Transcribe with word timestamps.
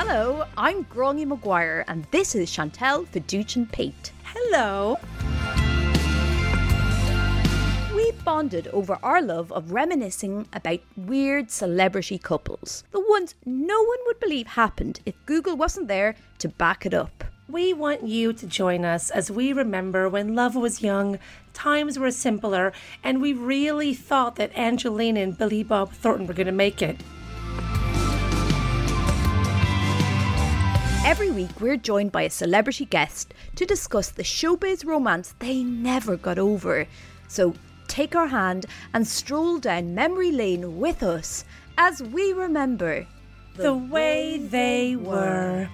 Hello, 0.00 0.44
I'm 0.56 0.84
Gráinne 0.84 1.26
Maguire, 1.26 1.84
and 1.88 2.06
this 2.12 2.36
is 2.36 2.52
Chantal 2.52 3.04
Fiduchin 3.06 3.68
Pete. 3.72 4.12
Hello. 4.22 4.96
We 7.96 8.12
bonded 8.24 8.68
over 8.68 8.96
our 9.02 9.20
love 9.20 9.50
of 9.50 9.72
reminiscing 9.72 10.46
about 10.52 10.78
weird 10.96 11.50
celebrity 11.50 12.16
couples, 12.16 12.84
the 12.92 13.04
ones 13.08 13.34
no 13.44 13.82
one 13.82 13.98
would 14.06 14.20
believe 14.20 14.46
happened 14.46 15.00
if 15.04 15.16
Google 15.26 15.56
wasn't 15.56 15.88
there 15.88 16.14
to 16.38 16.48
back 16.48 16.86
it 16.86 16.94
up. 16.94 17.24
We 17.48 17.72
want 17.72 18.06
you 18.06 18.32
to 18.34 18.46
join 18.46 18.84
us 18.84 19.10
as 19.10 19.32
we 19.32 19.52
remember 19.52 20.08
when 20.08 20.36
love 20.36 20.54
was 20.54 20.80
young, 20.80 21.18
times 21.54 21.98
were 21.98 22.12
simpler, 22.12 22.72
and 23.02 23.20
we 23.20 23.32
really 23.32 23.94
thought 23.94 24.36
that 24.36 24.56
Angelina 24.56 25.18
and 25.18 25.36
Billy 25.36 25.64
Bob 25.64 25.92
Thornton 25.92 26.28
were 26.28 26.34
going 26.34 26.46
to 26.46 26.52
make 26.52 26.82
it. 26.82 27.00
Every 31.04 31.30
week, 31.30 31.60
we're 31.60 31.76
joined 31.76 32.12
by 32.12 32.22
a 32.22 32.30
celebrity 32.30 32.84
guest 32.84 33.32
to 33.56 33.64
discuss 33.64 34.10
the 34.10 34.22
showbiz 34.22 34.84
romance 34.84 35.34
they 35.38 35.62
never 35.62 36.16
got 36.16 36.38
over. 36.38 36.86
So 37.28 37.54
take 37.86 38.14
our 38.14 38.26
hand 38.26 38.66
and 38.92 39.06
stroll 39.06 39.58
down 39.58 39.94
memory 39.94 40.30
lane 40.30 40.78
with 40.78 41.02
us 41.02 41.44
as 41.78 42.02
we 42.02 42.32
remember 42.32 43.06
The 43.56 43.74
way 43.74 44.38
they 44.38 44.96
were. 44.96 45.68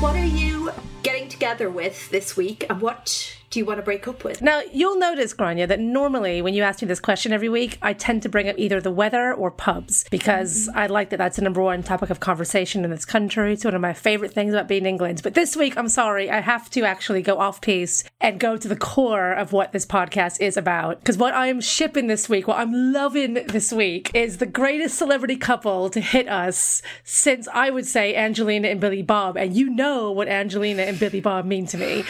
What 0.00 0.16
are 0.16 0.24
you 0.24 0.70
getting 1.06 1.28
together 1.28 1.70
with 1.70 2.10
this 2.10 2.36
week 2.36 2.66
and 2.68 2.80
what 2.80 3.36
do 3.50 3.60
you 3.60 3.64
want 3.64 3.78
to 3.78 3.82
break 3.82 4.08
up 4.08 4.24
with? 4.24 4.42
Now, 4.42 4.60
you'll 4.72 4.98
notice, 4.98 5.32
Gráinne, 5.32 5.68
that 5.68 5.80
normally 5.80 6.42
when 6.42 6.54
you 6.54 6.62
ask 6.62 6.82
me 6.82 6.88
this 6.88 7.00
question 7.00 7.32
every 7.32 7.48
week, 7.48 7.78
I 7.80 7.92
tend 7.92 8.22
to 8.22 8.28
bring 8.28 8.48
up 8.48 8.58
either 8.58 8.80
the 8.80 8.90
weather 8.90 9.32
or 9.32 9.50
pubs 9.50 10.04
because 10.10 10.68
mm-hmm. 10.68 10.78
I 10.78 10.86
like 10.88 11.10
that 11.10 11.18
that's 11.18 11.36
the 11.36 11.42
number 11.42 11.62
one 11.62 11.82
topic 11.82 12.10
of 12.10 12.20
conversation 12.20 12.84
in 12.84 12.90
this 12.90 13.04
country. 13.04 13.52
It's 13.52 13.64
one 13.64 13.74
of 13.74 13.80
my 13.80 13.92
favorite 13.92 14.32
things 14.32 14.52
about 14.52 14.68
being 14.68 14.82
in 14.82 14.86
England. 14.86 15.20
But 15.22 15.34
this 15.34 15.56
week, 15.56 15.76
I'm 15.78 15.88
sorry, 15.88 16.30
I 16.30 16.40
have 16.40 16.68
to 16.70 16.82
actually 16.82 17.22
go 17.22 17.38
off 17.38 17.60
piece 17.60 18.04
and 18.20 18.40
go 18.40 18.56
to 18.56 18.68
the 18.68 18.76
core 18.76 19.32
of 19.32 19.52
what 19.52 19.72
this 19.72 19.86
podcast 19.86 20.40
is 20.40 20.56
about. 20.56 20.98
Because 21.00 21.16
what 21.16 21.34
I'm 21.34 21.60
shipping 21.60 22.08
this 22.08 22.28
week, 22.28 22.48
what 22.48 22.58
I'm 22.58 22.92
loving 22.92 23.34
this 23.34 23.72
week, 23.72 24.10
is 24.14 24.38
the 24.38 24.46
greatest 24.46 24.98
celebrity 24.98 25.36
couple 25.36 25.88
to 25.90 26.00
hit 26.00 26.28
us 26.28 26.82
since 27.04 27.48
I 27.54 27.70
would 27.70 27.86
say 27.86 28.14
Angelina 28.14 28.68
and 28.68 28.80
Billy 28.80 29.02
Bob. 29.02 29.36
And 29.36 29.56
you 29.56 29.70
know 29.70 30.10
what 30.10 30.28
Angelina 30.28 30.82
and 30.82 30.95
Billy 30.96 31.20
Bob 31.20 31.44
mean 31.44 31.66
to 31.66 31.78
me. 31.78 32.04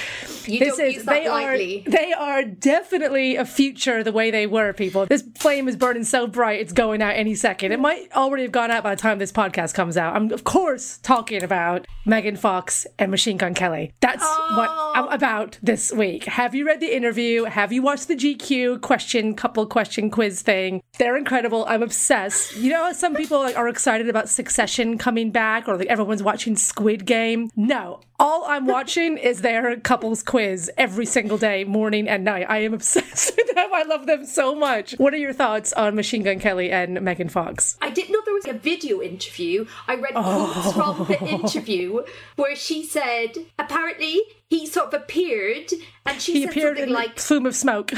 You 0.49 0.65
use 0.65 0.77
that 0.77 1.07
they 1.07 1.29
lightly. 1.29 1.85
are 1.87 1.91
they 1.91 2.13
are 2.13 2.43
definitely 2.45 3.37
a 3.37 3.45
future 3.45 4.03
the 4.03 4.13
way 4.13 4.31
they 4.31 4.47
were 4.47 4.73
people. 4.73 5.07
This 5.07 5.25
flame 5.37 5.69
is 5.69 5.77
burning 5.77 6.05
so 6.05 6.27
bright 6.27 6.61
it's 6.61 6.73
going 6.73 7.03
out 7.03 7.15
any 7.15 7.35
second. 7.35 7.73
It 7.73 7.81
might 7.81 8.11
already 8.13 8.45
have 8.45 8.53
gone 8.53 8.71
out 8.71 8.83
by 8.83 8.95
the 8.95 9.01
time 9.01 9.19
this 9.19 9.33
podcast 9.33 9.75
comes 9.75 9.97
out. 9.97 10.15
I'm 10.15 10.31
of 10.33 10.45
course 10.45 10.99
talking 11.03 11.43
about 11.43 11.87
megan 12.05 12.37
fox 12.37 12.87
and 12.99 13.11
machine 13.11 13.37
gun 13.37 13.55
kelly. 13.55 13.93
That's 14.01 14.23
what 14.23 14.71
i'm 14.71 15.05
oh. 15.05 15.09
about 15.09 15.59
this 15.63 15.93
week. 15.93 16.25
Have 16.25 16.55
you 16.55 16.67
read 16.67 16.81
the 16.81 16.95
interview? 16.95 17.45
Have 17.45 17.73
you 17.73 17.83
watched 17.83 18.09
the 18.09 18.17
gq 18.17 18.81
question 18.81 19.35
couple 19.35 19.67
question 19.67 20.11
quiz 20.11 20.43
thing? 20.43 20.83
They're 20.99 21.17
incredible. 21.17 21.65
I'm 21.69 21.83
obsessed. 21.83 22.57
You 22.57 22.71
know 22.71 22.93
some 22.93 23.15
people 23.15 23.39
like 23.39 23.57
are 23.57 23.69
excited 23.69 24.09
about 24.09 24.29
succession 24.29 24.99
coming 24.99 25.31
back 25.31 25.69
or 25.69 25.77
like 25.77 25.89
everyone's 25.89 26.23
watching 26.23 26.57
squid 26.57 27.05
game? 27.07 27.51
No. 27.57 28.01
All 28.19 28.45
i'm 28.47 28.67
watching 28.67 29.19
is 29.19 29.43
their 29.43 29.77
couples 29.81 30.23
quiz 30.23 30.36
every 30.39 31.07
single 31.07 31.39
day, 31.39 31.65
morning 31.65 32.09
and 32.09 32.23
night. 32.25 32.47
I 32.49 32.59
am 32.59 32.75
obsessed 32.79 33.37
with 33.37 33.55
them. 33.55 33.71
I 33.73 33.85
love 33.85 34.07
them 34.07 34.27
so 34.27 34.55
much. 34.55 34.93
What 34.99 35.15
are 35.15 35.19
your 35.19 35.33
thoughts 35.33 35.73
on 35.73 35.95
Machine 35.95 36.23
Gun 36.23 36.39
Kelly 36.39 36.71
and 36.71 37.01
Megan 37.01 37.29
Fox? 37.29 37.79
I 37.81 37.91
didn't 37.91 38.13
know 38.13 38.21
there 38.25 38.35
was 38.35 38.47
a 38.47 38.53
video 38.53 39.01
interview. 39.01 39.67
I 39.89 39.95
read 39.95 40.13
oh. 40.15 40.51
quotes 40.53 40.77
from 40.77 41.07
the 41.07 41.25
interview 41.27 42.03
where 42.37 42.55
she 42.55 42.85
said 42.85 43.37
apparently 43.59 44.21
he 44.49 44.67
sort 44.67 44.89
of 44.89 44.95
appeared 44.95 45.73
and 46.05 46.21
she 46.21 46.35
He 46.35 46.43
said 46.43 46.51
appeared 46.51 46.77
something 46.77 46.91
in 46.91 46.91
a 46.91 46.99
like 46.99 47.17
plume 47.17 47.47
of 47.47 47.57
smoke. 47.57 47.93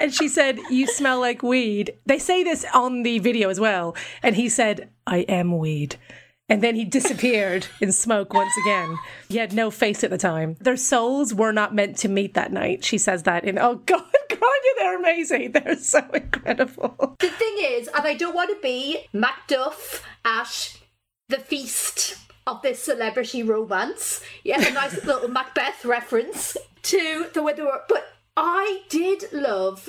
and 0.00 0.14
she 0.14 0.28
said, 0.28 0.58
You 0.70 0.86
smell 0.86 1.20
like 1.20 1.42
weed. 1.42 1.98
They 2.06 2.18
say 2.18 2.42
this 2.42 2.64
on 2.72 3.02
the 3.02 3.18
video 3.18 3.50
as 3.50 3.60
well. 3.60 3.96
And 4.22 4.34
he 4.34 4.48
said, 4.48 4.90
I 5.06 5.18
am 5.18 5.58
weed. 5.58 5.96
And 6.48 6.62
then 6.62 6.74
he 6.74 6.84
disappeared 6.84 7.66
in 7.80 7.90
smoke 7.90 8.34
once 8.34 8.52
again. 8.64 8.98
He 9.28 9.38
had 9.38 9.54
no 9.54 9.70
face 9.70 10.04
at 10.04 10.10
the 10.10 10.18
time. 10.18 10.56
Their 10.60 10.76
souls 10.76 11.32
were 11.32 11.52
not 11.52 11.74
meant 11.74 11.96
to 11.98 12.08
meet 12.08 12.34
that 12.34 12.52
night. 12.52 12.84
She 12.84 12.98
says 12.98 13.22
that 13.22 13.44
in, 13.44 13.58
oh 13.58 13.76
God, 13.76 14.04
Gráinne, 14.30 14.78
they're 14.78 14.98
amazing. 14.98 15.52
They're 15.52 15.76
so 15.76 16.00
incredible. 16.12 17.16
the 17.18 17.30
thing 17.30 17.56
is, 17.60 17.88
and 17.88 18.06
I 18.06 18.14
don't 18.14 18.34
want 18.34 18.50
to 18.50 18.60
be 18.60 19.06
Macduff 19.14 20.02
at 20.24 20.78
the 21.28 21.38
feast 21.38 22.18
of 22.46 22.60
this 22.60 22.82
celebrity 22.82 23.42
romance. 23.42 24.22
Yeah, 24.42 24.60
a 24.60 24.72
nice 24.72 25.02
little 25.04 25.28
Macbeth 25.28 25.84
reference 25.84 26.56
to 26.82 27.30
the 27.32 27.42
were. 27.42 27.82
But 27.88 28.06
I 28.36 28.82
did 28.88 29.32
love 29.32 29.88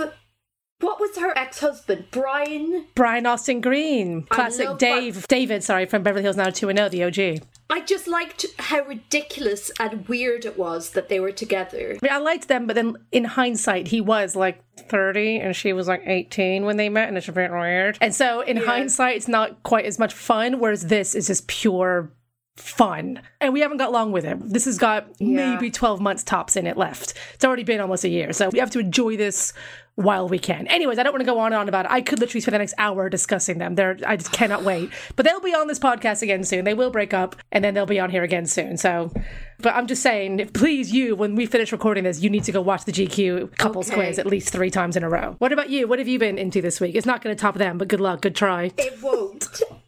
what 0.80 1.00
was 1.00 1.18
her 1.18 1.38
ex-husband, 1.38 2.06
Brian 2.12 2.86
Brian 2.96 3.26
Austin 3.26 3.62
Green, 3.62 4.24
classic 4.24 4.78
Dave, 4.78 5.28
David, 5.28 5.64
sorry, 5.64 5.86
from 5.86 6.04
Beverly 6.04 6.24
Hills 6.24 6.38
90210, 6.38 6.92
the 6.92 7.04
OG. 7.04 7.48
I 7.70 7.82
just 7.82 8.08
liked 8.08 8.46
how 8.60 8.84
ridiculous 8.84 9.72
and 9.80 10.08
weird 10.08 10.46
it 10.46 10.58
was 10.58 10.92
that 10.92 11.10
they 11.10 11.20
were 11.20 11.32
together. 11.32 11.98
I 12.02 12.06
mean, 12.06 12.12
I 12.12 12.18
liked 12.18 12.48
them, 12.48 12.68
but 12.68 12.76
then 12.76 12.96
in 13.12 13.24
hindsight, 13.24 13.88
he 13.88 14.02
was 14.02 14.36
like 14.36 14.64
30 14.78 15.40
and 15.40 15.56
she 15.56 15.74
was 15.74 15.88
like 15.88 16.04
18 16.06 16.66
when 16.66 16.78
they 16.78 16.90
met, 16.90 17.08
and 17.08 17.18
it's 17.18 17.28
a 17.28 17.32
bit 17.32 17.52
weird. 17.52 17.98
And 18.02 18.14
so 18.14 18.42
in 18.42 18.58
hindsight, 18.58 19.16
it's 19.16 19.28
not 19.28 19.64
quite 19.64 19.86
as 19.86 19.98
much 19.98 20.14
fun, 20.14 20.60
whereas 20.60 20.84
this 20.84 21.16
is 21.16 21.28
just 21.28 21.48
pure 21.48 22.12
fun. 22.58 23.22
And 23.42 23.54
we 23.54 23.60
haven't 23.62 23.78
got 23.78 23.92
long 23.92 24.12
with 24.12 24.26
it. 24.26 24.38
This 24.42 24.66
has 24.66 24.78
got 24.78 25.20
maybe 25.20 25.70
12 25.70 26.00
months 26.02 26.24
tops 26.24 26.56
in 26.56 26.66
it 26.68 26.78
left. 26.78 27.14
It's 27.34 27.44
already 27.46 27.64
been 27.64 27.82
almost 27.82 28.04
a 28.04 28.10
year. 28.10 28.32
So 28.34 28.50
we 28.50 28.60
have 28.60 28.70
to 28.72 28.80
enjoy 28.80 29.18
this 29.18 29.54
while 29.96 30.28
we 30.28 30.40
can. 30.40 30.68
Anyways, 30.68 30.98
I 31.00 31.04
don't 31.04 31.14
want 31.14 31.22
to 31.22 31.26
go 31.26 31.40
on 31.40 31.48
and 31.48 31.56
on 31.56 31.70
about 31.70 31.86
it. 31.86 31.92
I 31.92 32.02
could 32.02 32.20
literally 32.20 32.42
spend 32.42 32.54
the 32.56 32.60
next 32.60 32.74
hour 32.78 33.10
discussing 33.10 33.58
them. 33.60 33.76
They're, 33.76 33.98
I 34.06 34.18
just 34.18 34.32
cannot 34.32 34.64
wait. 34.64 34.90
But 35.16 35.26
they'll 35.26 35.40
be 35.42 35.54
on 35.54 35.68
this 35.68 35.80
podcast 35.80 36.22
again 36.22 36.44
soon. 36.44 36.66
They 36.66 36.74
will 36.74 36.92
break 36.92 37.14
up 37.14 37.36
and 37.52 37.64
then 37.64 37.74
they'll 37.74 37.86
be 37.86 38.00
on 38.00 38.10
here 38.10 38.24
again 38.24 38.46
soon. 38.46 38.78
So, 38.78 39.12
but 39.60 39.74
I'm 39.76 39.88
just 39.88 40.02
saying, 40.02 40.50
please, 40.54 40.92
you, 40.92 41.16
when 41.16 41.36
we 41.36 41.46
finish 41.46 41.72
recording 41.72 42.04
this, 42.04 42.22
you 42.22 42.30
need 42.30 42.44
to 42.46 42.52
go 42.52 42.62
watch 42.62 42.86
the 42.86 42.92
GQ 42.92 43.58
couples 43.58 43.88
Okay. 43.90 43.96
quiz 43.96 44.20
at 44.20 44.26
least 44.26 44.50
three 44.50 44.70
times 44.70 44.96
in 44.98 45.04
a 45.04 45.10
row. 45.10 45.36
What 45.40 45.52
about 45.54 45.70
you? 45.70 45.88
What 45.88 46.00
have 46.00 46.08
you 46.10 46.20
been 46.20 46.38
into 46.38 46.62
this 46.62 46.82
week? 46.82 46.96
It's 46.96 47.06
not 47.06 47.22
going 47.22 47.36
to 47.36 47.40
top 47.42 47.56
them, 47.56 47.78
but 47.78 47.88
good 47.88 48.02
luck. 48.02 48.22
Good 48.22 48.36
try. 48.36 48.72
It 48.78 49.02
won't. 49.02 49.48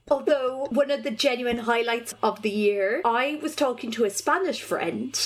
Although, 0.09 0.67
one 0.71 0.89
of 0.89 1.03
the 1.03 1.11
genuine 1.11 1.59
highlights 1.59 2.13
of 2.23 2.41
the 2.41 2.49
year, 2.49 3.01
I 3.03 3.39
was 3.41 3.55
talking 3.55 3.91
to 3.91 4.05
a 4.05 4.09
Spanish 4.09 4.61
friend 4.61 5.17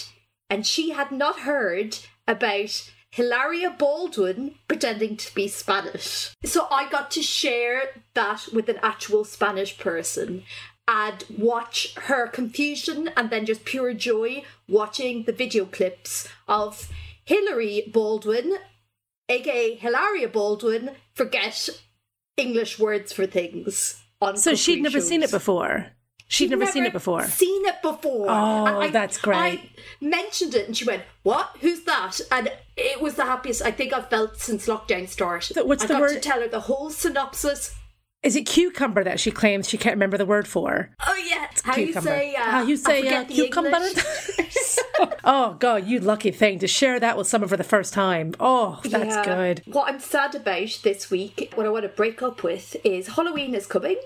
and 0.50 0.66
she 0.66 0.90
had 0.92 1.12
not 1.12 1.42
heard 1.42 2.00
about 2.28 2.92
Hilaria 3.12 3.70
Baldwin 3.70 4.56
pretending 4.68 5.18
to 5.18 5.36
be 5.36 5.48
Spanish. 5.48 6.34
So 6.44 6.68
I 6.72 6.90
got 6.90 7.12
to 7.12 7.22
share 7.22 8.04
that 8.16 8.48
with 8.54 8.70
an 8.70 8.80
actual 8.82 9.24
Spanish 9.24 9.78
person 9.78 10.44
and 10.88 11.24
watch 11.38 11.94
her 11.96 12.28
confusion 12.28 13.12
and 13.16 13.30
then 13.30 13.46
just 13.46 13.66
pure 13.66 13.94
joy 13.94 14.44
watching 14.68 15.24
the 15.24 15.34
video 15.34 15.66
clips 15.66 16.28
of 16.48 16.90
Hilary 17.24 17.90
Baldwin, 17.92 18.58
aka 19.30 19.76
Hilaria 19.76 20.28
Baldwin, 20.28 20.92
forget 21.14 21.70
English 22.36 22.80
words 22.80 23.14
for 23.14 23.26
things. 23.26 24.01
So 24.36 24.56
she'd 24.56 24.82
never 24.84 25.02
seen 25.02 25.24
it 25.24 25.32
before. 25.32 25.88
She'd, 26.28 26.50
never, 26.50 26.66
seen 26.66 26.86
it 26.86 26.94
before. 26.94 27.26
Seen 27.26 27.66
it 27.66 27.82
before. 27.82 28.28
Oh, 28.30 28.80
I- 28.82 28.90
that's 28.90 29.18
great. 29.18 29.36
I 29.38 29.70
mentioned 30.00 30.56
it, 30.56 30.66
and 30.66 30.78
she 30.78 30.86
went, 30.86 31.04
"What? 31.24 31.50
Who's 31.60 31.84
that?" 31.84 32.22
And 32.32 32.50
it 32.78 33.02
was 33.02 33.16
the 33.16 33.26
happiest 33.26 33.62
I 33.62 33.72
think 33.72 33.92
I've 33.92 34.10
felt 34.10 34.38
since 34.38 34.66
lockdown 34.66 35.10
started. 35.10 35.56
So 35.56 35.66
what's 35.66 35.84
I 35.84 35.88
the 35.88 35.94
got 35.96 36.08
to 36.10 36.20
tell 36.22 36.40
her 36.40 36.48
the 36.48 36.62
whole 36.62 36.90
synopsis. 36.90 37.76
Is 38.24 38.36
it 38.38 38.44
cucumber 38.44 39.04
that 39.04 39.20
she 39.20 39.30
claims 39.32 39.68
she 39.68 39.78
can't 39.78 39.96
remember 39.96 40.18
the 40.18 40.26
word 40.28 40.48
for? 40.48 40.92
Oh 41.06 41.16
yeah, 41.28 41.48
how 41.64 41.76
you 41.76 41.88
cucumber. 41.88 42.10
say? 42.10 42.36
Uh, 42.36 42.40
How 42.44 42.62
you 42.64 42.78
say 42.78 43.08
uh, 43.10 43.24
cucumber? 43.26 43.80
Oh 45.24 45.56
god, 45.60 45.88
you 45.88 46.00
lucky 46.00 46.32
thing 46.32 46.60
to 46.60 46.68
share 46.68 47.00
that 47.00 47.18
with 47.18 47.28
someone 47.28 47.48
for 47.50 47.58
the 47.58 47.64
first 47.64 47.94
time. 47.94 48.34
Oh, 48.40 48.80
that's 48.84 49.16
Yeah. 49.16 49.26
good. 49.26 49.64
What 49.66 49.88
I'm 49.92 50.00
sad 50.00 50.36
about 50.36 50.80
this 50.84 51.10
week, 51.10 51.52
what 51.56 51.66
I 51.66 51.70
want 51.70 51.84
to 51.84 51.90
break 51.90 52.22
up 52.22 52.44
with, 52.44 52.76
is 52.84 53.08
Halloween 53.10 53.56
is 53.56 53.66
coming, 53.66 53.98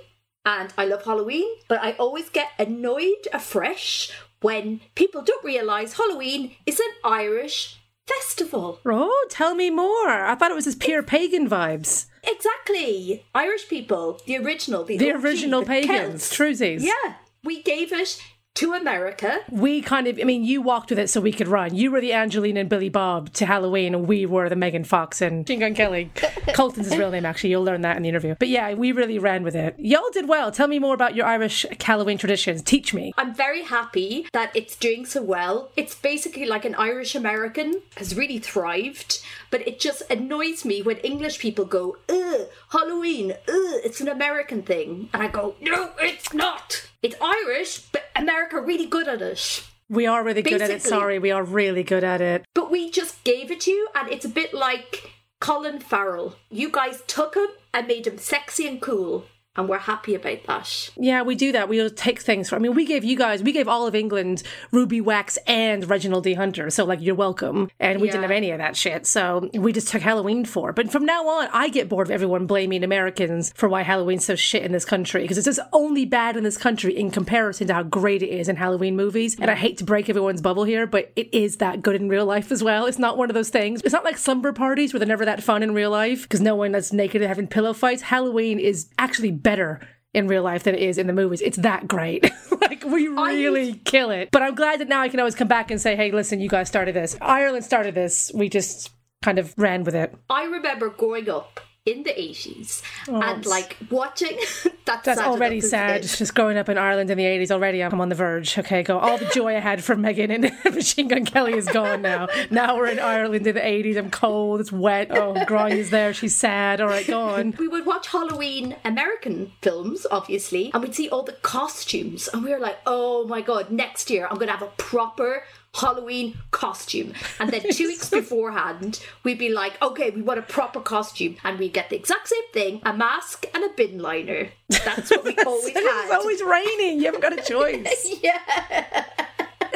and 0.46 0.74
I 0.78 0.86
love 0.86 1.04
Halloween, 1.06 1.48
but 1.68 1.80
I 1.82 1.94
always 1.94 2.30
get 2.30 2.50
annoyed 2.60 3.28
afresh 3.34 4.12
when 4.42 4.82
people 4.94 5.22
don't 5.22 5.44
realise 5.44 5.94
Halloween 5.94 6.56
is 6.66 6.80
an 6.80 6.92
Irish 7.04 7.80
festival. 8.06 8.80
Oh, 8.86 9.28
tell 9.30 9.56
me 9.56 9.70
more. 9.70 10.10
I 10.10 10.36
thought 10.36 10.52
it 10.52 10.56
was 10.56 10.66
just 10.66 10.80
pure 10.80 11.02
pagan 11.02 11.50
vibes. 11.50 12.06
Exactly. 12.24 13.24
Irish 13.34 13.68
people, 13.68 14.20
the 14.26 14.38
original, 14.38 14.84
the, 14.84 14.98
The 14.98 15.14
OG, 15.14 15.24
original 15.24 15.62
the 15.62 15.68
pagans, 15.68 16.24
Celts. 16.24 16.38
Trusies. 16.38 16.82
Yeah. 16.82 17.16
We 17.44 17.62
gave 17.62 17.92
it 17.92 18.22
to 18.56 18.74
America. 18.74 19.40
We 19.52 19.82
kind 19.82 20.08
of, 20.08 20.18
I 20.20 20.24
mean, 20.24 20.46
you 20.46 20.62
walked 20.62 20.90
with 20.90 21.00
it 21.00 21.10
so 21.10 21.20
we 21.20 21.34
could 21.34 21.48
run. 21.48 21.76
You 21.76 21.92
were 21.92 22.00
the 22.00 22.14
Angelina 22.14 22.62
and 22.62 22.70
Billy 22.70 22.90
Bob 22.90 23.34
to 23.34 23.46
Halloween, 23.46 23.94
and 23.94 24.08
we 24.08 24.26
were 24.26 24.48
the 24.48 24.56
Megan 24.56 24.86
Fox 24.86 25.22
and 25.22 25.40
Machine 25.40 25.60
Gun 25.60 25.76
Kelly. 25.76 26.12
Colson's 26.54 26.88
his 26.88 26.98
real 26.98 27.12
name, 27.12 27.26
actually. 27.26 27.50
You'll 27.50 27.64
learn 27.64 27.82
that 27.82 27.98
in 27.98 28.04
the 28.04 28.10
interview. 28.10 28.36
But 28.40 28.48
yeah, 28.48 28.74
we 28.74 28.94
really 28.94 29.20
ran 29.20 29.44
with 29.44 29.56
it. 29.56 29.76
Y'all 29.78 30.10
did 30.12 30.30
well. 30.30 30.52
Tell 30.52 30.68
me 30.68 30.80
more 30.80 30.94
about 30.94 31.16
your 31.16 31.26
Irish 31.26 31.66
Halloween 31.82 32.18
traditions. 32.18 32.62
Teach 32.62 32.94
me. 32.94 33.14
I'm 33.18 33.34
very 33.34 33.64
happy 33.64 34.28
that 34.32 34.52
it's 34.56 34.76
doing 34.78 35.06
so 35.06 35.22
well. 35.22 35.72
It's 35.76 35.96
basically 35.96 36.46
like 36.46 36.64
an 36.64 36.76
Irish 36.76 37.14
American 37.14 37.82
has 37.98 38.16
really 38.16 38.40
thrived, 38.40 39.22
but 39.56 39.66
it 39.66 39.80
just 39.80 40.02
annoys 40.12 40.66
me 40.66 40.82
when 40.82 40.98
English 40.98 41.40
people 41.40 41.64
go, 41.64 41.96
ugh, 42.10 42.50
Halloween, 42.72 43.32
ugh, 43.32 43.80
it's 43.86 44.02
an 44.02 44.10
American 44.10 44.62
thing. 44.62 45.08
And 45.14 45.24
I 45.24 45.30
go, 45.30 45.56
no, 45.62 45.92
it's 45.98 46.34
not. 46.34 46.90
It's 47.02 47.16
Irish, 47.22 47.80
but 47.94 48.04
America 48.18 48.60
really 48.60 48.86
good 48.86 49.08
at 49.08 49.22
it. 49.22 49.66
We 49.88 50.08
are 50.08 50.26
really 50.26 50.42
good 50.42 50.62
at 50.62 50.72
it. 50.72 50.82
Sorry, 50.82 51.20
we 51.20 51.32
are 51.32 51.42
really 51.42 51.84
good 51.84 52.04
at 52.04 52.20
it. 52.20 52.44
But 52.54 52.70
we 52.70 52.92
just 52.92 53.24
gave 53.24 53.50
it 53.50 53.62
to 53.62 53.72
you, 53.72 53.88
and 53.96 54.12
it's 54.12 54.26
a 54.26 54.30
bit 54.30 54.54
like 54.54 55.10
Colin 55.40 55.80
Farrell. 55.80 56.36
You 56.50 56.70
guys 56.70 57.02
took 57.08 57.36
him 57.36 57.48
and 57.74 57.88
made 57.88 58.08
him 58.08 58.18
sexy 58.18 58.68
and 58.68 58.82
cool, 58.82 59.24
and 59.56 59.70
we're 59.70 59.78
happy 59.78 60.16
about 60.16 60.44
that. 60.48 60.90
Yeah, 60.98 61.22
we 61.22 61.36
do 61.36 61.52
that. 61.54 61.70
We'll 61.70 61.90
take 61.90 62.22
things 62.22 62.50
from. 62.50 62.58
I 62.58 62.60
mean, 62.60 62.76
we 62.76 62.86
gave 62.86 63.04
you 63.04 63.16
guys, 63.16 63.42
we 63.42 63.52
gave 63.52 63.68
all 63.68 63.88
of 63.88 63.96
England 63.96 64.44
Ruby 64.72 65.02
Wax 65.02 65.38
and 65.48 65.90
Reginald 65.90 66.24
D. 66.24 66.34
Hunter. 66.34 66.70
So, 66.70 66.84
like, 66.84 67.02
you're 67.02 67.16
welcome. 67.16 67.70
And 67.80 68.02
we 68.02 68.10
didn't 68.10 68.24
have 68.24 68.32
any 68.32 68.52
of 68.52 68.58
that 68.58 68.76
shit. 68.76 69.08
So, 69.08 69.50
we 69.54 69.72
just 69.72 69.88
took 69.88 70.02
Halloween 70.02 70.46
for. 70.46 70.74
But 70.74 70.92
from 70.92 71.06
now 71.06 71.28
on, 71.28 71.48
I 71.54 71.70
get 71.70 71.90
bored 71.90 72.08
of 72.08 72.12
everyone 72.12 72.48
blaming 72.48 72.84
Americans 72.84 73.54
for 73.56 73.70
why 73.70 73.84
Halloween's 73.84 74.26
so 74.26 74.36
shit 74.36 74.64
in 74.64 74.72
this 74.72 74.86
country 74.86 75.22
because 75.22 75.38
it's 75.38 75.46
just 75.46 75.60
only 75.72 76.06
bad 76.06 76.36
in 76.36 76.44
this 76.44 76.58
country 76.58 76.96
in 76.96 77.12
comparison 77.12 77.68
to 77.68 77.74
how 77.74 77.84
great 77.84 78.22
it 78.22 78.30
is 78.30 78.50
in 78.50 78.56
Halloween 78.56 78.96
movies. 78.96 79.38
And 79.40 79.50
I 79.50 79.56
hate 79.56 79.78
to 79.78 79.84
break 79.84 80.10
everyone's 80.10 80.42
bubble 80.42 80.64
here, 80.64 80.86
but 80.86 81.12
it 81.16 81.34
is 81.34 81.58
that 81.58 81.82
good 81.82 81.96
in 81.96 82.10
real 82.10 82.26
life 82.26 82.52
as 82.52 82.64
well. 82.64 82.86
It's 82.86 83.00
not 83.00 83.18
one 83.18 83.30
of 83.30 83.34
those 83.34 83.50
things. 83.50 83.82
It's 83.84 83.94
not 83.94 84.04
like 84.04 84.18
slumber 84.18 84.52
parties 84.54 84.94
where 84.94 85.00
they're 85.00 85.08
never 85.08 85.26
that 85.26 85.44
fun 85.44 85.64
in 85.64 85.74
real 85.74 85.92
life 85.92 86.24
because 86.24 86.42
no 86.42 86.56
one 86.56 86.72
that's 86.72 86.92
naked 86.92 87.22
and 87.22 87.30
having 87.30 87.48
pillow 87.48 87.74
fights. 87.74 88.02
Halloween 88.02 88.60
is 88.60 88.90
actually 88.98 89.32
better 89.46 89.80
in 90.14 90.28
real 90.28 90.44
life 90.44 90.64
than 90.64 90.74
it 90.74 90.82
is 90.82 90.98
in 90.98 91.08
the 91.08 91.14
movies. 91.14 91.40
It's 91.42 91.58
that 91.58 91.88
great. 91.88 92.30
like 92.62 92.84
we 92.84 93.08
really 93.08 93.74
kill 93.86 94.10
it. 94.10 94.30
But 94.32 94.42
I'm 94.42 94.56
glad 94.56 94.80
that 94.80 94.90
now 94.90 95.02
I 95.02 95.10
can 95.10 95.20
always 95.20 95.36
come 95.36 95.48
back 95.48 95.70
and 95.72 95.80
say, 95.80 95.96
"Hey, 95.96 96.12
listen, 96.12 96.40
you 96.40 96.50
guys 96.50 96.68
started 96.68 96.96
this. 96.96 97.16
Ireland 97.22 97.64
started 97.64 97.94
this. 97.94 98.32
We 98.34 98.50
just 98.50 98.90
kind 99.22 99.38
of 99.38 99.54
ran 99.58 99.84
with 99.84 99.96
it." 99.96 100.14
I 100.30 100.46
remember 100.46 100.90
growing 100.90 101.30
up 101.30 101.60
in 101.86 102.02
the 102.02 102.10
80s 102.10 102.82
and 103.08 103.46
like 103.46 103.78
watching 103.92 104.40
that's, 104.86 105.08
already 105.20 105.62
sad. 105.62 106.04
it? 106.04 106.08
Just 106.08 106.34
growing 106.34 106.58
up 106.58 106.68
in 106.68 106.80
Ireland 106.80 107.12
in 107.12 107.18
the 107.18 107.24
80s 107.24 107.52
already, 107.52 107.84
I'm 107.84 108.02
on 108.02 108.10
the 108.10 108.16
verge. 108.16 108.58
Okay, 108.58 108.82
go. 108.82 108.98
All 108.98 109.20
the 109.20 109.26
joy 109.26 109.56
I 109.56 109.60
had 109.60 109.84
from 109.84 110.02
Megan 110.02 110.32
and 110.32 110.52
Machine 110.74 111.08
Gun 111.08 111.26
Kelly 111.26 111.54
is 111.54 111.68
gone 111.68 112.02
now. 112.02 112.28
Now 112.50 112.76
we're 112.76 112.88
in 112.88 112.98
Ireland 113.00 113.46
in 113.46 113.54
the 113.54 113.62
80s. 113.62 113.98
I'm 113.98 114.10
cold. 114.10 114.62
It's 114.62 114.72
wet. 114.72 115.12
Oh, 115.12 115.36
Gráinne's 115.36 115.92
there. 115.92 116.12
She's 116.12 116.36
sad. 116.36 116.82
All 116.82 116.88
right, 116.88 117.06
go 117.06 117.22
on. 117.22 117.54
we 117.60 117.68
would 117.68 117.86
watch 117.86 118.08
Halloween 118.08 118.76
American 118.84 119.52
films, 119.62 120.08
obviously, 120.10 120.72
and 120.74 120.82
we'd 120.82 120.96
see 120.96 121.08
all 121.10 121.22
the 121.22 121.34
costumes, 121.34 122.28
and 122.34 122.44
we 122.44 122.50
were 122.52 122.60
like, 122.60 122.78
"Oh 122.88 123.28
my 123.28 123.42
god, 123.42 123.70
next 123.70 124.10
year 124.10 124.28
I'm 124.30 124.38
gonna 124.40 124.52
have 124.54 124.64
a 124.64 124.72
proper 124.78 125.44
Halloween 125.76 126.38
costume." 126.52 127.14
And 127.40 127.52
then 127.52 127.62
two 127.72 127.88
weeks 127.88 128.10
beforehand, 128.10 129.00
we'd 129.24 129.40
be 129.40 129.50
like, 129.50 129.82
"Okay, 129.82 130.10
we 130.12 130.22
want 130.22 130.40
a 130.40 130.44
proper 130.44 130.80
costume," 130.80 131.38
and 131.44 131.60
we 131.60 131.70
get 131.70 131.90
the 131.90 131.96
exact 131.96 132.28
same 132.30 132.48
thing: 132.54 132.82
a 132.84 132.94
mask 132.94 133.46
and 133.54 133.64
a 133.64 133.70
bin 133.70 134.00
liner. 134.00 134.50
That's 134.70 135.12
what 135.12 135.24
we 135.24 135.36
always 135.46 135.74
had. 135.74 136.06
it's 136.06 136.14
always 136.14 136.42
raining. 136.44 137.00
You 137.00 137.06
haven't 137.06 137.22
got 137.22 137.38
a 137.38 137.42
choice. 137.54 138.08
yeah. 138.22 139.06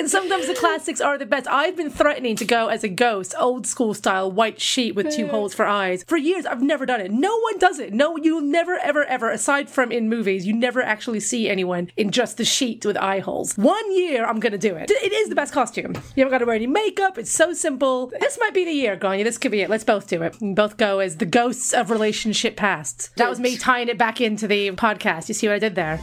Sometimes 0.09 0.47
the 0.47 0.55
classics 0.55 0.99
are 1.01 1.17
the 1.17 1.25
best. 1.25 1.47
I've 1.47 1.77
been 1.77 1.89
threatening 1.89 2.35
to 2.37 2.45
go 2.45 2.67
as 2.67 2.83
a 2.83 2.89
ghost, 2.89 3.33
old 3.37 3.65
school 3.65 3.93
style, 3.93 4.31
white 4.31 4.59
sheet 4.59 4.95
with 4.95 5.09
two 5.11 5.27
holes 5.27 5.53
for 5.53 5.65
eyes. 5.65 6.03
For 6.07 6.17
years, 6.17 6.45
I've 6.45 6.61
never 6.61 6.85
done 6.85 6.99
it. 6.99 7.11
No 7.11 7.39
one 7.39 7.57
does 7.59 7.79
it. 7.79 7.93
No, 7.93 8.17
you'll 8.17 8.41
never, 8.41 8.77
ever, 8.79 9.05
ever, 9.05 9.29
aside 9.29 9.69
from 9.69 9.91
in 9.91 10.09
movies, 10.09 10.45
you 10.45 10.53
never 10.53 10.81
actually 10.81 11.19
see 11.19 11.47
anyone 11.47 11.91
in 11.95 12.11
just 12.11 12.37
the 12.37 12.45
sheet 12.45 12.85
with 12.85 12.97
eye 12.97 13.19
holes. 13.19 13.55
One 13.55 13.95
year, 13.95 14.25
I'm 14.25 14.39
to 14.51 14.57
do 14.57 14.75
it. 14.75 14.89
It 14.91 15.13
is 15.13 15.29
the 15.29 15.35
best 15.35 15.53
costume. 15.53 15.93
You 16.15 16.23
haven't 16.23 16.31
got 16.31 16.39
to 16.39 16.45
wear 16.45 16.55
any 16.55 16.67
makeup. 16.67 17.17
It's 17.17 17.31
so 17.31 17.53
simple. 17.53 18.11
This 18.19 18.37
might 18.39 18.53
be 18.53 18.65
the 18.65 18.71
year, 18.71 18.97
Gráinne. 18.97 19.23
This 19.23 19.37
could 19.37 19.51
be 19.51 19.61
it. 19.61 19.69
Let's 19.69 19.83
both 19.83 20.07
do 20.07 20.21
it. 20.23 20.35
We 20.41 20.53
both 20.53 20.77
go 20.77 20.99
as 20.99 21.17
the 21.17 21.25
ghosts 21.25 21.73
of 21.73 21.91
relationship 21.91 22.55
past. 22.55 23.15
That 23.17 23.29
was 23.29 23.39
me 23.39 23.57
tying 23.57 23.89
it 23.89 23.97
back 23.97 24.21
into 24.21 24.47
the 24.47 24.71
podcast. 24.71 25.27
You 25.27 25.33
see 25.33 25.47
what 25.47 25.55
I 25.55 25.59
did 25.59 25.75
there? 25.75 25.99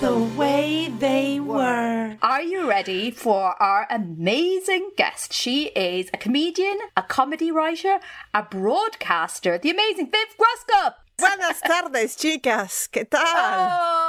The 0.00 0.18
way 0.36 0.88
they 0.98 1.40
were. 1.40 2.16
Are 2.20 2.42
you 2.42 2.68
ready 2.68 3.10
for 3.10 3.60
our 3.62 3.86
amazing 3.90 4.90
guest? 4.96 5.32
She 5.32 5.66
is 5.68 6.10
a 6.12 6.18
comedian, 6.18 6.78
a 6.96 7.02
comedy 7.02 7.50
writer, 7.50 7.98
a 8.34 8.42
broadcaster, 8.42 9.56
the 9.56 9.70
amazing 9.70 10.10
Viv 10.10 10.36
Groskop. 10.38 10.94
Buenas 11.18 11.60
tardes, 11.62 12.14
chicas. 12.16 12.88
¿Qué 12.90 13.08
tal? 13.08 13.24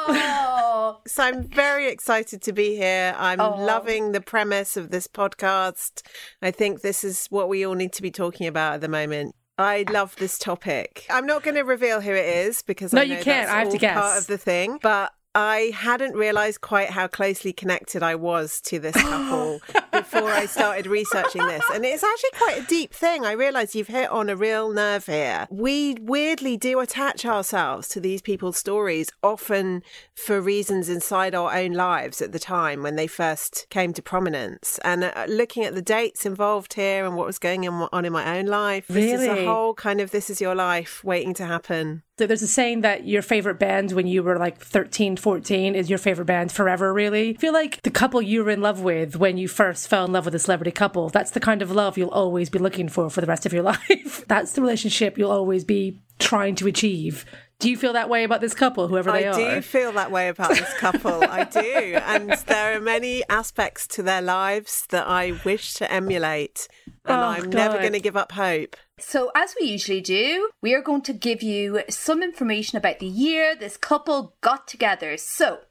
Oh, 0.10 1.00
So 1.08 1.24
I'm 1.24 1.44
very 1.48 1.88
excited 1.88 2.42
to 2.42 2.52
be 2.52 2.76
here. 2.76 3.16
I'm 3.18 3.40
oh. 3.40 3.56
loving 3.64 4.12
the 4.12 4.20
premise 4.22 4.76
of 4.76 4.92
this 4.92 5.08
podcast. 5.08 6.02
I 6.42 6.52
think 6.52 6.82
this 6.82 7.06
is 7.06 7.28
what 7.28 7.48
we 7.48 7.66
all 7.66 7.76
need 7.76 7.94
to 7.94 8.02
be 8.02 8.12
talking 8.12 8.46
about 8.46 8.74
at 8.76 8.82
the 8.82 8.90
moment. 8.90 9.34
I 9.58 9.86
love 9.90 10.16
this 10.18 10.38
topic. 10.38 11.06
I'm 11.10 11.26
not 11.26 11.42
going 11.44 11.56
to 11.56 11.64
reveal 11.64 12.02
who 12.02 12.12
it 12.12 12.26
is 12.26 12.62
because 12.62 12.94
No, 12.94 13.02
I 13.02 13.06
you 13.06 13.16
can't. 13.16 13.48
that's 13.48 13.52
I 13.52 13.60
have 13.60 13.68
to 13.70 13.74
all 13.74 13.80
guess. 13.80 13.98
part 13.98 14.18
of 14.20 14.28
the 14.28 14.38
thing, 14.38 14.78
but. 14.84 15.14
I 15.38 15.72
hadn't 15.76 16.16
realized 16.16 16.62
quite 16.62 16.90
how 16.90 17.06
closely 17.06 17.54
connected 17.54 18.02
I 18.02 18.16
was 18.16 18.60
to 18.62 18.80
this 18.80 18.96
couple 18.96 19.62
before 19.92 20.32
I 20.32 20.48
started 20.48 20.88
researching 20.88 21.46
this. 21.46 21.64
And 21.72 21.86
it's 21.86 22.04
actually 22.04 22.32
quite 22.34 22.64
a 22.64 22.66
deep 22.66 22.92
thing. 22.92 23.24
I 23.24 23.34
realize 23.34 23.76
you've 23.76 23.88
hit 23.88 24.10
on 24.10 24.30
a 24.30 24.36
real 24.36 24.74
nerve 24.74 25.06
here. 25.06 25.46
We 25.52 25.96
weirdly 26.02 26.58
do 26.58 26.80
attach 26.80 27.24
ourselves 27.24 27.88
to 27.90 28.00
these 28.00 28.24
people's 28.24 28.58
stories, 28.58 29.12
often 29.22 29.84
for 30.16 30.42
reasons 30.42 30.90
inside 30.90 31.36
our 31.36 31.56
own 31.56 31.74
lives 31.74 32.20
at 32.20 32.32
the 32.32 32.40
time 32.40 32.82
when 32.82 32.96
they 32.96 33.06
first 33.06 33.68
came 33.70 33.94
to 33.94 34.02
prominence. 34.02 34.80
And 34.84 35.04
uh, 35.04 35.26
looking 35.28 35.64
at 35.66 35.76
the 35.76 35.84
dates 35.84 36.26
involved 36.26 36.74
here 36.74 37.06
and 37.06 37.16
what 37.16 37.28
was 37.28 37.38
going 37.38 37.68
on 37.68 38.06
in 38.06 38.12
my 38.12 38.40
own 38.40 38.48
life, 38.48 38.88
this 38.88 39.22
is 39.22 39.28
Really? 39.28 39.46
a 39.46 39.46
whole 39.46 39.76
kind 39.76 40.02
of 40.02 40.10
this 40.10 40.32
is 40.32 40.42
your 40.42 40.56
life 40.56 41.04
waiting 41.04 41.36
to 41.36 41.46
happen. 41.46 42.02
So 42.18 42.26
there's 42.26 42.42
a 42.42 42.48
saying 42.48 42.82
that 42.82 43.06
your 43.06 43.22
favorite 43.22 43.60
band 43.60 43.92
when 43.92 44.08
you 44.08 44.24
were 44.24 44.40
like 44.40 44.60
13, 44.60 45.18
14 45.28 45.76
is 45.76 45.90
your 45.90 46.00
favorite 46.00 46.24
band 46.24 46.54
forever, 46.54 46.94
really. 46.94 47.32
I 47.32 47.34
feel 47.34 47.52
like 47.52 47.82
the 47.82 47.92
couple 47.92 48.22
you 48.22 48.46
were 48.46 48.50
in 48.50 48.62
love 48.62 48.80
with 48.80 49.18
when 49.18 49.38
you 49.38 49.50
first 49.50 49.90
fell 49.90 50.06
in 50.06 50.14
love 50.14 50.24
with 50.24 50.36
a 50.36 50.40
celebrity 50.40 50.72
couple, 50.72 51.10
that's 51.10 51.32
the 51.32 51.42
kind 51.42 51.62
of 51.62 51.70
love 51.70 51.98
you'll 51.98 52.08
always 52.12 52.50
be 52.50 52.60
looking 52.60 52.88
for 52.88 53.10
for 53.10 53.20
the 53.20 53.28
rest 53.28 53.46
of 53.46 53.52
your 53.52 53.64
life. 53.74 54.24
that's 54.30 54.54
the 54.54 54.62
relationship 54.62 55.18
you'll 55.18 55.30
always 55.30 55.66
be 55.66 56.00
trying 56.18 56.56
to 56.56 56.66
achieve. 56.66 57.26
Do 57.60 57.72
you 57.72 57.78
feel 57.78 57.94
that 57.94 58.08
way 58.08 58.24
about 58.24 58.40
this 58.40 58.54
couple, 58.54 58.88
whoever 58.88 59.12
they 59.12 59.26
I 59.26 59.32
are? 59.32 59.34
I 59.34 59.56
do 59.56 59.62
feel 59.62 59.92
that 59.94 60.12
way 60.12 60.30
about 60.30 60.50
this 60.50 60.72
couple. 60.76 61.24
I 61.24 61.44
do. 61.44 61.60
And 62.06 62.32
there 62.46 62.78
are 62.78 62.80
many 62.80 63.24
aspects 63.30 63.88
to 63.88 64.04
their 64.04 64.22
lives 64.22 64.86
that 64.90 65.08
I 65.08 65.40
wish 65.44 65.74
to 65.76 65.92
emulate. 65.92 66.68
And 67.06 67.20
Oh, 67.20 67.24
I'm 67.24 67.50
never 67.50 67.80
going 67.80 67.94
to 67.94 68.00
give 68.00 68.16
up 68.16 68.34
hope. 68.34 68.76
So, 69.00 69.32
as 69.36 69.56
we 69.60 69.68
usually 69.68 70.02
do, 70.02 70.50
we 70.62 70.76
are 70.76 70.82
going 70.82 71.02
to 71.04 71.14
give 71.14 71.42
you 71.42 71.82
some 71.90 72.22
information 72.22 72.78
about 72.78 73.00
the 73.00 73.08
year 73.08 73.56
this 73.56 73.76
couple 73.78 74.36
got 74.42 74.68
together. 74.68 75.18
So, 75.18 75.62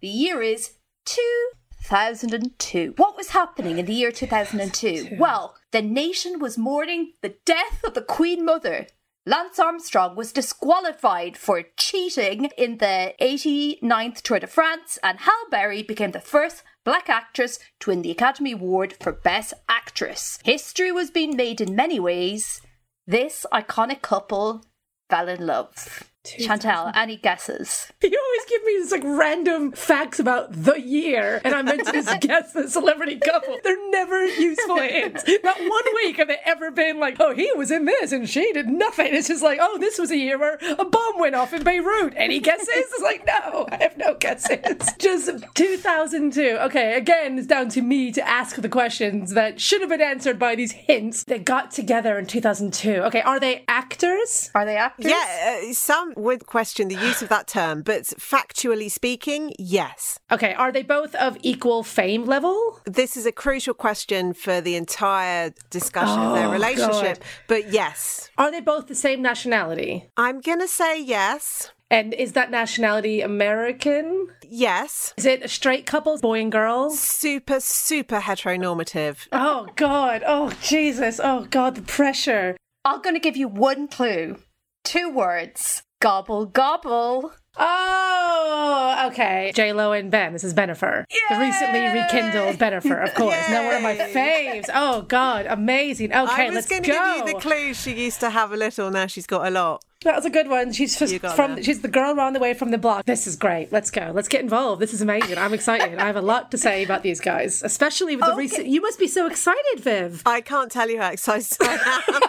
the 0.00 0.08
year 0.08 0.42
is 0.42 0.72
2002. 1.06 2.94
What 2.96 3.16
was 3.16 3.30
happening 3.30 3.78
in 3.78 3.86
the 3.86 3.94
year 3.94 4.12
2002? 4.12 5.16
Well, 5.18 5.54
the 5.72 5.82
nation 5.82 6.38
was 6.38 6.58
mourning 6.58 7.12
the 7.22 7.36
death 7.46 7.82
of 7.84 7.94
the 7.94 8.02
Queen 8.02 8.44
Mother. 8.44 8.86
Lance 9.26 9.58
Armstrong 9.58 10.16
was 10.16 10.32
disqualified 10.32 11.36
for 11.36 11.62
cheating 11.76 12.46
in 12.56 12.78
the 12.78 13.14
89th 13.20 14.22
Tour 14.22 14.38
de 14.40 14.46
France, 14.46 14.98
and 15.02 15.18
Halle 15.20 15.50
Berry 15.50 15.82
became 15.82 16.12
the 16.12 16.20
first 16.20 16.62
black 16.86 17.10
actress 17.10 17.58
to 17.80 17.90
win 17.90 18.00
the 18.00 18.10
Academy 18.10 18.52
Award 18.52 18.96
for 18.98 19.12
Best 19.12 19.52
Actress. 19.68 20.38
History 20.42 20.90
was 20.90 21.10
being 21.10 21.36
made 21.36 21.60
in 21.60 21.76
many 21.76 22.00
ways. 22.00 22.62
This 23.06 23.44
iconic 23.52 24.00
couple 24.00 24.64
fell 25.10 25.28
in 25.28 25.46
love. 25.46 26.09
Chantal, 26.24 26.90
any 26.94 27.16
guesses? 27.16 27.92
You 28.02 28.20
always 28.20 28.48
give 28.48 28.64
me 28.64 28.72
these 28.78 28.90
like 28.90 29.04
random 29.04 29.70
facts 29.70 30.18
about 30.18 30.52
the 30.52 30.80
year, 30.80 31.40
and 31.44 31.54
I'm 31.54 31.64
meant 31.66 31.86
to 31.86 31.92
just 31.92 32.20
guess 32.20 32.52
the 32.52 32.68
celebrity 32.68 33.20
couple. 33.20 33.58
They're 33.62 33.90
never 33.90 34.24
useful 34.24 34.76
hints. 34.80 35.22
Not 35.44 35.60
one 35.60 35.84
week 35.94 36.16
have 36.16 36.26
they 36.26 36.38
ever 36.44 36.72
been 36.72 36.98
like, 36.98 37.18
oh, 37.20 37.32
he 37.32 37.52
was 37.52 37.70
in 37.70 37.84
this 37.84 38.10
and 38.10 38.28
she 38.28 38.52
did 38.52 38.66
nothing. 38.66 39.14
It's 39.14 39.28
just 39.28 39.44
like, 39.44 39.60
oh, 39.62 39.78
this 39.78 39.96
was 39.96 40.10
a 40.10 40.16
year 40.16 40.38
where 40.38 40.58
a 40.76 40.84
bomb 40.84 41.20
went 41.20 41.36
off 41.36 41.52
in 41.52 41.62
Beirut. 41.62 42.14
Any 42.16 42.40
guesses? 42.40 42.68
It's 42.68 43.00
like, 43.00 43.24
no, 43.26 43.68
I 43.70 43.76
have 43.76 43.96
no 43.96 44.14
guesses. 44.14 44.88
Just 44.98 45.30
2002. 45.54 46.58
Okay, 46.62 46.96
again, 46.96 47.38
it's 47.38 47.46
down 47.46 47.68
to 47.68 47.82
me 47.82 48.10
to 48.10 48.26
ask 48.26 48.56
the 48.56 48.68
questions 48.68 49.34
that 49.34 49.60
should 49.60 49.82
have 49.82 49.90
been 49.90 50.02
answered 50.02 50.38
by 50.38 50.56
these 50.56 50.72
hints. 50.72 51.22
They 51.22 51.38
got 51.38 51.70
together 51.70 52.18
in 52.18 52.26
2002. 52.26 53.02
Okay, 53.04 53.20
are 53.20 53.38
they 53.38 53.64
actors? 53.68 54.50
Are 54.54 54.64
they 54.64 54.76
actors? 54.76 55.06
Yeah, 55.06 55.60
uh, 55.68 55.72
some 55.74 56.09
some 56.09 56.09
would 56.16 56.46
question 56.46 56.88
the 56.88 56.94
use 56.96 57.22
of 57.22 57.28
that 57.28 57.46
term, 57.46 57.82
but 57.82 58.02
factually 58.04 58.90
speaking, 58.90 59.52
yes. 59.58 60.18
Okay, 60.30 60.54
are 60.54 60.72
they 60.72 60.82
both 60.82 61.14
of 61.16 61.36
equal 61.42 61.82
fame 61.82 62.24
level? 62.24 62.80
This 62.86 63.16
is 63.16 63.26
a 63.26 63.32
crucial 63.32 63.74
question 63.74 64.32
for 64.34 64.60
the 64.60 64.76
entire 64.76 65.52
discussion 65.70 66.18
of 66.20 66.34
their 66.34 66.48
Oh, 66.48 66.52
relationship, 66.52 67.18
God. 67.18 67.26
but 67.48 67.72
yes. 67.72 68.30
Are 68.38 68.50
they 68.50 68.60
both 68.60 68.86
the 68.86 68.94
same 68.94 69.22
nationality? 69.22 70.08
I'm 70.16 70.40
going 70.40 70.60
to 70.60 70.68
say 70.68 71.00
yes. 71.00 71.70
And 71.92 72.14
is 72.14 72.34
that 72.34 72.52
nationality 72.52 73.20
American? 73.20 74.28
Yes. 74.48 75.12
Is 75.16 75.26
it 75.26 75.42
a 75.42 75.48
straight 75.48 75.86
couple, 75.86 76.18
boy 76.18 76.40
and 76.40 76.52
girl? 76.52 76.90
Super, 76.90 77.58
super 77.58 78.20
heteronormative. 78.20 79.26
Oh 79.32 79.66
God! 79.74 80.22
Oh 80.24 80.52
Jesus! 80.62 81.18
Oh 81.22 81.46
God! 81.50 81.74
The 81.74 81.82
pressure. 81.82 82.56
I'm 82.84 83.02
going 83.02 83.16
to 83.16 83.20
give 83.20 83.36
you 83.36 83.48
one 83.48 83.88
clue. 83.88 84.36
Two 84.84 85.10
words. 85.10 85.82
Gobble, 86.00 86.46
gobble. 86.46 87.30
Oh, 87.62 89.08
okay. 89.08 89.52
J 89.54 89.72
Lo 89.72 89.92
and 89.92 90.10
Ben. 90.10 90.32
This 90.32 90.44
is 90.44 90.54
Benifer, 90.54 91.04
the 91.28 91.36
recently 91.38 91.80
rekindled 91.86 92.56
Benifer, 92.56 93.02
of 93.06 93.14
course. 93.14 93.36
Now 93.50 93.66
one 93.66 93.76
of 93.76 93.82
my 93.82 93.96
faves. 93.96 94.68
Oh 94.74 95.02
God! 95.02 95.46
Amazing. 95.46 96.12
Okay, 96.12 96.50
let's 96.50 96.66
go. 96.68 96.76
I 96.76 96.78
was 96.80 96.82
going 96.82 96.82
to 96.82 96.88
give 96.90 97.26
you 97.28 97.34
the 97.34 97.40
clue. 97.40 97.74
She 97.74 97.92
used 98.04 98.20
to 98.20 98.30
have 98.30 98.52
a 98.52 98.56
little, 98.56 98.90
now 98.90 99.06
she's 99.06 99.26
got 99.26 99.46
a 99.46 99.50
lot. 99.50 99.84
That 100.02 100.16
was 100.16 100.24
a 100.24 100.30
good 100.30 100.48
one. 100.48 100.72
She's 100.72 100.98
just 100.98 101.14
from. 101.36 101.56
that. 101.56 101.64
She's 101.66 101.82
the 101.82 101.88
girl 101.88 102.16
around 102.16 102.32
the 102.32 102.38
way 102.40 102.54
from 102.54 102.70
the 102.70 102.78
block. 102.78 103.04
This 103.04 103.26
is 103.26 103.36
great. 103.36 103.70
Let's 103.70 103.90
go. 103.90 104.10
Let's 104.14 104.28
get 104.28 104.40
involved. 104.40 104.80
This 104.80 104.94
is 104.94 105.02
amazing. 105.02 105.36
I'm 105.36 105.52
excited. 105.52 105.98
I 105.98 106.06
have 106.06 106.16
a 106.16 106.22
lot 106.22 106.50
to 106.52 106.58
say 106.58 106.82
about 106.82 107.02
these 107.02 107.20
guys, 107.20 107.62
especially 107.62 108.16
with 108.16 108.24
the 108.24 108.30
Okay. 108.32 108.38
recent. 108.38 108.66
You 108.66 108.80
must 108.80 108.98
be 108.98 109.06
so 109.06 109.26
excited, 109.26 109.78
Viv. 109.80 110.22
I 110.24 110.40
can't 110.40 110.72
tell 110.72 110.88
you 110.88 110.98
how 111.02 111.10
excited 111.10 111.54
I 111.60 112.00
am. 112.08 112.20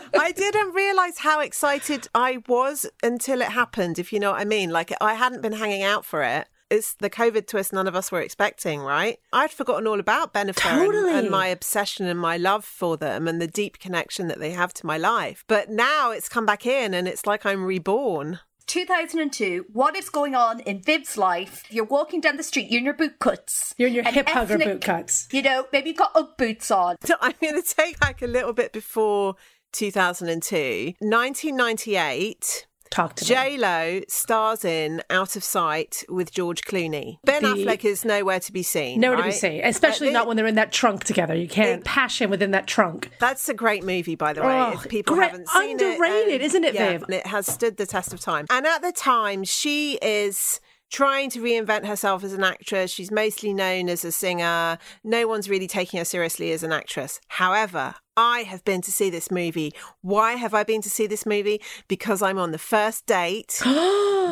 I 0.18 0.32
didn't 0.32 0.72
realize 0.74 1.18
how 1.18 1.40
excited 1.40 2.08
I 2.14 2.38
was 2.48 2.86
until 3.02 3.40
it 3.42 3.48
happened, 3.48 3.89
if 3.98 4.12
you 4.12 4.20
know 4.20 4.32
what 4.32 4.40
I 4.40 4.44
mean. 4.44 4.70
Like, 4.70 4.92
I 5.00 5.14
hadn't 5.14 5.42
been 5.42 5.52
hanging 5.52 5.82
out 5.82 6.04
for 6.04 6.22
it. 6.22 6.48
It's 6.70 6.94
the 6.94 7.10
COVID 7.10 7.48
twist 7.48 7.72
none 7.72 7.88
of 7.88 7.96
us 7.96 8.12
were 8.12 8.20
expecting, 8.20 8.80
right? 8.80 9.18
I'd 9.32 9.50
forgotten 9.50 9.88
all 9.88 9.98
about 9.98 10.32
Benifer 10.32 10.66
and- 10.66 10.86
Totally. 10.86 11.12
and, 11.12 11.28
my 11.28 11.48
obsession 11.48 12.06
and 12.06 12.18
my 12.20 12.36
love 12.36 12.64
for 12.64 12.96
them 12.96 13.26
and 13.26 13.42
the 13.42 13.48
deep 13.48 13.80
connection 13.80 14.28
that 14.28 14.38
they 14.38 14.52
have 14.52 14.72
to 14.74 14.86
my 14.86 14.96
life. 14.96 15.44
But 15.48 15.68
now 15.68 16.12
it's 16.12 16.28
come 16.28 16.46
back 16.46 16.66
in 16.66 16.94
and 16.94 17.08
it's 17.08 17.26
like 17.26 17.44
I'm 17.44 17.64
reborn. 17.64 18.38
2002. 18.66 19.66
What 19.72 19.96
is 19.96 20.08
going 20.10 20.36
on 20.36 20.60
in 20.60 20.80
Viv's 20.80 21.18
life? 21.18 21.64
You're 21.70 21.84
walking 21.84 22.20
down 22.20 22.36
the 22.36 22.44
street, 22.44 22.70
you're 22.70 22.78
in 22.78 22.84
your 22.84 22.94
boot 22.94 23.18
cuts. 23.18 23.74
You're 23.76 23.88
in 23.88 23.94
your 23.94 24.04
hip 24.04 24.28
hugger 24.28 24.54
ethnic- 24.54 24.68
boot 24.68 24.80
cuts. 24.82 25.26
You 25.32 25.42
know, 25.42 25.66
maybe 25.72 25.88
you've 25.88 25.98
got 25.98 26.12
Ugg 26.14 26.36
boots 26.38 26.70
on. 26.70 26.94
So 27.02 27.16
I'm 27.20 27.34
going 27.40 27.60
to 27.60 27.66
take 27.74 27.98
back 27.98 28.22
a 28.22 28.28
little 28.28 28.52
bit 28.52 28.72
before 28.72 29.34
2002. 29.72 30.94
1998. 31.00 32.66
Talk 32.90 33.14
to. 33.14 33.24
J 33.24 33.56
Lo 33.56 34.00
stars 34.08 34.64
in 34.64 35.00
Out 35.10 35.36
of 35.36 35.44
Sight 35.44 36.02
with 36.08 36.32
George 36.32 36.62
Clooney. 36.62 37.18
Ben 37.24 37.42
The- 37.44 37.50
Affleck 37.50 37.84
is 37.84 38.04
nowhere 38.04 38.40
to 38.40 38.52
be 38.52 38.64
seen. 38.64 38.98
Nowhere 38.98 39.18
to 39.18 39.22
be 39.24 39.30
seen, 39.30 39.60
especially 39.64 40.08
Uh, 40.08 40.12
not 40.12 40.26
when 40.26 40.36
they're 40.36 40.46
in 40.48 40.56
that 40.56 40.72
trunk 40.72 41.04
together. 41.04 41.34
You 41.34 41.46
can't 41.46 41.84
passion 41.84 42.30
within 42.30 42.50
that 42.50 42.66
trunk. 42.66 43.10
That's 43.20 43.48
a 43.48 43.54
great 43.54 43.84
movie, 43.84 44.16
by 44.16 44.32
the 44.32 44.42
way. 44.42 44.48
Oh, 44.52 44.72
if 44.72 44.88
people 44.88 45.14
great- 45.14 45.30
haven't 45.30 45.48
seen 45.48 45.78
it, 45.78 45.82
underrated, 45.94 46.42
isn't 46.42 46.64
it, 46.64 46.74
yeah, 46.74 46.90
Viv? 46.90 47.02
and 47.04 47.14
It 47.14 47.26
has 47.28 47.46
stood 47.46 47.76
the 47.76 47.86
test 47.86 48.12
of 48.12 48.18
time. 48.20 48.46
And 48.50 48.66
at 48.66 48.82
the 48.82 48.90
time, 48.92 49.44
she 49.44 49.94
is 50.02 50.60
trying 50.90 51.30
to 51.30 51.40
reinvent 51.40 51.86
herself 51.86 52.24
as 52.24 52.32
an 52.32 52.44
actress. 52.44 52.90
She's 52.90 53.10
mostly 53.10 53.54
known 53.54 53.88
as 53.88 54.04
a 54.04 54.12
singer. 54.12 54.78
No 55.04 55.26
one's 55.26 55.48
really 55.48 55.68
taking 55.68 55.98
her 55.98 56.04
seriously 56.04 56.52
as 56.52 56.62
an 56.62 56.72
actress. 56.72 57.20
However, 57.28 57.94
I 58.16 58.40
have 58.40 58.64
been 58.64 58.82
to 58.82 58.92
see 58.92 59.08
this 59.08 59.30
movie. 59.30 59.72
Why 60.02 60.32
have 60.34 60.52
I 60.52 60.64
been 60.64 60.82
to 60.82 60.90
see 60.90 61.06
this 61.06 61.24
movie? 61.24 61.62
Because 61.88 62.20
I'm 62.20 62.38
on 62.38 62.50
the 62.50 62.58
first 62.58 63.06
date 63.06 63.62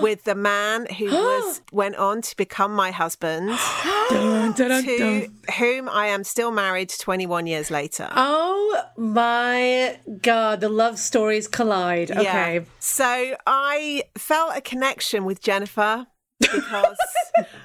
with 0.02 0.24
the 0.24 0.34
man 0.34 0.86
who 0.98 1.06
was 1.10 1.62
went 1.72 1.96
on 1.96 2.20
to 2.22 2.36
become 2.36 2.74
my 2.74 2.90
husband, 2.90 3.48
Dun, 4.10 4.52
dun, 4.52 4.68
dun, 4.68 4.84
to 4.84 5.28
whom 5.58 5.88
I 5.88 6.08
am 6.08 6.24
still 6.24 6.50
married 6.50 6.90
21 6.90 7.46
years 7.46 7.70
later. 7.70 8.08
Oh 8.14 8.82
my 8.96 9.98
god, 10.22 10.60
the 10.60 10.68
love 10.68 10.98
stories 10.98 11.46
collide. 11.46 12.10
Okay. 12.10 12.54
Yeah. 12.54 12.60
So 12.78 13.36
I 13.46 14.02
felt 14.16 14.56
a 14.56 14.60
connection 14.60 15.24
with 15.24 15.40
Jennifer 15.40 16.06
because 16.40 16.96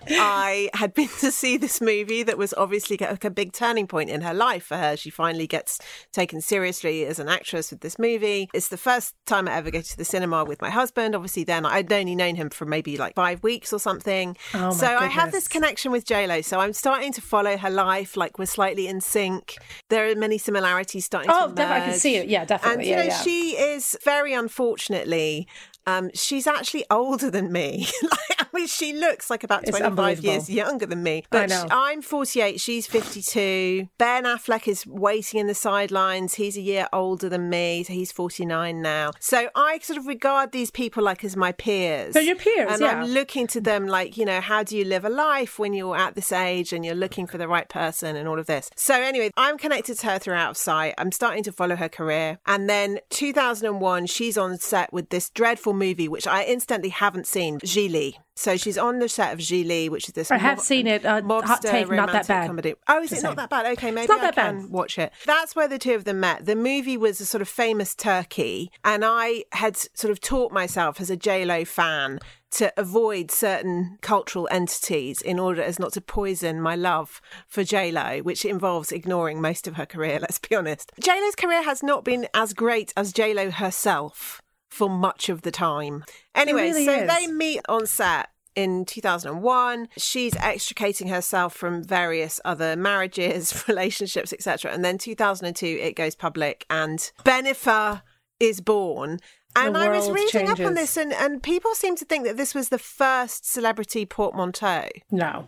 I 0.10 0.70
had 0.74 0.94
been 0.94 1.10
to 1.20 1.32
see 1.32 1.58
this 1.58 1.80
movie 1.82 2.24
that 2.24 2.38
was 2.38 2.53
obviously 2.56 2.98
like 3.00 3.24
a 3.24 3.30
big 3.30 3.53
turning 3.53 3.88
point 3.88 4.10
in 4.10 4.22
her 4.22 4.34
life 4.34 4.65
for 4.65 4.77
her. 4.77 4.98
She 4.98 5.10
finally 5.10 5.48
gets 5.48 5.80
taken 6.12 6.42
seriously 6.42 7.06
as 7.06 7.20
an 7.20 7.30
actress 7.30 7.72
with 7.72 7.82
this 7.82 7.98
movie. 8.00 8.50
It's 8.53 8.70
the 8.70 8.77
first 8.77 9.15
time 9.25 9.48
I 9.48 9.56
ever 9.56 9.72
go 9.72 9.82
to 9.82 9.98
the 9.98 10.06
cinema 10.06 10.44
with 10.44 10.62
my 10.62 10.70
husband. 10.70 11.15
Obviously, 11.15 11.44
then 11.44 11.65
I'd 11.65 11.92
only 11.92 12.15
known 12.15 12.36
him 12.36 12.50
for 12.50 12.65
maybe 12.65 12.98
like 12.98 13.15
five 13.15 13.44
weeks 13.44 13.72
or 13.72 13.80
something. 13.80 14.36
Oh, 14.53 14.60
my 14.60 14.70
so 14.72 14.88
I 14.88 15.08
have 15.08 15.32
this 15.32 15.48
connection 15.48 15.92
with 15.92 16.06
JLo. 16.06 16.44
So 16.44 16.60
I'm 16.60 16.74
starting 16.74 17.13
to 17.13 17.22
follow 17.22 17.58
her 17.58 17.70
life. 17.70 18.18
Like 18.18 18.38
we're 18.39 18.46
slightly 18.46 18.88
in 18.88 19.01
sync. 19.01 19.58
There 19.89 20.10
are 20.10 20.15
many 20.15 20.38
similarities 20.38 21.06
starting 21.06 21.32
Oh, 21.32 21.50
to 21.50 21.56
definitely. 21.56 21.84
I 21.84 21.89
can 21.92 22.00
see 22.00 22.15
it. 22.15 22.27
Yeah, 22.27 22.46
definitely. 22.46 22.84
And 22.84 22.89
you 22.89 22.96
yeah, 22.96 23.01
know, 23.01 23.08
yeah. 23.10 23.22
she 23.22 23.51
is 23.51 23.98
very 24.03 24.34
unfortunately. 24.34 25.48
Um, 25.85 26.09
she's 26.13 26.47
actually 26.47 26.85
older 26.91 27.29
than 27.29 27.51
me. 27.51 27.87
like, 28.03 28.39
I 28.39 28.45
mean, 28.53 28.67
she 28.67 28.93
looks 28.93 29.29
like 29.29 29.43
about 29.43 29.67
It's 29.67 29.77
25 29.77 30.23
years 30.23 30.49
younger 30.49 30.85
than 30.85 31.03
me. 31.03 31.23
But 31.29 31.49
know. 31.49 31.67
I'm 31.71 32.01
48, 32.01 32.59
she's 32.59 32.87
52. 32.87 33.89
Ben 33.97 34.25
Affleck 34.25 34.67
is 34.67 34.85
waiting 34.85 35.39
in 35.39 35.47
the 35.47 35.55
sidelines. 35.55 36.35
He's 36.35 36.57
a 36.57 36.61
year 36.61 36.87
older 36.93 37.29
than 37.29 37.49
me, 37.49 37.83
so 37.83 37.93
he's 37.93 38.11
49 38.11 38.81
now. 38.81 39.11
So 39.19 39.49
I 39.55 39.79
sort 39.79 39.97
of 39.97 40.07
regard 40.07 40.51
these 40.51 40.71
people 40.71 41.03
like 41.03 41.23
as 41.23 41.35
my 41.35 41.51
peers. 41.51 42.13
They're 42.13 42.23
your 42.23 42.35
peers, 42.35 42.71
And 42.71 42.81
yeah. 42.81 43.01
I'm 43.01 43.07
looking 43.07 43.47
to 43.47 43.61
them 43.61 43.87
like, 43.87 44.17
you 44.17 44.25
know, 44.25 44.41
how 44.41 44.63
do 44.63 44.77
you 44.77 44.85
live 44.85 45.05
a 45.05 45.09
life 45.09 45.57
when 45.57 45.73
you're 45.73 45.97
at 45.97 46.15
this 46.15 46.31
age 46.31 46.73
and 46.73 46.85
you're 46.85 46.95
looking 46.95 47.27
for 47.27 47.37
the 47.37 47.47
right 47.47 47.67
person 47.67 48.15
and 48.15 48.27
all 48.27 48.39
of 48.39 48.45
this. 48.45 48.69
So 48.75 48.93
anyway, 48.93 49.31
I'm 49.35 49.57
connected 49.57 49.97
to 49.99 50.07
her 50.07 50.19
throughout 50.19 50.57
sight. 50.57 50.93
I'm 50.97 51.11
starting 51.11 51.43
to 51.43 51.51
follow 51.51 51.75
her 51.75 51.89
career. 51.89 52.39
And 52.45 52.69
then 52.69 52.99
2001, 53.09 54.05
she's 54.07 54.37
on 54.37 54.57
set 54.57 54.93
with 54.93 55.09
this 55.09 55.29
dreadful 55.29 55.73
movie, 55.74 56.08
which 56.08 56.27
I 56.27 56.44
instantly 56.44 56.89
haven't 56.89 57.27
seen, 57.27 57.60
Gigli. 57.60 58.15
So 58.36 58.58
she's 58.58 58.77
on 58.77 59.00
the 59.00 59.08
set 59.08 59.34
of 59.34 59.39
Gigli, 59.39 59.89
which 59.89 60.08
is 60.08 60.13
this. 60.13 60.32
I 60.32 60.38
have 60.38 60.60
seen 60.60 60.88
it. 60.88 61.06
Uh, 61.06 61.22
hot 61.22 61.62
take, 61.62 61.89
not 61.89 62.12
that 62.12 62.27
bad. 62.27 62.48
Comedy. 62.48 62.74
Oh, 62.88 63.01
is 63.03 63.12
Just 63.12 63.24
it 63.24 63.27
not 63.27 63.36
that 63.36 63.50
bad? 63.50 63.65
Okay, 63.74 63.92
maybe 63.92 64.12
I 64.12 64.18
that 64.20 64.36
bad. 64.36 64.56
can 64.56 64.72
watch 64.72 64.98
it. 64.98 65.12
That's 65.25 65.56
where 65.56 65.68
the 65.68 65.77
two 65.77 65.94
of 65.94 66.06
them 66.06 66.20
met. 66.20 66.46
The 66.46 66.56
movie 66.56 66.98
was 66.98 67.22
a 67.22 67.25
sort 67.25 67.42
of 67.42 67.48
famous 67.48 67.94
turkey, 67.94 68.72
and 68.84 69.03
I 69.06 69.44
had 69.51 69.77
sort 69.77 70.12
of 70.12 70.20
taught 70.20 70.51
myself 70.51 71.00
as 71.00 71.10
a 71.10 71.15
J 71.15 71.46
Lo 71.46 71.63
fan 71.63 72.20
to 72.53 72.72
avoid 72.77 73.32
certain 73.32 73.98
cultural 74.01 74.48
entities 74.51 75.22
in 75.22 75.39
order 75.39 75.62
as 75.62 75.80
not 75.80 75.92
to 75.94 76.01
poison 76.01 76.62
my 76.62 76.75
love 76.75 77.20
for 77.48 77.63
J 77.63 77.92
Lo, 77.92 78.20
which 78.20 78.46
involves 78.46 78.92
ignoring 78.92 79.42
most 79.42 79.68
of 79.68 79.75
her 79.75 79.86
career. 79.86 80.20
Let's 80.22 80.39
be 80.39 80.56
honest. 80.56 80.92
J 81.00 81.20
Lo's 81.20 81.36
career 81.36 81.63
has 81.63 81.82
not 81.82 82.03
been 82.03 82.27
as 82.34 82.53
great 82.53 82.94
as 82.96 83.12
J 83.12 83.34
Lo 83.34 83.50
herself 83.51 84.42
for 84.74 84.89
much 84.89 85.30
of 85.30 85.44
the 85.44 85.51
time. 85.51 86.03
Anyway, 86.36 86.63
really 86.63 86.86
so 86.86 86.92
is. 86.92 87.08
they 87.10 87.27
meet 87.27 87.62
on 87.70 87.86
set 87.86 88.30
in 88.56 88.86
2001 88.86 89.89
she's 89.98 90.36
extricating 90.36 91.08
herself 91.08 91.56
from 91.56 91.84
various 91.84 92.39
other 92.46 92.75
marriages 92.75 93.63
relationships 93.68 94.32
etc 94.32 94.72
and 94.72 94.86
then 94.86 94.96
2002 94.96 95.65
it 95.65 95.96
goes 95.96 96.13
public 96.13 96.63
and 96.70 97.12
Benifer 97.25 98.03
is 98.39 98.62
born 98.62 99.18
and 99.56 99.75
I 99.77 99.89
was 99.89 100.10
reading 100.10 100.50
up 100.50 100.60
on 100.62 100.74
this, 100.74 100.98
and, 100.98 101.13
and 101.13 101.44
people 101.44 101.75
seem 101.75 101.96
to 101.98 102.06
think 102.06 102.25
that 102.25 102.38
this 102.38 102.56
was 102.56 102.70
the 102.70 102.80
first 102.80 103.46
celebrity 103.46 104.03
portmanteau. 104.03 104.88
No. 105.12 105.48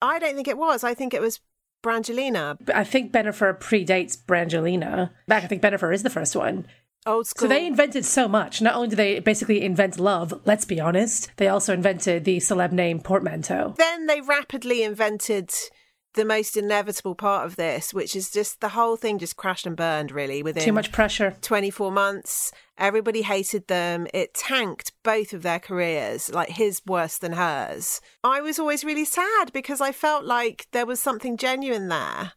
I 0.00 0.18
don't 0.18 0.34
think 0.34 0.48
it 0.48 0.56
was. 0.56 0.82
I 0.82 0.94
think 0.94 1.12
it 1.12 1.20
was 1.20 1.40
Brangelina, 1.82 2.56
I 2.72 2.84
think 2.84 3.12
Benifer 3.12 3.58
predates 3.58 4.16
Brangelina. 4.16 5.00
In 5.00 5.10
fact, 5.28 5.44
I 5.44 5.48
think 5.48 5.62
Benifer 5.62 5.92
is 5.92 6.04
the 6.04 6.10
first 6.10 6.36
one. 6.36 6.66
Old 7.06 7.26
So 7.26 7.46
they 7.46 7.66
invented 7.66 8.04
so 8.04 8.28
much. 8.28 8.60
Not 8.60 8.74
only 8.74 8.88
did 8.88 8.96
they 8.96 9.18
basically 9.20 9.62
invent 9.62 9.98
love, 9.98 10.32
let's 10.44 10.64
be 10.64 10.80
honest, 10.80 11.30
they 11.36 11.48
also 11.48 11.72
invented 11.72 12.24
the 12.24 12.38
celeb 12.38 12.72
name 12.72 13.00
portmanteau. 13.00 13.74
then 13.78 14.06
they 14.06 14.20
rapidly 14.20 14.82
invented 14.82 15.50
the 16.14 16.24
most 16.24 16.56
inevitable 16.56 17.14
part 17.14 17.46
of 17.46 17.56
this, 17.56 17.94
which 17.94 18.14
is 18.14 18.30
just 18.30 18.60
the 18.60 18.70
whole 18.70 18.96
thing 18.96 19.18
just 19.18 19.36
crashed 19.36 19.66
and 19.66 19.76
burned 19.76 20.12
really 20.12 20.42
within 20.42 20.62
Too 20.62 20.72
much 20.72 20.92
pressure. 20.92 21.36
24 21.40 21.90
months. 21.90 22.52
Everybody 22.76 23.22
hated 23.22 23.66
them. 23.68 24.06
It 24.12 24.34
tanked 24.34 24.92
both 25.02 25.32
of 25.32 25.42
their 25.42 25.58
careers, 25.58 26.30
like 26.32 26.50
his 26.50 26.82
worse 26.86 27.16
than 27.16 27.32
hers. 27.32 28.00
I 28.22 28.40
was 28.40 28.58
always 28.58 28.84
really 28.84 29.04
sad 29.04 29.52
because 29.52 29.80
I 29.80 29.92
felt 29.92 30.24
like 30.24 30.66
there 30.72 30.86
was 30.86 31.00
something 31.00 31.36
genuine 31.36 31.88
there. 31.88 32.32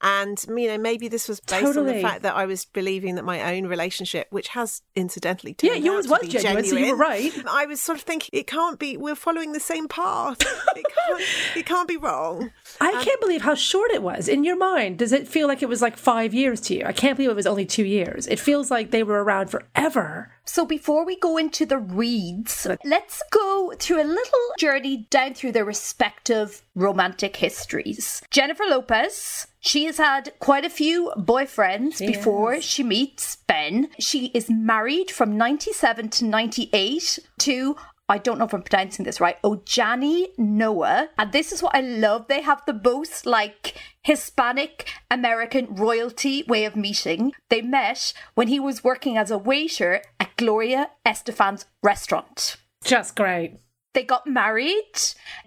And, 0.00 0.42
you 0.48 0.68
know, 0.68 0.78
maybe 0.78 1.08
this 1.08 1.28
was 1.28 1.40
based 1.40 1.76
on 1.76 1.86
the 1.86 2.00
fact 2.00 2.22
that 2.22 2.36
I 2.36 2.46
was 2.46 2.64
believing 2.66 3.16
that 3.16 3.24
my 3.24 3.56
own 3.56 3.66
relationship, 3.66 4.28
which 4.30 4.48
has 4.48 4.82
incidentally 4.94 5.54
turned 5.54 5.72
Yeah, 5.74 5.78
yours 5.78 6.06
out 6.06 6.20
to 6.20 6.26
was 6.26 6.34
be 6.34 6.40
genuine, 6.40 6.64
so 6.64 6.76
you 6.76 6.92
were 6.92 6.96
right. 6.96 7.32
I 7.48 7.66
was 7.66 7.80
sort 7.80 7.98
of 7.98 8.04
thinking, 8.04 8.30
it 8.32 8.46
can't 8.46 8.78
be, 8.78 8.96
we're 8.96 9.16
following 9.16 9.52
the 9.52 9.60
same 9.60 9.88
path. 9.88 10.38
It 10.76 10.84
can't, 10.94 11.22
it 11.56 11.66
can't 11.66 11.88
be 11.88 11.96
wrong. 11.96 12.52
I 12.80 12.92
um, 12.92 13.04
can't 13.04 13.20
believe 13.20 13.42
how 13.42 13.54
short 13.54 13.90
it 13.90 14.02
was. 14.02 14.28
In 14.28 14.44
your 14.44 14.56
mind, 14.56 14.98
does 14.98 15.12
it 15.12 15.28
feel 15.28 15.48
like 15.48 15.62
it 15.62 15.68
was 15.68 15.82
like 15.82 15.96
five 15.96 16.34
years 16.34 16.60
to 16.62 16.74
you? 16.74 16.84
I 16.84 16.92
can't 16.92 17.16
believe 17.16 17.30
it 17.30 17.36
was 17.36 17.46
only 17.46 17.66
two 17.66 17.84
years. 17.84 18.26
It 18.26 18.38
feels 18.38 18.70
like 18.70 18.90
they 18.90 19.02
were 19.02 19.22
around 19.22 19.50
forever. 19.50 20.32
So 20.44 20.64
before 20.64 21.04
we 21.04 21.16
go 21.16 21.36
into 21.36 21.66
the 21.66 21.78
reads, 21.78 22.66
let's 22.84 23.22
go 23.30 23.74
through 23.78 24.02
a 24.02 24.04
little 24.04 24.40
journey 24.58 25.06
down 25.10 25.34
through 25.34 25.52
their 25.52 25.64
respective 25.64 26.62
romantic 26.74 27.36
histories. 27.36 28.22
Jennifer 28.30 28.64
Lopez, 28.64 29.46
she 29.60 29.84
has 29.84 29.98
had 29.98 30.32
quite 30.38 30.64
a 30.64 30.70
few 30.70 31.12
boyfriends 31.16 31.98
before 31.98 32.60
she 32.60 32.82
meets 32.82 33.36
Ben. 33.46 33.88
She 33.98 34.26
is 34.26 34.48
married 34.48 35.10
from 35.10 35.36
97 35.36 36.08
to 36.10 36.24
98 36.24 37.18
to 37.38 37.76
I 38.08 38.18
don't 38.18 38.38
know 38.38 38.46
if 38.46 38.54
I'm 38.54 38.62
pronouncing 38.62 39.04
this 39.04 39.20
right, 39.20 39.36
oh, 39.44 39.56
Ojani 39.56 40.28
Noa. 40.38 41.10
And 41.18 41.32
this 41.32 41.52
is 41.52 41.62
what 41.62 41.74
I 41.74 41.80
love. 41.80 42.26
They 42.28 42.40
have 42.40 42.62
the 42.66 42.80
most 42.82 43.26
like 43.26 43.76
Hispanic 44.02 44.90
American 45.10 45.74
royalty 45.74 46.42
way 46.48 46.64
of 46.64 46.74
meeting. 46.74 47.32
They 47.50 47.60
met 47.60 48.14
when 48.34 48.48
he 48.48 48.58
was 48.58 48.82
working 48.82 49.18
as 49.18 49.30
a 49.30 49.36
waiter 49.36 50.02
at 50.18 50.36
Gloria 50.36 50.90
Estefan's 51.04 51.66
restaurant. 51.82 52.56
Just 52.82 53.14
great. 53.14 53.58
They 53.94 54.04
got 54.04 54.26
married, 54.26 54.92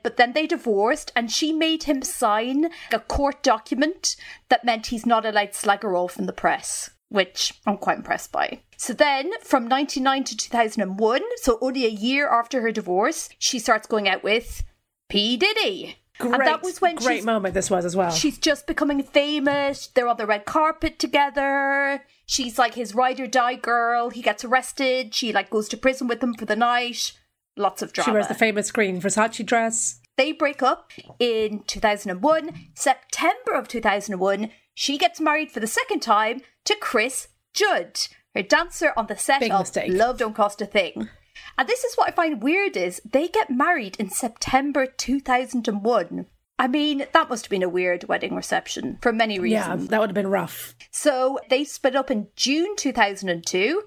but 0.04 0.18
then 0.18 0.34
they 0.34 0.46
divorced, 0.46 1.12
and 1.16 1.32
she 1.32 1.54
made 1.54 1.84
him 1.84 2.02
sign 2.02 2.70
a 2.92 3.00
court 3.00 3.44
document 3.44 4.16
that 4.50 4.66
meant 4.66 4.88
he's 4.88 5.06
not 5.06 5.26
allowed 5.26 5.54
to 5.54 5.58
slag 5.58 5.84
her 5.84 5.96
off 5.96 6.20
in 6.20 6.26
the 6.26 6.34
press, 6.34 6.90
which 7.12 7.54
I'm 7.68 7.78
quite 7.78 7.98
impressed 7.98 8.32
by. 8.32 8.62
So 8.78 8.94
then, 8.94 9.32
from 9.44 9.68
99 9.68 10.24
to 10.24 10.38
2001, 10.38 11.22
so 11.36 11.58
only 11.62 11.86
a 11.86 11.90
year 11.90 12.30
after 12.30 12.62
her 12.62 12.72
divorce, 12.72 13.30
she 13.38 13.60
starts 13.60 13.86
going 13.86 14.08
out 14.08 14.24
with 14.24 14.64
P. 15.10 15.36
Diddy. 15.38 15.98
Great, 16.20 16.34
and 16.34 16.42
that 16.48 16.64
was 16.64 16.80
when 16.80 16.96
great 16.96 17.24
moment 17.24 17.54
this 17.54 17.70
was 17.70 17.84
as 17.84 17.96
well. 17.96 18.12
she's 18.12 18.38
just 18.38 18.68
becoming 18.68 19.02
famous. 19.04 19.88
They're 19.88 20.08
on 20.08 20.18
the 20.18 20.26
red 20.26 20.46
carpet 20.46 21.00
together. 21.00 22.04
She's 22.26 22.58
like 22.58 22.76
his 22.76 22.96
ride 22.96 23.20
or 23.20 23.28
die 23.28 23.56
girl. 23.56 24.10
He 24.10 24.22
gets 24.22 24.46
arrested. 24.46 25.14
She 25.14 25.34
like 25.34 25.50
goes 25.50 25.68
to 25.70 25.78
prison 25.78 26.08
with 26.08 26.24
him 26.24 26.34
for 26.34 26.46
the 26.46 26.56
night. 26.56 27.14
Lots 27.58 27.82
of 27.82 27.92
drama. 27.92 28.06
She 28.06 28.14
wears 28.14 28.28
the 28.28 28.36
famous 28.36 28.72
green 28.72 29.02
Versace 29.02 29.46
dress. 29.46 30.00
They 30.18 30.32
break 30.32 30.62
up 30.62 30.92
in 31.20 31.64
2001. 31.68 32.70
September 32.76 33.54
of 33.54 33.68
2001, 33.68 34.52
she 34.74 34.98
gets 34.98 35.20
married 35.20 35.52
for 35.52 35.60
the 35.60 35.68
second 35.68 36.02
time 36.02 36.42
to 36.66 36.76
Chris 36.76 37.30
Judd, 37.54 38.00
her 38.36 38.44
dancer 38.44 38.94
on 38.96 39.08
the 39.08 39.18
set 39.18 39.42
Big 39.42 39.52
of 39.52 39.62
mistake. 39.62 39.92
Love 39.92 40.18
Don't 40.18 40.36
Cost 40.36 40.62
a 40.62 40.66
Thing. 40.66 41.10
And 41.58 41.68
this 41.68 41.84
is 41.84 41.96
what 41.96 42.10
I 42.10 42.12
find 42.12 42.42
weird 42.42 42.78
is 42.78 43.02
they 43.10 43.28
get 43.28 43.50
married 43.50 43.96
in 44.00 44.10
September 44.10 44.86
2001. 44.86 46.26
I 46.60 46.68
mean, 46.68 47.06
that 47.12 47.30
must 47.30 47.46
have 47.46 47.50
been 47.50 47.64
a 47.64 47.70
weird 47.70 48.04
wedding 48.08 48.36
reception 48.36 49.00
for 49.02 49.12
many 49.12 49.40
reasons. 49.40 49.84
Yeah, 49.84 49.88
that 49.90 50.00
would 50.00 50.10
have 50.10 50.16
been 50.16 50.28
rough. 50.28 50.76
So 50.92 51.40
they 51.50 51.64
split 51.64 51.96
up 51.96 52.12
in 52.12 52.28
June 52.36 52.76
2002. 52.76 53.82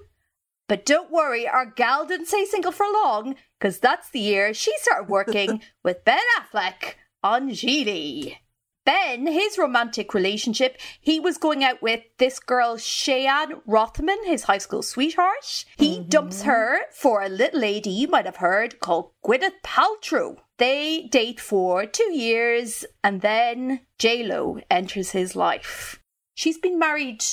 But 0.67 0.85
don't 0.85 1.11
worry, 1.11 1.47
our 1.47 1.65
gal 1.65 2.05
didn't 2.05 2.25
stay 2.25 2.43
single 2.45 2.71
for 2.71 2.87
long, 2.87 3.35
because 3.59 3.79
that's 3.79 4.09
the 4.09 4.19
year 4.19 4.53
she 4.53 4.73
started 4.79 5.09
working 5.09 5.61
with 5.83 6.03
Ben 6.03 6.19
Affleck 6.39 6.95
on 7.23 7.51
Gigli. 7.51 8.37
Ben, 8.85 9.25
his 9.27 9.57
romantic 9.57 10.13
relationship, 10.13 10.77
he 11.01 11.19
was 11.19 11.37
going 11.37 11.63
out 11.63 11.81
with 11.81 12.01
this 12.17 12.39
girl, 12.39 12.77
Cheyenne 12.77 13.61
Rothman, 13.65 14.23
his 14.25 14.43
high 14.43 14.59
school 14.59 14.83
sweetheart. 14.83 15.65
He 15.77 15.97
mm-hmm. 15.97 16.09
dumps 16.09 16.43
her 16.43 16.81
for 16.91 17.21
a 17.21 17.29
little 17.29 17.59
lady 17.59 17.89
you 17.89 18.07
might 18.07 18.25
have 18.25 18.37
heard 18.37 18.79
called 18.79 19.11
Gwyneth 19.25 19.61
Paltrow. 19.63 20.37
They 20.57 21.07
date 21.11 21.39
for 21.39 21.85
two 21.85 22.13
years, 22.13 22.85
and 23.03 23.21
then 23.21 23.81
J-Lo 23.99 24.59
enters 24.69 25.11
his 25.11 25.35
life. 25.35 25.99
She's 26.35 26.57
been 26.57 26.79
married 26.79 27.23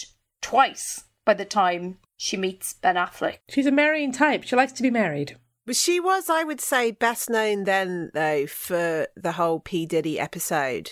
twice 0.41 1.05
by 1.25 1.35
the 1.35 1.45
time 1.45 1.99
she 2.17 2.37
meets 2.37 2.73
Ben 2.73 2.97
Affleck. 2.97 3.39
She's 3.49 3.67
a 3.67 3.73
marrying 3.73 4.13
type. 4.13 4.45
She 4.45 4.57
likes 4.57 4.73
to 4.73 4.83
be 4.83 4.91
married. 4.91 5.37
But 5.67 5.77
she 5.77 6.01
was, 6.01 6.29
I 6.29 6.43
would 6.43 6.61
say, 6.61 6.91
best 6.91 7.31
known 7.31 7.65
then, 7.65 8.11
though, 8.15 8.47
for 8.47 9.07
the 9.17 9.33
whole 9.33 9.61
P. 9.61 9.87
Diddy 9.87 10.19
episode. 10.19 10.91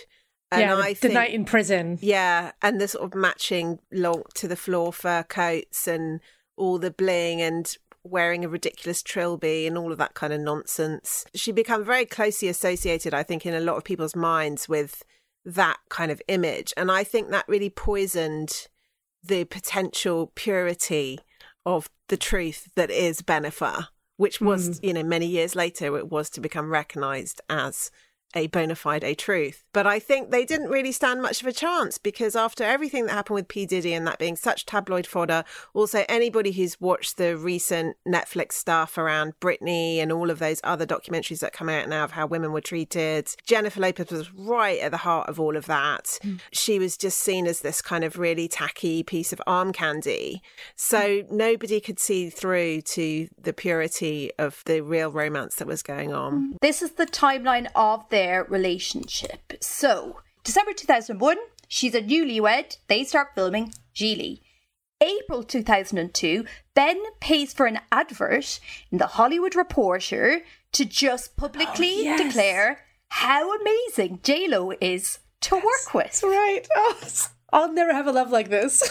And 0.52 0.62
yeah, 0.62 0.74
the, 0.74 0.82
I 0.82 0.92
the 0.94 0.98
think, 0.98 1.14
night 1.14 1.32
in 1.32 1.44
prison. 1.44 1.98
yeah, 2.00 2.52
and 2.60 2.80
the 2.80 2.88
sort 2.88 3.04
of 3.04 3.14
matching 3.14 3.78
long 3.92 4.24
to 4.34 4.48
the 4.48 4.56
floor 4.56 4.92
fur 4.92 5.22
coats 5.22 5.86
and 5.86 6.20
all 6.56 6.78
the 6.78 6.90
bling 6.90 7.40
and 7.40 7.76
wearing 8.02 8.44
a 8.44 8.48
ridiculous 8.48 9.02
trilby 9.02 9.66
and 9.66 9.76
all 9.76 9.92
of 9.92 9.98
that 9.98 10.14
kind 10.14 10.32
of 10.32 10.40
nonsense. 10.40 11.24
She 11.34 11.52
became 11.52 11.84
very 11.84 12.06
closely 12.06 12.48
associated, 12.48 13.14
I 13.14 13.22
think, 13.22 13.46
in 13.46 13.54
a 13.54 13.60
lot 13.60 13.76
of 13.76 13.84
people's 13.84 14.16
minds 14.16 14.68
with 14.68 15.02
that 15.44 15.78
kind 15.88 16.10
of 16.10 16.22
image. 16.28 16.72
And 16.76 16.90
I 16.90 17.04
think 17.04 17.30
that 17.30 17.48
really 17.48 17.70
poisoned 17.70 18.68
the 19.22 19.44
potential 19.44 20.32
purity 20.34 21.20
of 21.66 21.90
the 22.08 22.16
truth 22.16 22.68
that 22.74 22.90
is 22.90 23.22
Benifer, 23.22 23.88
which 24.16 24.40
was, 24.40 24.80
mm. 24.80 24.84
you 24.84 24.94
know, 24.94 25.02
many 25.02 25.26
years 25.26 25.54
later, 25.54 25.96
it 25.96 26.10
was 26.10 26.30
to 26.30 26.40
become 26.40 26.70
recognized 26.70 27.40
as 27.50 27.90
a 28.34 28.46
bona 28.48 28.74
fide 28.74 29.04
a 29.04 29.14
truth. 29.14 29.64
But 29.72 29.86
I 29.86 29.98
think 29.98 30.30
they 30.30 30.44
didn't 30.44 30.68
really 30.68 30.92
stand 30.92 31.22
much 31.22 31.40
of 31.40 31.46
a 31.46 31.52
chance 31.52 31.98
because 31.98 32.36
after 32.36 32.64
everything 32.64 33.06
that 33.06 33.12
happened 33.12 33.34
with 33.36 33.48
P. 33.48 33.66
Diddy 33.66 33.92
and 33.92 34.06
that 34.06 34.18
being 34.18 34.36
such 34.36 34.66
tabloid 34.66 35.06
fodder, 35.06 35.44
also 35.74 36.04
anybody 36.08 36.52
who's 36.52 36.80
watched 36.80 37.16
the 37.16 37.36
recent 37.36 37.96
Netflix 38.06 38.52
stuff 38.52 38.98
around 38.98 39.34
Britney 39.40 39.96
and 39.98 40.12
all 40.12 40.30
of 40.30 40.38
those 40.38 40.60
other 40.64 40.86
documentaries 40.86 41.40
that 41.40 41.52
come 41.52 41.68
out 41.68 41.88
now 41.88 42.04
of 42.04 42.12
how 42.12 42.26
women 42.26 42.52
were 42.52 42.60
treated, 42.60 43.28
Jennifer 43.44 43.80
Lopez 43.80 44.10
was 44.10 44.32
right 44.32 44.80
at 44.80 44.90
the 44.90 44.96
heart 44.98 45.28
of 45.28 45.40
all 45.40 45.56
of 45.56 45.66
that. 45.66 46.18
Hmm. 46.22 46.36
She 46.52 46.78
was 46.78 46.96
just 46.96 47.18
seen 47.18 47.46
as 47.46 47.60
this 47.60 47.82
kind 47.82 48.04
of 48.04 48.18
really 48.18 48.48
tacky 48.48 49.02
piece 49.02 49.32
of 49.32 49.42
arm 49.46 49.72
candy. 49.72 50.42
So 50.76 51.24
nobody 51.30 51.80
could 51.80 51.98
see 51.98 52.30
through 52.30 52.82
to 52.82 53.28
the 53.40 53.52
purity 53.52 54.30
of 54.38 54.62
the 54.66 54.80
real 54.80 55.10
romance 55.10 55.56
that 55.56 55.66
was 55.66 55.82
going 55.82 56.12
on. 56.12 56.32
Hmm. 56.32 56.52
This 56.60 56.82
is 56.82 56.92
the 56.92 57.06
timeline 57.06 57.68
of 57.74 58.08
their 58.20 58.44
relationship. 58.44 59.54
So, 59.62 60.20
December 60.44 60.74
2001, 60.74 61.38
she's 61.68 61.94
a 61.94 62.02
newlywed. 62.02 62.76
They 62.86 63.02
start 63.04 63.28
filming 63.34 63.72
Gigli. 63.94 64.40
April 65.00 65.42
2002, 65.42 66.44
Ben 66.74 67.00
pays 67.20 67.54
for 67.54 67.64
an 67.64 67.80
advert 67.90 68.60
in 68.92 68.98
the 68.98 69.06
Hollywood 69.06 69.56
Reporter 69.56 70.42
to 70.72 70.84
just 70.84 71.38
publicly 71.38 71.94
oh, 72.00 72.02
yes. 72.02 72.22
declare 72.22 72.80
how 73.08 73.58
amazing 73.58 74.18
JLo 74.18 74.76
is 74.82 75.20
to 75.40 75.54
work 75.54 75.94
with. 75.94 76.22
Right. 76.22 76.68
Oh, 76.76 77.00
I'll 77.54 77.72
never 77.72 77.94
have 77.94 78.06
a 78.06 78.12
love 78.12 78.30
like 78.30 78.50
this. 78.50 78.82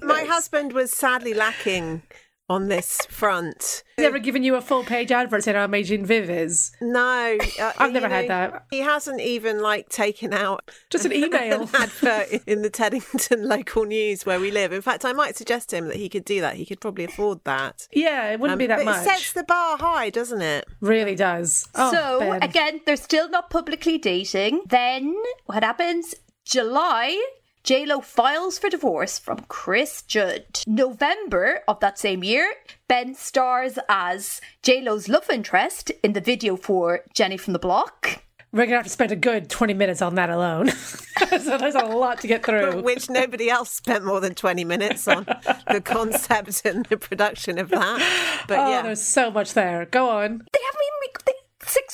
My 0.00 0.22
husband 0.22 0.72
was 0.72 0.96
sadly 0.96 1.34
lacking 1.34 2.04
on 2.50 2.68
this 2.68 2.98
front. 3.08 3.84
He's 3.96 4.02
never 4.04 4.18
given 4.18 4.42
you 4.42 4.56
a 4.56 4.60
full 4.60 4.82
page 4.82 5.12
advert 5.12 5.44
saying 5.44 5.56
how 5.56 5.64
amazing 5.64 6.04
Viv 6.04 6.28
is. 6.28 6.72
No, 6.80 7.38
uh, 7.60 7.72
I've 7.78 7.88
you 7.90 8.00
never 8.00 8.08
had 8.08 8.28
that. 8.28 8.66
He 8.70 8.80
hasn't 8.80 9.20
even 9.20 9.60
like 9.60 9.88
taken 9.88 10.34
out 10.34 10.68
Just 10.90 11.04
an 11.04 11.12
email. 11.14 11.62
an 11.62 11.68
advert 11.74 12.42
in 12.46 12.62
the 12.62 12.70
Teddington 12.70 13.44
local 13.48 13.84
news 13.84 14.26
where 14.26 14.40
we 14.40 14.50
live. 14.50 14.72
In 14.72 14.82
fact, 14.82 15.04
I 15.04 15.12
might 15.12 15.36
suggest 15.36 15.70
to 15.70 15.76
him 15.76 15.86
that 15.88 15.96
he 15.96 16.08
could 16.08 16.24
do 16.24 16.40
that. 16.40 16.56
He 16.56 16.66
could 16.66 16.80
probably 16.80 17.04
afford 17.04 17.44
that. 17.44 17.86
Yeah, 17.92 18.30
it 18.32 18.40
wouldn't 18.40 18.54
Um, 18.54 18.58
be 18.58 18.66
that 18.66 18.78
but 18.78 18.84
much. 18.86 19.06
It 19.06 19.10
sets 19.10 19.32
the 19.32 19.44
bar 19.44 19.78
high, 19.78 20.10
doesn't 20.10 20.42
it? 20.42 20.66
really 20.80 21.14
does. 21.14 21.68
Oh, 21.76 21.92
so 21.92 22.18
Ben. 22.18 22.42
again, 22.42 22.80
they're 22.84 22.96
still 22.96 23.28
not 23.30 23.48
publicly 23.48 23.96
dating. 23.96 24.62
Then 24.68 25.14
what 25.46 25.62
happens? 25.62 26.14
July, 26.44 27.16
JLo 27.64 28.02
files 28.02 28.58
for 28.58 28.70
divorce 28.70 29.18
from 29.18 29.40
Chris 29.48 30.02
Judd. 30.02 30.60
November 30.66 31.60
of 31.68 31.78
that 31.80 31.98
same 31.98 32.24
year, 32.24 32.54
Ben 32.88 33.14
stars 33.14 33.78
as 33.88 34.40
JLo's 34.62 35.08
love 35.08 35.28
interest 35.30 35.90
in 36.02 36.14
the 36.14 36.20
video 36.22 36.56
for 36.56 37.00
Jenny 37.14 37.36
from 37.36 37.52
the 37.52 37.58
Block. 37.58 38.22
We're 38.52 38.64
gonna 38.64 38.78
have 38.78 38.84
to 38.86 38.90
spend 38.90 39.12
a 39.12 39.16
good 39.16 39.48
twenty 39.48 39.74
minutes 39.74 40.02
on 40.02 40.16
that 40.16 40.28
alone. 40.28 40.70
so 41.28 41.56
there's 41.58 41.76
a 41.76 41.84
lot 41.84 42.20
to 42.22 42.26
get 42.26 42.44
through. 42.44 42.80
Which 42.82 43.08
nobody 43.08 43.48
else 43.48 43.70
spent 43.70 44.04
more 44.04 44.20
than 44.20 44.34
20 44.34 44.64
minutes 44.64 45.06
on 45.06 45.24
the 45.70 45.80
concept 45.84 46.62
and 46.64 46.84
the 46.86 46.96
production 46.96 47.58
of 47.58 47.68
that. 47.68 48.44
But 48.48 48.58
Oh, 48.58 48.70
yeah. 48.70 48.82
there's 48.82 49.02
so 49.02 49.30
much 49.30 49.52
there. 49.54 49.84
Go 49.86 50.08
on. 50.08 50.38
They 50.38 50.38
haven't 50.38 50.48
even 50.48 50.48
they, 50.52 50.58
six 50.58 50.79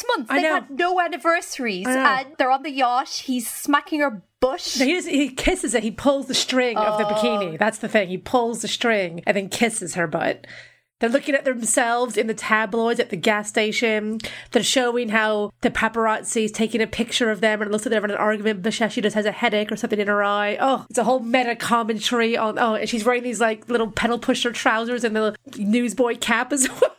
months. 0.08 0.30
They've 0.30 0.42
know. 0.42 0.54
had 0.54 0.70
no 0.70 1.00
anniversaries, 1.00 1.86
and 1.86 1.98
uh, 1.98 2.24
they're 2.38 2.50
on 2.50 2.62
the 2.62 2.70
yacht. 2.70 3.08
He's 3.08 3.48
smacking 3.50 4.00
her 4.00 4.22
butt. 4.40 4.60
He, 4.60 4.92
just, 4.94 5.08
he 5.08 5.28
kisses 5.30 5.74
it. 5.74 5.82
He 5.82 5.90
pulls 5.90 6.26
the 6.26 6.34
string 6.34 6.76
of 6.76 6.98
the 6.98 7.06
Oh. 7.06 7.12
bikini. 7.14 7.58
That's 7.58 7.78
the 7.78 7.88
thing. 7.88 8.08
He 8.08 8.18
pulls 8.18 8.62
the 8.62 8.68
string 8.68 9.22
and 9.26 9.36
then 9.36 9.48
kisses 9.48 9.94
her 9.94 10.06
butt. 10.06 10.46
They're 10.98 11.10
looking 11.10 11.34
at 11.34 11.44
themselves 11.44 12.16
in 12.16 12.26
the 12.26 12.32
tabloids 12.34 12.98
at 13.00 13.10
the 13.10 13.16
gas 13.18 13.48
station. 13.50 14.18
They're 14.52 14.62
showing 14.62 15.10
how 15.10 15.50
the 15.60 15.70
paparazzi 15.70 16.44
is 16.44 16.52
taking 16.52 16.80
a 16.80 16.86
picture 16.86 17.30
of 17.30 17.42
them 17.42 17.60
and 17.60 17.68
it 17.68 17.72
looks 17.72 17.84
like 17.84 17.90
they're 17.90 18.00
having 18.00 18.14
an 18.14 18.20
argument 18.20 18.62
because 18.62 18.92
she 18.94 19.02
just 19.02 19.14
has 19.14 19.26
a 19.26 19.32
headache 19.32 19.70
or 19.70 19.76
something 19.76 19.98
in 20.00 20.08
her 20.08 20.24
eye. 20.24 20.56
Oh, 20.58 20.86
it's 20.88 20.98
a 20.98 21.04
whole 21.04 21.20
meta 21.20 21.54
commentary 21.54 22.34
on, 22.36 22.58
oh, 22.58 22.74
and 22.76 22.88
she's 22.88 23.04
wearing 23.04 23.24
these 23.24 23.40
like 23.42 23.68
little 23.68 23.90
pedal 23.90 24.18
pusher 24.18 24.52
trousers 24.52 25.04
and 25.04 25.14
the 25.14 25.36
newsboy 25.58 26.16
cap 26.16 26.50
as 26.52 26.66
well. 26.80 26.96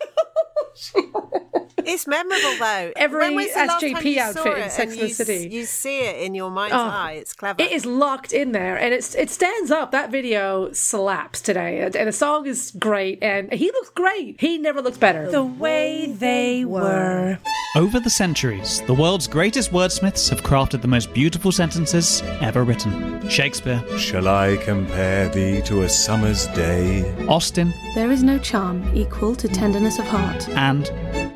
It's 1.90 2.06
memorable 2.06 2.58
though. 2.60 2.92
Every 2.98 3.20
when 3.20 3.36
was 3.36 3.54
the 3.54 3.60
last 3.66 3.80
time 3.82 3.96
SJP 3.96 4.18
outfit 4.18 4.58
in 4.58 4.70
Sex 4.70 4.92
and 4.94 5.02
the 5.02 5.10
City? 5.10 5.48
You 5.50 5.64
see 5.64 6.02
it 6.02 6.18
in 6.22 6.36
your 6.36 6.52
mind's 6.52 6.74
Oh. 6.76 6.80
eye. 6.80 7.14
It's 7.22 7.34
clever. 7.34 7.62
It 7.62 7.72
is 7.72 7.86
locked 7.86 8.34
in 8.34 8.52
there, 8.52 8.78
and 8.78 8.94
it's 8.94 9.16
it 9.16 9.30
stands 9.30 9.72
up. 9.72 9.92
That 9.92 10.12
video 10.12 10.72
slaps 10.74 11.40
today, 11.40 11.80
and, 11.80 11.96
and 11.96 12.08
the 12.10 12.12
song 12.12 12.46
is 12.46 12.72
great, 12.78 13.20
and 13.24 13.54
he 13.54 13.72
looks 13.72 13.87
great. 13.90 14.40
He 14.40 14.58
never 14.58 14.82
looks 14.82 14.98
better. 14.98 15.30
The 15.30 15.44
way 15.44 16.08
they 16.08 16.66
were. 16.66 17.40
Over 17.76 18.00
the 18.00 18.10
centuries, 18.10 18.82
the 18.88 18.94
world's 18.94 19.28
greatest 19.28 19.72
wordsmiths 19.72 20.30
have 20.30 20.42
crafted 20.42 20.82
the 20.82 20.88
most 20.88 21.14
beautiful 21.14 21.52
sentences 21.52 22.22
ever 22.42 22.64
written. 22.64 23.28
Shakespeare, 23.30 23.84
Shall 23.98 24.28
I 24.28 24.58
compare 24.58 25.30
thee 25.30 25.62
to 25.64 25.84
a 25.84 25.90
summer's 25.90 26.48
day? 26.48 27.04
Austen, 27.28 27.74
There 27.94 28.12
is 28.12 28.24
no 28.24 28.40
charm 28.40 28.90
equal 28.96 29.36
to 29.36 29.48
tenderness 29.48 30.00
of 30.00 30.06
heart. 30.06 30.48
and 30.50 30.86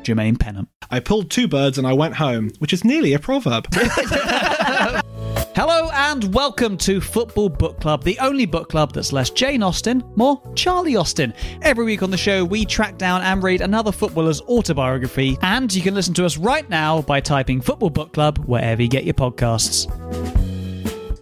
Jermaine 0.04 0.38
Pennant. 0.38 0.68
I 0.90 0.98
pulled 1.00 1.30
two 1.30 1.46
birds 1.46 1.78
and 1.78 1.86
I 1.86 1.92
went 1.92 2.16
home, 2.16 2.50
which 2.58 2.72
is 2.72 2.84
nearly 2.84 3.12
a 3.14 3.18
proverb. 3.18 3.66
Hello 5.54 5.90
and 5.92 6.32
welcome 6.34 6.78
to 6.78 6.98
Football 6.98 7.50
Book 7.50 7.78
Club, 7.78 8.04
the 8.04 8.18
only 8.20 8.46
book 8.46 8.70
club 8.70 8.92
that's 8.94 9.12
less 9.12 9.28
Jane 9.28 9.62
Austen, 9.62 10.02
more 10.16 10.40
Charlie 10.54 10.96
Austin. 10.96 11.34
Every 11.60 11.84
week 11.84 12.02
on 12.02 12.10
the 12.10 12.16
show, 12.16 12.42
we 12.42 12.64
track 12.64 12.96
down 12.96 13.20
and 13.20 13.42
read 13.42 13.60
another 13.60 13.92
footballer's 13.92 14.40
autobiography, 14.42 15.36
and 15.42 15.72
you 15.72 15.82
can 15.82 15.94
listen 15.94 16.14
to 16.14 16.24
us 16.24 16.38
right 16.38 16.68
now 16.70 17.02
by 17.02 17.20
typing 17.20 17.60
Football 17.60 17.90
Book 17.90 18.14
Club 18.14 18.38
wherever 18.46 18.80
you 18.80 18.88
get 18.88 19.04
your 19.04 19.12
podcasts. 19.14 19.86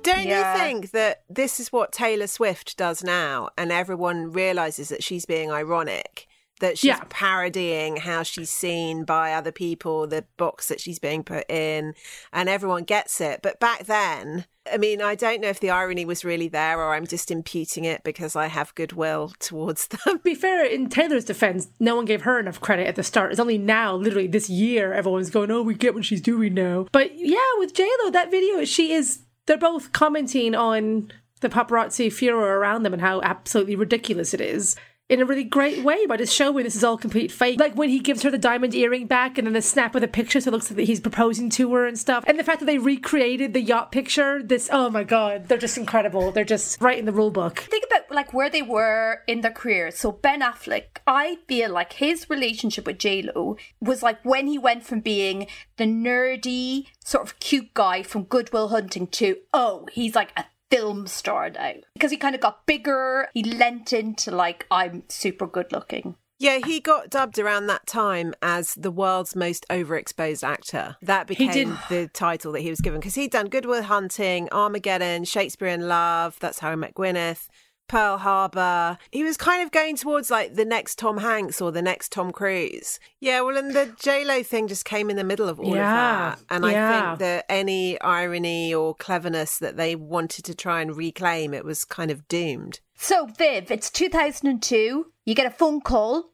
Don't 0.02 0.26
Yeah. 0.26 0.54
you 0.54 0.60
think 0.60 0.92
that 0.92 1.22
this 1.28 1.58
is 1.58 1.72
what 1.72 1.90
Taylor 1.90 2.28
Swift 2.28 2.76
does 2.76 3.02
now, 3.02 3.48
and 3.58 3.72
everyone 3.72 4.30
realizes 4.30 4.90
that 4.90 5.02
she's 5.02 5.26
being 5.26 5.50
ironic? 5.50 6.28
That 6.60 6.78
she's 6.78 6.88
Yeah. 6.88 7.02
parodying 7.08 7.96
how 7.96 8.22
she's 8.22 8.50
seen 8.50 9.04
by 9.04 9.32
other 9.32 9.52
people, 9.52 10.06
the 10.06 10.24
box 10.36 10.68
that 10.68 10.80
she's 10.80 10.98
being 10.98 11.24
put 11.24 11.50
in, 11.50 11.94
and 12.32 12.48
everyone 12.48 12.84
gets 12.84 13.20
it. 13.20 13.40
But 13.42 13.58
back 13.60 13.86
then, 13.86 14.44
I 14.70 14.76
mean, 14.76 15.00
I 15.02 15.14
don't 15.14 15.40
know 15.40 15.48
if 15.48 15.58
the 15.58 15.70
irony 15.70 16.04
was 16.04 16.24
really 16.24 16.48
there 16.48 16.78
or 16.78 16.94
I'm 16.94 17.06
just 17.06 17.30
imputing 17.30 17.84
it 17.84 18.04
because 18.04 18.36
I 18.36 18.46
have 18.46 18.74
goodwill 18.74 19.32
towards 19.40 19.88
them. 19.88 20.20
Be 20.22 20.34
fair, 20.34 20.64
in 20.64 20.88
Taylor's 20.90 21.24
defense, 21.24 21.68
no 21.80 21.96
one 21.96 22.04
gave 22.04 22.22
her 22.22 22.38
enough 22.38 22.60
credit 22.60 22.86
at 22.86 22.94
the 22.94 23.02
start. 23.02 23.30
It's 23.30 23.40
only 23.40 23.58
now, 23.58 23.96
literally 23.96 24.28
this 24.28 24.50
year, 24.50 24.92
everyone's 24.92 25.30
going, 25.30 25.50
"Oh, 25.50 25.62
we 25.62 25.74
get 25.74 25.94
what 25.94 26.04
she's 26.04 26.20
doing 26.20 26.54
now." 26.54 26.86
But 26.92 27.16
yeah, 27.16 27.38
with 27.58 27.74
J 27.74 27.88
Lo, 28.04 28.10
that 28.10 28.30
video, 28.30 28.64
she 28.64 28.92
is. 28.92 29.20
They're 29.46 29.56
both 29.56 29.92
commenting 29.92 30.54
on 30.54 31.10
the 31.40 31.48
paparazzi 31.48 32.12
furor 32.12 32.58
around 32.58 32.82
them 32.82 32.92
and 32.92 33.00
how 33.00 33.22
absolutely 33.22 33.74
ridiculous 33.74 34.34
it 34.34 34.42
is. 34.42 34.76
In 35.10 35.20
a 35.20 35.24
really 35.24 35.42
great 35.42 35.82
way 35.82 36.06
by 36.06 36.16
just 36.16 36.32
showing 36.32 36.62
this 36.62 36.76
is 36.76 36.84
all 36.84 36.96
complete 36.96 37.32
fake. 37.32 37.58
Like 37.58 37.74
when 37.74 37.88
he 37.88 37.98
gives 37.98 38.22
her 38.22 38.30
the 38.30 38.38
diamond 38.38 38.76
earring 38.76 39.08
back 39.08 39.38
and 39.38 39.46
then 39.46 39.54
the 39.54 39.60
snap 39.60 39.96
of 39.96 40.02
the 40.02 40.06
picture 40.06 40.40
so 40.40 40.50
it 40.50 40.52
looks 40.52 40.70
like 40.70 40.86
he's 40.86 41.00
proposing 41.00 41.50
to 41.50 41.74
her 41.74 41.84
and 41.84 41.98
stuff. 41.98 42.22
And 42.28 42.38
the 42.38 42.44
fact 42.44 42.60
that 42.60 42.66
they 42.66 42.78
recreated 42.78 43.52
the 43.52 43.60
yacht 43.60 43.90
picture, 43.90 44.40
this, 44.40 44.70
oh 44.72 44.88
my 44.88 45.02
god, 45.02 45.48
they're 45.48 45.58
just 45.58 45.76
incredible. 45.76 46.30
They're 46.30 46.44
just 46.44 46.80
right 46.80 46.96
in 46.96 47.06
the 47.06 47.12
rule 47.12 47.32
book. 47.32 47.58
think 47.58 47.86
about 47.90 48.08
like 48.12 48.32
where 48.32 48.48
they 48.48 48.62
were 48.62 49.22
in 49.26 49.40
their 49.40 49.50
careers. 49.50 49.98
So 49.98 50.12
Ben 50.12 50.42
Affleck, 50.42 50.98
I 51.08 51.38
feel 51.48 51.72
like 51.72 51.94
his 51.94 52.30
relationship 52.30 52.86
with 52.86 52.98
J 52.98 53.22
Lo 53.22 53.56
was 53.80 54.04
like 54.04 54.24
when 54.24 54.46
he 54.46 54.58
went 54.58 54.84
from 54.84 55.00
being 55.00 55.48
the 55.76 55.86
nerdy 55.86 56.86
sort 57.04 57.26
of 57.26 57.40
cute 57.40 57.74
guy 57.74 58.04
from 58.04 58.22
Good 58.22 58.52
Will 58.52 58.68
Hunting 58.68 59.08
to 59.08 59.38
oh, 59.52 59.88
he's 59.92 60.14
like 60.14 60.30
a 60.36 60.44
film 60.70 61.06
star 61.06 61.50
now 61.50 61.74
because 61.94 62.10
he 62.10 62.16
kind 62.16 62.34
of 62.34 62.40
got 62.40 62.66
bigger. 62.66 63.28
He 63.34 63.42
lent 63.42 63.92
into 63.92 64.30
like 64.30 64.66
I'm 64.70 65.02
super 65.08 65.46
good 65.46 65.72
looking. 65.72 66.16
Yeah, 66.40 66.60
he 66.64 66.80
got 66.80 67.10
dubbed 67.10 67.38
around 67.38 67.66
that 67.66 67.86
time 67.86 68.32
as 68.40 68.74
the 68.74 68.90
world's 68.90 69.36
most 69.36 69.66
overexposed 69.68 70.42
actor. 70.42 70.96
That 71.02 71.26
became 71.26 71.78
the 71.90 72.08
title 72.08 72.52
that 72.52 72.60
he 72.60 72.70
was 72.70 72.80
given 72.80 72.98
because 72.98 73.14
he'd 73.14 73.30
done 73.30 73.46
Good 73.46 73.64
Goodwill 73.64 73.82
Hunting, 73.82 74.48
Armageddon, 74.50 75.24
Shakespeare 75.24 75.68
in 75.68 75.86
Love, 75.86 76.38
That's 76.40 76.60
How 76.60 76.70
I 76.70 76.76
Met 76.76 76.94
Gwyneth, 76.94 77.48
Pearl 77.90 78.18
Harbor. 78.18 78.98
He 79.10 79.24
was 79.24 79.36
kind 79.36 79.64
of 79.64 79.72
going 79.72 79.96
towards 79.96 80.30
like 80.30 80.54
the 80.54 80.64
next 80.64 80.96
Tom 80.96 81.18
Hanks 81.18 81.60
or 81.60 81.72
the 81.72 81.82
next 81.82 82.12
Tom 82.12 82.30
Cruise. 82.30 83.00
Yeah, 83.18 83.40
well, 83.40 83.56
and 83.56 83.74
the 83.74 83.92
J 83.98 84.24
Lo 84.24 84.44
thing 84.44 84.68
just 84.68 84.84
came 84.84 85.10
in 85.10 85.16
the 85.16 85.24
middle 85.24 85.48
of 85.48 85.58
all 85.58 85.74
Yeah, 85.74 86.34
of 86.34 86.38
that, 86.38 86.54
and 86.54 86.64
I 86.64 86.72
think 86.72 87.18
that 87.18 87.46
any 87.48 88.00
irony 88.00 88.72
or 88.72 88.94
cleverness 88.94 89.58
that 89.58 89.76
they 89.76 89.96
wanted 89.96 90.44
to 90.44 90.54
try 90.54 90.80
and 90.80 90.96
reclaim, 90.96 91.52
it 91.52 91.64
was 91.64 91.84
kind 91.84 92.12
of 92.12 92.28
doomed. 92.28 92.78
So 92.94 93.26
Viv, 93.26 93.72
it's 93.72 93.90
2002. 93.90 95.06
You 95.26 95.34
get 95.34 95.46
a 95.46 95.50
phone 95.50 95.80
call. 95.80 96.30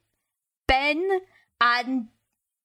Ben 0.68 1.20
and 1.58 2.08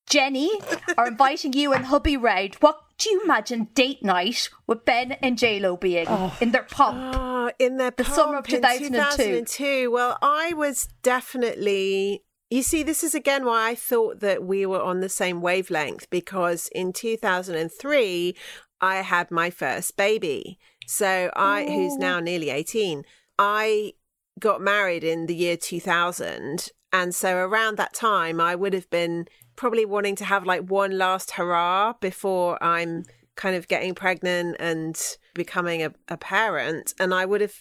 Jenny 0.10 0.52
are 0.98 1.08
inviting 1.08 1.54
you 1.54 1.72
and 1.72 1.86
hubby 1.86 2.18
round. 2.18 2.56
What 2.56 2.78
do 2.98 3.10
you 3.10 3.22
imagine 3.24 3.70
date 3.74 4.04
night 4.04 4.50
with 4.68 4.84
Ben 4.84 5.14
and 5.14 5.38
J 5.38 5.62
Lo 5.62 5.78
being 5.78 6.08
oh. 6.10 6.38
in 6.42 6.52
their 6.52 6.64
pub? 6.64 7.16
Oh. 7.24 7.31
In 7.60 7.78
their 7.78 7.92
The 7.92 8.06
summer 8.06 8.38
of 8.38 8.48
2002. 8.48 9.18
2002. 9.18 9.92
Well, 9.92 10.18
I 10.22 10.54
was 10.54 10.88
definitely. 11.04 12.24
You 12.50 12.64
see, 12.64 12.84
this 12.84 13.02
is 13.04 13.16
again 13.16 13.46
why 13.46 13.70
I 13.70 13.76
thought 13.76 14.20
that 14.20 14.44
we 14.44 14.66
were 14.66 14.82
on 14.82 15.00
the 15.00 15.08
same 15.08 15.42
wavelength 15.42 16.10
because 16.10 16.68
in 16.74 16.92
2003, 16.92 18.36
I 18.82 18.96
had 18.98 19.32
my 19.32 19.50
first 19.50 19.96
baby. 19.96 20.60
So 20.86 21.32
I, 21.34 21.64
who's 21.66 21.96
now 21.96 22.20
nearly 22.20 22.50
18, 22.50 23.06
I 23.40 23.94
got 24.40 24.62
married 24.62 25.06
in 25.06 25.28
the 25.28 25.36
year 25.36 25.56
2000. 25.56 26.70
And 26.92 27.16
so 27.16 27.38
around 27.38 27.78
that 27.78 27.94
time, 27.94 28.42
I 28.42 28.56
would 28.56 28.74
have 28.74 28.90
been 28.90 29.28
probably 29.56 29.86
wanting 29.86 30.16
to 30.18 30.26
have 30.26 30.46
like 30.46 30.70
one 30.70 30.98
last 30.98 31.32
hurrah 31.32 31.94
before 32.02 32.62
I'm 32.62 33.04
kind 33.42 33.56
of 33.56 33.68
getting 33.68 33.96
pregnant 33.96 34.56
and 34.60 35.18
becoming 35.34 35.82
a, 35.82 35.92
a 36.08 36.16
parent. 36.16 36.94
And 37.00 37.12
I 37.12 37.26
would 37.26 37.42
have 37.42 37.56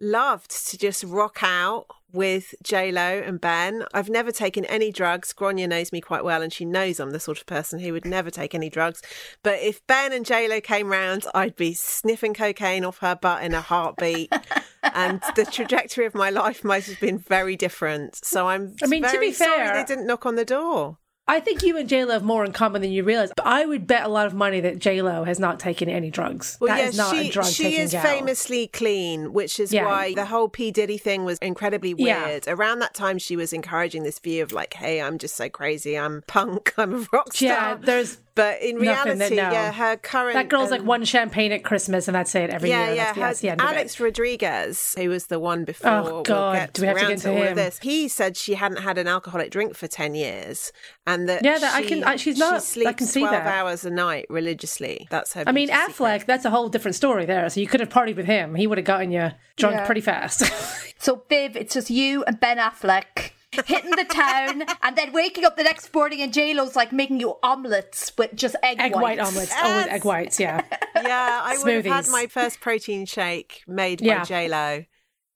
loved 0.00 0.50
to 0.68 0.76
just 0.76 1.04
rock 1.04 1.38
out 1.42 1.86
with 2.12 2.52
J 2.64 2.90
Lo 2.90 3.22
and 3.24 3.40
Ben. 3.40 3.84
I've 3.94 4.08
never 4.08 4.32
taken 4.32 4.64
any 4.64 4.90
drugs. 4.90 5.32
Gráinne 5.32 5.68
knows 5.68 5.92
me 5.92 6.00
quite 6.00 6.24
well, 6.24 6.42
and 6.42 6.52
she 6.52 6.64
knows 6.64 6.98
I'm 6.98 7.12
the 7.12 7.20
sort 7.20 7.38
of 7.38 7.46
person 7.46 7.78
who 7.78 7.92
would 7.92 8.04
never 8.04 8.28
take 8.28 8.56
any 8.56 8.68
drugs. 8.68 9.02
But 9.44 9.60
if 9.60 9.86
Ben 9.86 10.12
and 10.12 10.26
J 10.26 10.48
Lo 10.48 10.60
came 10.60 10.88
round, 10.88 11.26
I'd 11.32 11.54
be 11.54 11.74
sniffing 11.74 12.34
cocaine 12.34 12.84
off 12.84 12.98
her 12.98 13.14
butt 13.14 13.44
in 13.44 13.54
a 13.54 13.60
heartbeat. 13.60 14.32
and 14.82 15.22
the 15.36 15.44
trajectory 15.44 16.06
of 16.06 16.14
my 16.16 16.30
life 16.30 16.64
might 16.64 16.86
have 16.86 16.98
been 16.98 17.18
very 17.18 17.54
different. 17.54 18.16
So 18.24 18.48
I'm 18.48 18.74
I 18.82 18.86
mean, 18.86 19.04
to 19.04 19.20
be 19.20 19.30
fair- 19.30 19.74
they 19.74 19.84
didn't 19.84 20.08
knock 20.08 20.26
on 20.26 20.34
the 20.34 20.44
door. 20.44 20.98
I 21.30 21.40
think 21.40 21.62
you 21.62 21.76
and 21.76 21.88
J 21.88 22.04
Lo 22.04 22.12
have 22.12 22.22
more 22.24 22.44
in 22.44 22.52
common 22.52 22.82
than 22.82 22.90
you 22.90 23.04
realize. 23.04 23.30
But 23.36 23.46
I 23.46 23.64
would 23.64 23.86
bet 23.86 24.04
a 24.04 24.08
lot 24.08 24.26
of 24.26 24.34
money 24.34 24.60
that 24.60 24.78
J 24.78 25.00
Lo 25.02 25.24
has 25.24 25.38
not 25.38 25.60
taken 25.60 25.88
any 25.88 26.10
drugs. 26.10 26.58
Well, 26.60 26.68
That 26.74 26.82
yeah, 26.82 26.88
is 26.88 26.96
not 26.96 27.14
she, 27.14 27.28
a 27.28 27.32
drug 27.32 27.46
she 27.46 27.76
is 27.78 27.92
gal. 27.92 28.02
famously 28.02 28.66
clean, 28.66 29.32
which 29.32 29.60
is 29.60 29.72
Yeah. 29.72 29.86
why 29.86 30.14
the 30.14 30.24
whole 30.26 30.48
P 30.48 30.70
Diddy 30.70 30.98
thing 30.98 31.24
was 31.24 31.38
incredibly 31.38 31.94
Yeah. 31.96 32.26
weird. 32.26 32.48
Around 32.48 32.80
that 32.80 32.94
time, 32.94 33.18
she 33.18 33.36
was 33.36 33.52
encouraging 33.52 34.02
this 34.02 34.18
view 34.18 34.42
of 34.42 34.52
like, 34.52 34.74
"Hey, 34.74 35.00
I'm 35.00 35.18
just 35.18 35.36
so 35.36 35.48
crazy. 35.48 35.96
I'm 35.96 36.22
punk. 36.26 36.74
I'm 36.78 36.94
a 36.94 37.06
rock 37.12 37.32
star." 37.32 37.48
Yeah, 37.48 37.76
there's 37.80 38.18
but 38.36 38.62
in 38.62 38.76
reality, 38.76 39.18
that- 39.18 39.30
no. 39.32 39.36
yeah, 39.36 39.70
her 39.72 39.96
current 39.96 40.34
that 40.34 40.48
girl's 40.48 40.70
like 40.70 40.80
um, 40.80 40.86
one 40.86 41.04
champagne 41.04 41.52
at 41.52 41.62
Christmas 41.62 42.08
and 42.08 42.14
that's 42.14 42.34
it 42.34 42.48
every 42.48 42.70
yeah, 42.70 42.86
year. 42.86 42.94
yeah. 42.94 43.12
That's, 43.12 43.42
her- 43.42 43.48
end 43.50 43.60
of 43.60 43.66
Alex. 43.66 44.00
Rodriguez, 44.00 44.94
who 44.96 45.10
was 45.10 45.26
the 45.26 45.38
one 45.38 45.64
before. 45.64 45.90
Oh, 45.90 46.02
we'll 46.04 46.22
God, 46.22 46.54
get 46.54 46.72
do 46.72 46.82
we 46.82 46.88
have 46.88 46.96
to 46.96 47.02
get 47.02 47.10
into 47.12 47.30
all 47.30 47.36
him? 47.36 47.48
of 47.48 47.56
this. 47.56 47.78
He 47.82 48.08
said 48.08 48.36
she 48.36 48.54
hadn't 48.54 48.78
had 48.78 48.96
an 48.98 49.08
alcoholic 49.08 49.50
drink 49.50 49.74
for 49.76 49.88
ten 49.88 50.14
years, 50.14 50.72
and 51.06 51.19
Um, 51.20 51.26
that 51.26 51.44
Yeah, 51.44 51.58
that 51.58 51.74
I 51.74 51.82
can- 51.82 52.04
I- 52.04 52.16
she's 52.16 52.38
not- 52.38 52.54
I 52.54 52.58
She 52.58 52.64
sleeps 52.64 52.94
can 52.96 53.06
see 53.06 53.20
twelve 53.20 53.32
that. 53.34 53.46
hours 53.46 53.84
a 53.84 53.90
night 53.90 54.26
religiously. 54.30 55.06
That's 55.10 55.32
her. 55.34 55.44
I 55.46 55.52
mean, 55.52 55.68
beauty 55.68 55.80
secret. 55.86 55.96
Affleck, 55.96 56.26
that's 56.26 56.44
a 56.44 56.50
whole 56.50 56.68
different 56.68 56.94
story 56.94 57.24
there. 57.26 57.48
So 57.50 57.60
you 57.60 57.66
could 57.66 57.80
have 57.80 57.88
partied 57.88 58.16
with 58.16 58.26
him. 58.26 58.54
He 58.54 58.66
would 58.66 58.78
have 58.78 58.84
gotten 58.86 59.10
you 59.12 59.32
drunk 59.56 59.76
Yeah. 59.76 59.86
pretty 59.86 60.00
fast. 60.02 60.42
So 61.02 61.24
Viv, 61.30 61.56
it's 61.56 61.72
just 61.72 61.88
you 61.88 62.24
and 62.24 62.38
Ben 62.38 62.58
Affleck 62.58 63.30
hitting 63.52 63.90
the 63.92 64.04
town 64.04 64.64
and 64.82 64.96
then 64.96 65.14
waking 65.14 65.46
up 65.46 65.56
the 65.56 65.62
next 65.62 65.94
morning 65.94 66.20
and 66.20 66.30
J 66.30 66.52
Lo's 66.52 66.76
like 66.76 66.92
making 66.92 67.20
you 67.20 67.36
omelets 67.42 68.12
with 68.18 68.34
just 68.36 68.54
egg, 68.62 68.78
egg 68.78 68.94
white 68.94 69.18
omelets. 69.18 69.50
Always 69.62 69.86
egg 69.86 70.04
whites, 70.04 70.38
yeah. 70.38 70.60
Yeah, 70.94 71.40
I 71.42 71.56
would 71.64 71.72
have 71.86 71.86
had 71.86 72.08
my 72.08 72.26
first 72.26 72.60
protein 72.60 73.06
shake 73.06 73.62
made 73.66 74.02
Yeah. 74.02 74.18
by 74.18 74.24
J 74.26 74.48
Lo, 74.48 74.84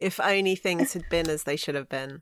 if 0.00 0.20
only 0.20 0.54
things 0.54 0.92
had 0.92 1.08
been 1.08 1.30
as 1.30 1.44
they 1.44 1.56
should 1.56 1.76
have 1.76 1.88
been. 1.88 2.20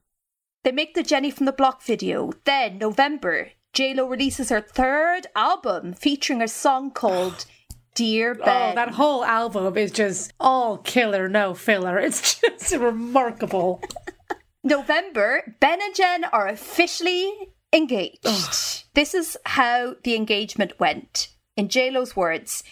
They 0.65 0.73
make 0.73 0.95
the 0.95 1.03
Jenny 1.03 1.31
from 1.31 1.47
the 1.47 1.53
Block 1.53 1.83
video. 1.83 2.33
Then, 2.45 2.79
November, 2.79 3.51
JLo 3.75 4.09
releases 4.09 4.51
her 4.51 4.61
third 4.61 5.27
album 5.35 5.93
featuring 5.93 6.41
a 6.41 6.49
song 6.49 6.93
called 6.93 7.47
Dear 7.95 8.37
oh, 8.41 8.45
Ben. 8.45 8.73
Oh, 8.73 8.75
that 8.77 8.91
whole 8.91 9.25
album 9.25 9.77
is 9.77 9.91
just 9.91 10.33
all 10.39 10.79
killer, 10.79 11.29
no 11.29 11.55
filler. 11.55 11.99
It's 11.99 12.41
just 12.41 12.77
remarkable. 12.77 13.83
November, 14.65 15.57
Ben 15.59 15.83
and 15.83 15.95
Jen 15.95 16.25
are 16.27 16.47
officially 16.47 17.33
engaged. 17.73 18.85
This 18.95 19.15
is 19.15 19.37
how 19.45 19.97
the 20.05 20.15
engagement 20.15 20.79
went. 20.79 21.29
In 21.57 21.69
JLo's 21.69 22.15
words, 22.15 22.63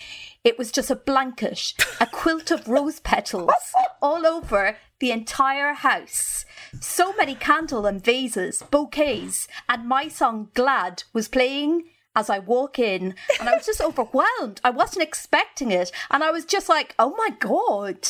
It 0.42 0.56
was 0.58 0.72
just 0.72 0.90
a 0.90 0.96
blanket, 0.96 1.74
a 2.00 2.06
quilt 2.06 2.50
of 2.50 2.66
rose 2.66 2.98
petals 2.98 3.52
all 4.02 4.26
over 4.26 4.78
the 4.98 5.10
entire 5.10 5.74
house. 5.74 6.46
So 6.80 7.12
many 7.14 7.34
candle 7.34 7.84
and 7.84 8.02
vases, 8.02 8.62
bouquets, 8.70 9.48
and 9.68 9.86
my 9.86 10.08
song 10.08 10.48
Glad 10.54 11.04
was 11.12 11.28
playing 11.28 11.84
as 12.16 12.30
I 12.30 12.38
walk 12.38 12.78
in 12.78 13.14
and 13.38 13.48
I 13.50 13.54
was 13.54 13.66
just 13.66 13.80
overwhelmed. 13.82 14.62
I 14.64 14.70
wasn't 14.70 15.02
expecting 15.02 15.70
it. 15.70 15.92
And 16.10 16.24
I 16.24 16.30
was 16.30 16.46
just 16.46 16.70
like, 16.70 16.94
oh 16.98 17.14
my 17.18 17.30
God. 17.38 18.08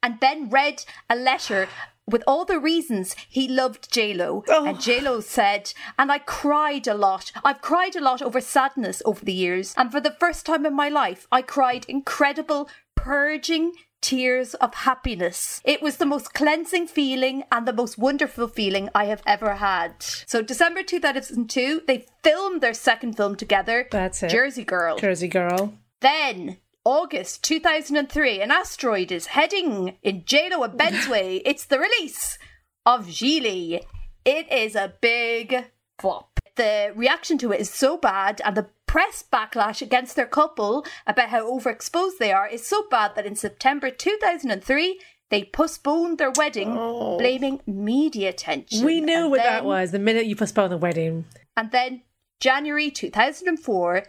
And 0.00 0.20
Ben 0.20 0.50
read 0.50 0.84
a 1.10 1.16
letter 1.16 1.68
with 2.06 2.22
all 2.26 2.44
the 2.44 2.58
reasons 2.58 3.16
he 3.28 3.48
loved 3.48 3.90
JLo. 3.92 4.44
And 4.48 4.76
oh. 4.76 4.80
JLo 4.80 5.22
said, 5.22 5.72
and 5.98 6.10
I 6.12 6.18
cried 6.18 6.86
a 6.86 6.94
lot. 6.94 7.32
I've 7.44 7.60
cried 7.60 7.96
a 7.96 8.00
lot 8.00 8.22
over 8.22 8.40
sadness 8.40 9.02
over 9.04 9.24
the 9.24 9.32
years. 9.32 9.74
And 9.76 9.90
for 9.90 10.00
the 10.00 10.16
first 10.18 10.46
time 10.46 10.66
in 10.66 10.74
my 10.74 10.88
life, 10.88 11.26
I 11.32 11.42
cried 11.42 11.86
incredible, 11.88 12.68
purging 12.94 13.72
tears 14.04 14.52
of 14.54 14.74
happiness. 14.74 15.62
It 15.64 15.80
was 15.80 15.96
the 15.96 16.04
most 16.04 16.34
cleansing 16.34 16.88
feeling 16.88 17.44
and 17.50 17.66
the 17.66 17.72
most 17.72 17.96
wonderful 17.96 18.48
feeling 18.48 18.90
I 18.94 19.06
have 19.06 19.22
ever 19.26 19.54
had. 19.54 20.02
So, 20.02 20.42
December 20.42 20.82
2002, 20.82 21.82
they 21.86 22.04
filmed 22.22 22.60
their 22.60 22.74
second 22.74 23.16
film 23.16 23.34
together. 23.34 23.88
That's 23.90 24.22
it. 24.22 24.28
Jersey 24.28 24.64
Girl. 24.64 24.98
Jersey 24.98 25.28
Girl. 25.28 25.72
Then, 26.02 26.58
August 26.84 27.42
2003, 27.44 28.40
an 28.42 28.50
asteroid 28.50 29.10
is 29.10 29.28
heading 29.28 29.96
in 30.02 30.22
JLo 30.22 30.64
and 30.64 30.76
Ben's 30.76 31.08
way. 31.08 31.40
It's 31.46 31.64
the 31.64 31.78
release 31.78 32.38
of 32.84 33.06
Gigli. 33.06 33.82
It 34.24 34.52
is 34.52 34.74
a 34.74 34.92
big 35.00 35.70
flop. 35.98 36.40
The 36.56 36.92
reaction 36.94 37.38
to 37.38 37.52
it 37.52 37.60
is 37.60 37.70
so 37.70 37.96
bad, 37.96 38.40
and 38.44 38.56
the 38.56 38.68
press 38.86 39.24
backlash 39.32 39.80
against 39.82 40.14
their 40.14 40.26
couple 40.26 40.84
about 41.06 41.30
how 41.30 41.50
overexposed 41.50 42.18
they 42.18 42.32
are 42.32 42.46
is 42.46 42.66
so 42.66 42.86
bad 42.90 43.14
that 43.16 43.26
in 43.26 43.34
September 43.34 43.90
2003, 43.90 45.00
they 45.30 45.44
postponed 45.44 46.18
their 46.18 46.30
wedding, 46.36 46.76
oh. 46.78 47.16
blaming 47.18 47.60
media 47.66 48.28
attention. 48.28 48.84
We 48.84 49.00
knew 49.00 49.22
And 49.22 49.30
what 49.30 49.42
that 49.42 49.64
was 49.64 49.90
the 49.90 49.98
minute 49.98 50.26
you 50.26 50.36
postponed 50.36 50.70
the 50.70 50.76
wedding. 50.76 51.24
and 51.56 51.70
then 51.72 52.02
January 52.40 52.90
2004, 52.90 54.04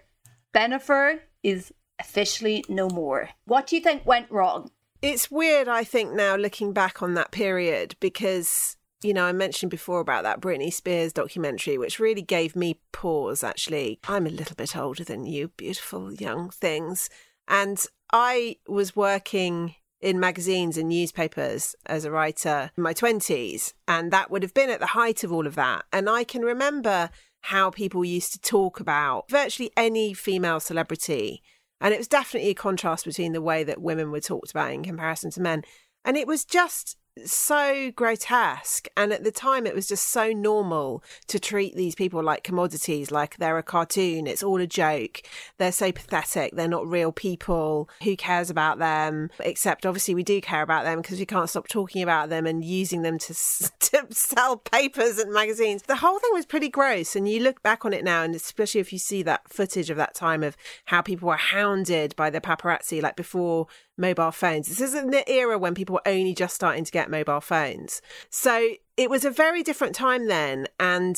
Benifer 0.53 1.19
is 1.41 1.73
officially 1.99 2.63
no 2.69 2.89
more. 2.89 3.29
What 3.45 3.67
do 3.67 3.75
you 3.75 3.81
think 3.81 4.05
went 4.05 4.29
wrong? 4.31 4.71
It's 5.01 5.29
weird, 5.29 5.67
I 5.67 5.83
think, 5.83 6.13
now 6.13 6.35
looking 6.35 6.73
back 6.73 7.03
on 7.03 7.13
that 7.13 7.31
period 7.31 7.95
because, 7.99 8.77
you 9.03 9.13
know, 9.13 9.25
I 9.25 9.33
mentioned 9.33 9.69
before 9.69 9.99
about 9.99 10.23
that 10.23 10.41
Britney 10.41 10.73
Spears 10.73 11.13
documentary, 11.13 11.77
which 11.77 11.99
really 11.99 12.21
gave 12.21 12.55
me 12.55 12.79
pause, 12.91 13.43
actually. 13.43 13.99
I'm 14.07 14.25
a 14.25 14.31
little 14.31 14.55
bit 14.55 14.75
older 14.75 15.03
than 15.03 15.25
you, 15.25 15.49
beautiful 15.49 16.13
young 16.13 16.49
things. 16.49 17.09
And 17.47 17.85
I 18.11 18.57
was 18.67 18.95
working 18.95 19.75
in 20.01 20.19
magazines 20.19 20.77
and 20.77 20.89
newspapers 20.89 21.75
as 21.85 22.05
a 22.05 22.11
writer 22.11 22.71
in 22.77 22.83
my 22.83 22.93
20s, 22.93 23.73
and 23.87 24.11
that 24.11 24.29
would 24.29 24.43
have 24.43 24.53
been 24.53 24.69
at 24.69 24.79
the 24.79 24.87
height 24.87 25.23
of 25.23 25.31
all 25.31 25.47
of 25.47 25.55
that. 25.55 25.85
And 25.91 26.09
I 26.09 26.23
can 26.23 26.41
remember 26.41 27.09
how 27.41 27.69
people 27.69 28.03
used 28.03 28.31
to 28.33 28.39
talk 28.39 28.79
about 28.79 29.29
virtually 29.29 29.71
any 29.77 30.13
female 30.13 30.59
celebrity. 30.59 31.43
And 31.81 31.93
it 31.93 31.97
was 31.97 32.07
definitely 32.07 32.49
a 32.49 32.55
contrast 32.55 33.05
between 33.05 33.33
the 33.33 33.41
way 33.41 33.63
that 33.63 33.81
women 33.81 34.11
were 34.11 34.21
talked 34.21 34.51
about 34.51 34.71
in 34.71 34.83
comparison 34.83 35.31
to 35.31 35.41
men. 35.41 35.63
And 36.03 36.17
it 36.17 36.27
was 36.27 36.45
just 36.45 36.97
so 37.23 37.91
grotesque. 37.91 38.87
And 38.97 39.13
at 39.13 39.23
the 39.23 39.31
time, 39.31 39.65
it 39.65 39.75
was 39.75 39.87
just 39.87 40.09
so 40.09 40.31
normal 40.31 41.03
to 41.27 41.39
treat 41.39 41.75
these 41.75 41.95
people 41.95 42.21
like 42.21 42.43
commodities, 42.43 43.11
like 43.11 43.37
they're 43.37 43.57
a 43.57 43.63
cartoon. 43.63 44.27
It's 44.27 44.43
all 44.43 44.59
a 44.59 44.67
joke. 44.67 45.21
They're 45.57 45.71
so 45.71 45.91
pathetic. 45.91 46.55
They're 46.55 46.67
not 46.67 46.87
real 46.87 47.11
people. 47.11 47.89
Who 48.03 48.15
cares 48.15 48.49
about 48.49 48.79
them? 48.79 49.29
Except 49.39 49.85
obviously, 49.85 50.15
we 50.15 50.23
do 50.23 50.41
care 50.41 50.61
about 50.61 50.83
them 50.83 51.01
because 51.01 51.19
we 51.19 51.25
can't 51.25 51.49
stop 51.49 51.67
talking 51.67 52.01
about 52.01 52.29
them 52.29 52.45
and 52.45 52.63
using 52.63 53.01
them 53.01 53.17
to, 53.19 53.33
to 53.79 54.07
sell 54.11 54.57
papers 54.57 55.17
and 55.17 55.33
magazines. 55.33 55.83
The 55.83 55.97
whole 55.97 56.19
thing 56.19 56.31
was 56.33 56.45
pretty 56.45 56.69
gross. 56.69 57.15
And 57.15 57.29
you 57.29 57.41
look 57.41 57.63
back 57.63 57.85
on 57.85 57.93
it 57.93 58.03
now, 58.03 58.23
and 58.23 58.35
especially 58.35 58.81
if 58.81 58.91
you 58.91 58.99
see 58.99 59.23
that 59.23 59.49
footage 59.49 59.89
of 59.89 59.97
that 59.97 60.15
time 60.15 60.43
of 60.43 60.57
how 60.85 61.01
people 61.01 61.27
were 61.27 61.35
hounded 61.35 62.15
by 62.15 62.29
the 62.29 62.41
paparazzi, 62.41 63.01
like 63.01 63.15
before 63.15 63.67
mobile 63.97 64.31
phones. 64.31 64.67
This 64.67 64.81
is 64.81 64.93
an 64.93 65.13
era 65.27 65.57
when 65.57 65.75
people 65.75 65.95
were 65.95 66.07
only 66.07 66.33
just 66.33 66.55
starting 66.55 66.83
to 66.83 66.91
get 66.91 67.09
mobile 67.09 67.41
phones. 67.41 68.01
So 68.29 68.69
it 68.97 69.09
was 69.09 69.25
a 69.25 69.31
very 69.31 69.63
different 69.63 69.95
time 69.95 70.27
then. 70.27 70.67
And 70.79 71.17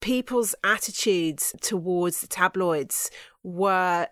people's 0.00 0.54
attitudes 0.62 1.54
towards 1.60 2.20
the 2.20 2.26
tabloids 2.26 3.10
were 3.42 4.08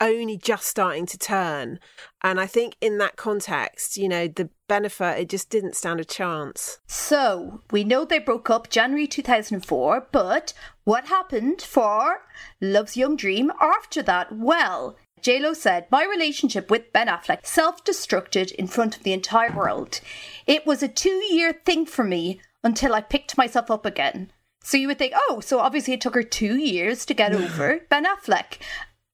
only 0.00 0.36
just 0.36 0.66
starting 0.66 1.06
to 1.06 1.18
turn. 1.18 1.78
And 2.22 2.40
I 2.40 2.46
think 2.46 2.76
in 2.80 2.98
that 2.98 3.16
context, 3.16 3.96
you 3.96 4.08
know, 4.08 4.28
the 4.28 4.50
benefit, 4.68 5.18
it 5.18 5.28
just 5.28 5.50
didn't 5.50 5.76
stand 5.76 6.00
a 6.00 6.04
chance. 6.04 6.78
So, 6.86 7.62
we 7.70 7.84
know 7.84 8.04
they 8.04 8.18
broke 8.18 8.50
up 8.50 8.70
January 8.70 9.06
2004, 9.06 10.08
but 10.12 10.52
what 10.84 11.06
happened 11.06 11.62
for 11.62 12.22
Love's 12.60 12.96
Young 12.96 13.16
Dream 13.16 13.52
after 13.60 14.02
that? 14.02 14.32
Well, 14.32 14.96
JLo 15.24 15.56
said, 15.56 15.86
My 15.90 16.04
relationship 16.04 16.70
with 16.70 16.92
Ben 16.92 17.08
Affleck 17.08 17.46
self 17.46 17.82
destructed 17.82 18.52
in 18.52 18.66
front 18.66 18.94
of 18.94 19.04
the 19.04 19.14
entire 19.14 19.50
world. 19.50 20.00
It 20.46 20.66
was 20.66 20.82
a 20.82 20.88
two 20.88 21.24
year 21.30 21.54
thing 21.64 21.86
for 21.86 22.04
me 22.04 22.42
until 22.62 22.94
I 22.94 23.00
picked 23.00 23.38
myself 23.38 23.70
up 23.70 23.86
again. 23.86 24.30
So 24.62 24.76
you 24.76 24.86
would 24.88 24.98
think, 24.98 25.14
oh, 25.16 25.40
so 25.40 25.60
obviously 25.60 25.94
it 25.94 26.02
took 26.02 26.14
her 26.14 26.22
two 26.22 26.56
years 26.56 27.06
to 27.06 27.14
get 27.14 27.34
over 27.34 27.80
Ben 27.88 28.04
Affleck. 28.04 28.58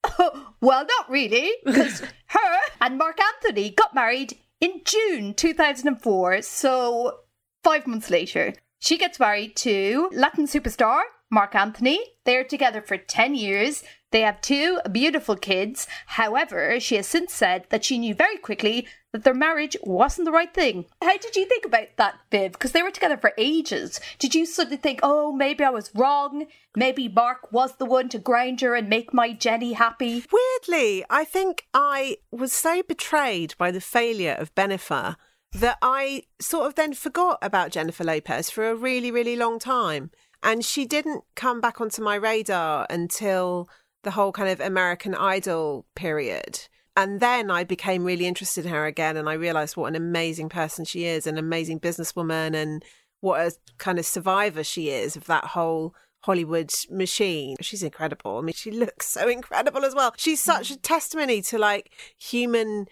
well, 0.61 0.85
not 0.85 1.09
really, 1.09 1.53
because 1.65 2.01
her 2.27 2.59
and 2.81 2.99
Marc 2.99 3.21
Anthony 3.21 3.71
got 3.71 3.95
married 3.95 4.37
in 4.61 4.81
June 4.85 5.33
2004. 5.35 6.43
So 6.43 7.21
five 7.63 7.87
months 7.87 8.11
later, 8.11 8.55
she 8.81 8.99
gets 8.99 9.21
married 9.21 9.55
to 9.57 10.11
Latin 10.13 10.47
superstar 10.47 11.03
Marc 11.31 11.55
Anthony. 11.55 12.01
They're 12.25 12.45
together 12.45 12.83
for 12.83 12.97
10 12.97 13.37
years. 13.37 13.85
They 14.13 14.23
have 14.23 14.41
two 14.41 14.81
beautiful 14.91 15.37
kids. 15.37 15.87
However, 16.07 16.81
she 16.81 16.97
has 16.97 17.07
since 17.07 17.33
said 17.33 17.67
that 17.71 17.85
she 17.85 17.99
knew 17.99 18.15
very 18.15 18.37
quickly 18.37 18.89
that 19.13 19.25
their 19.25 19.35
marriage 19.35 19.77
wasn't 19.83 20.25
the 20.25 20.33
right 20.33 20.53
thing. 20.53 20.87
How 21.03 21.17
did 21.17 21.37
you 21.37 21.47
think 21.47 21.65
about 21.65 21.89
that, 21.97 22.17
Viv? 22.31 22.53
Because 22.53 22.73
they 22.73 22.83
were 22.83 22.91
together 22.91 23.17
for 23.17 23.33
ages. 23.39 24.01
Did 24.19 24.35
you 24.35 24.47
suddenly 24.47 24.77
think, 24.77 25.01
oh, 25.03 25.33
maybe 25.33 25.65
I 25.65 25.71
was 25.71 25.95
wrong? 25.95 26.47
Maybe 26.77 27.09
Marc 27.09 27.53
was 27.53 27.77
the 27.77 27.87
one 27.87 28.09
to 28.11 28.19
grind 28.19 28.61
her 28.61 28.75
and 28.75 28.89
make 28.89 29.15
my 29.15 29.33
Jenny 29.33 29.75
happy? 29.75 30.25
Weirdly, 30.33 31.05
I 31.11 31.25
think 31.25 31.67
I 31.75 32.19
was 32.31 32.53
so 32.53 32.83
betrayed 32.83 33.55
by 33.59 33.71
the 33.71 33.81
failure 33.81 34.37
of 34.39 34.55
Benifer 34.55 35.17
that 35.53 35.79
I 35.83 36.25
sort 36.41 36.67
of 36.67 36.77
then 36.77 36.95
forgot 36.95 37.39
about 37.43 37.73
Jennifer 37.73 38.05
Lopez 38.05 38.51
for 38.51 38.69
a 38.69 38.75
really, 38.75 39.11
really 39.11 39.37
long 39.37 39.59
time. 39.59 40.11
And 40.43 40.65
she 40.65 40.87
didn't 40.87 41.25
come 41.35 41.61
back 41.61 41.81
onto 41.81 42.03
my 42.03 42.15
radar 42.15 42.87
until 42.89 43.69
the 44.03 44.11
whole 44.13 44.33
kind 44.33 44.49
of 44.49 44.61
American 44.61 45.15
Idol 45.15 45.87
period. 45.95 46.61
And 46.97 47.21
then 47.21 47.51
I 47.51 47.65
became 47.65 48.05
really 48.05 48.27
interested 48.27 48.67
in 48.67 48.73
her 48.73 48.87
again, 48.87 49.17
and 49.17 49.29
I 49.29 49.35
realized 49.35 49.77
what 49.77 49.89
an 49.89 49.97
amazing 49.97 50.49
person 50.49 50.85
she 50.85 51.05
is, 51.05 51.27
an 51.27 51.39
amazing 51.39 51.81
businesswoman, 51.81 52.55
and 52.55 52.85
what 53.21 53.41
a 53.41 53.53
kind 53.79 53.99
of 53.99 54.07
survivor 54.07 54.65
she 54.65 54.91
is 54.91 55.17
of 55.17 55.25
that 55.27 55.45
whole 55.45 55.95
Hollywood 56.23 56.73
machine. 56.91 57.57
She's 57.61 57.83
incredible. 57.83 58.39
I 58.39 58.41
mean, 58.43 58.55
she 58.55 58.71
looks 58.71 59.07
so 59.07 59.29
incredible 59.29 59.85
as 59.85 59.95
well. 59.95 60.13
She's 60.17 60.43
such 60.43 60.71
a 60.71 60.75
mm. 60.75 60.83
testimony 60.83 61.43
to 61.43 61.59
like 61.59 61.93
human 62.19 62.87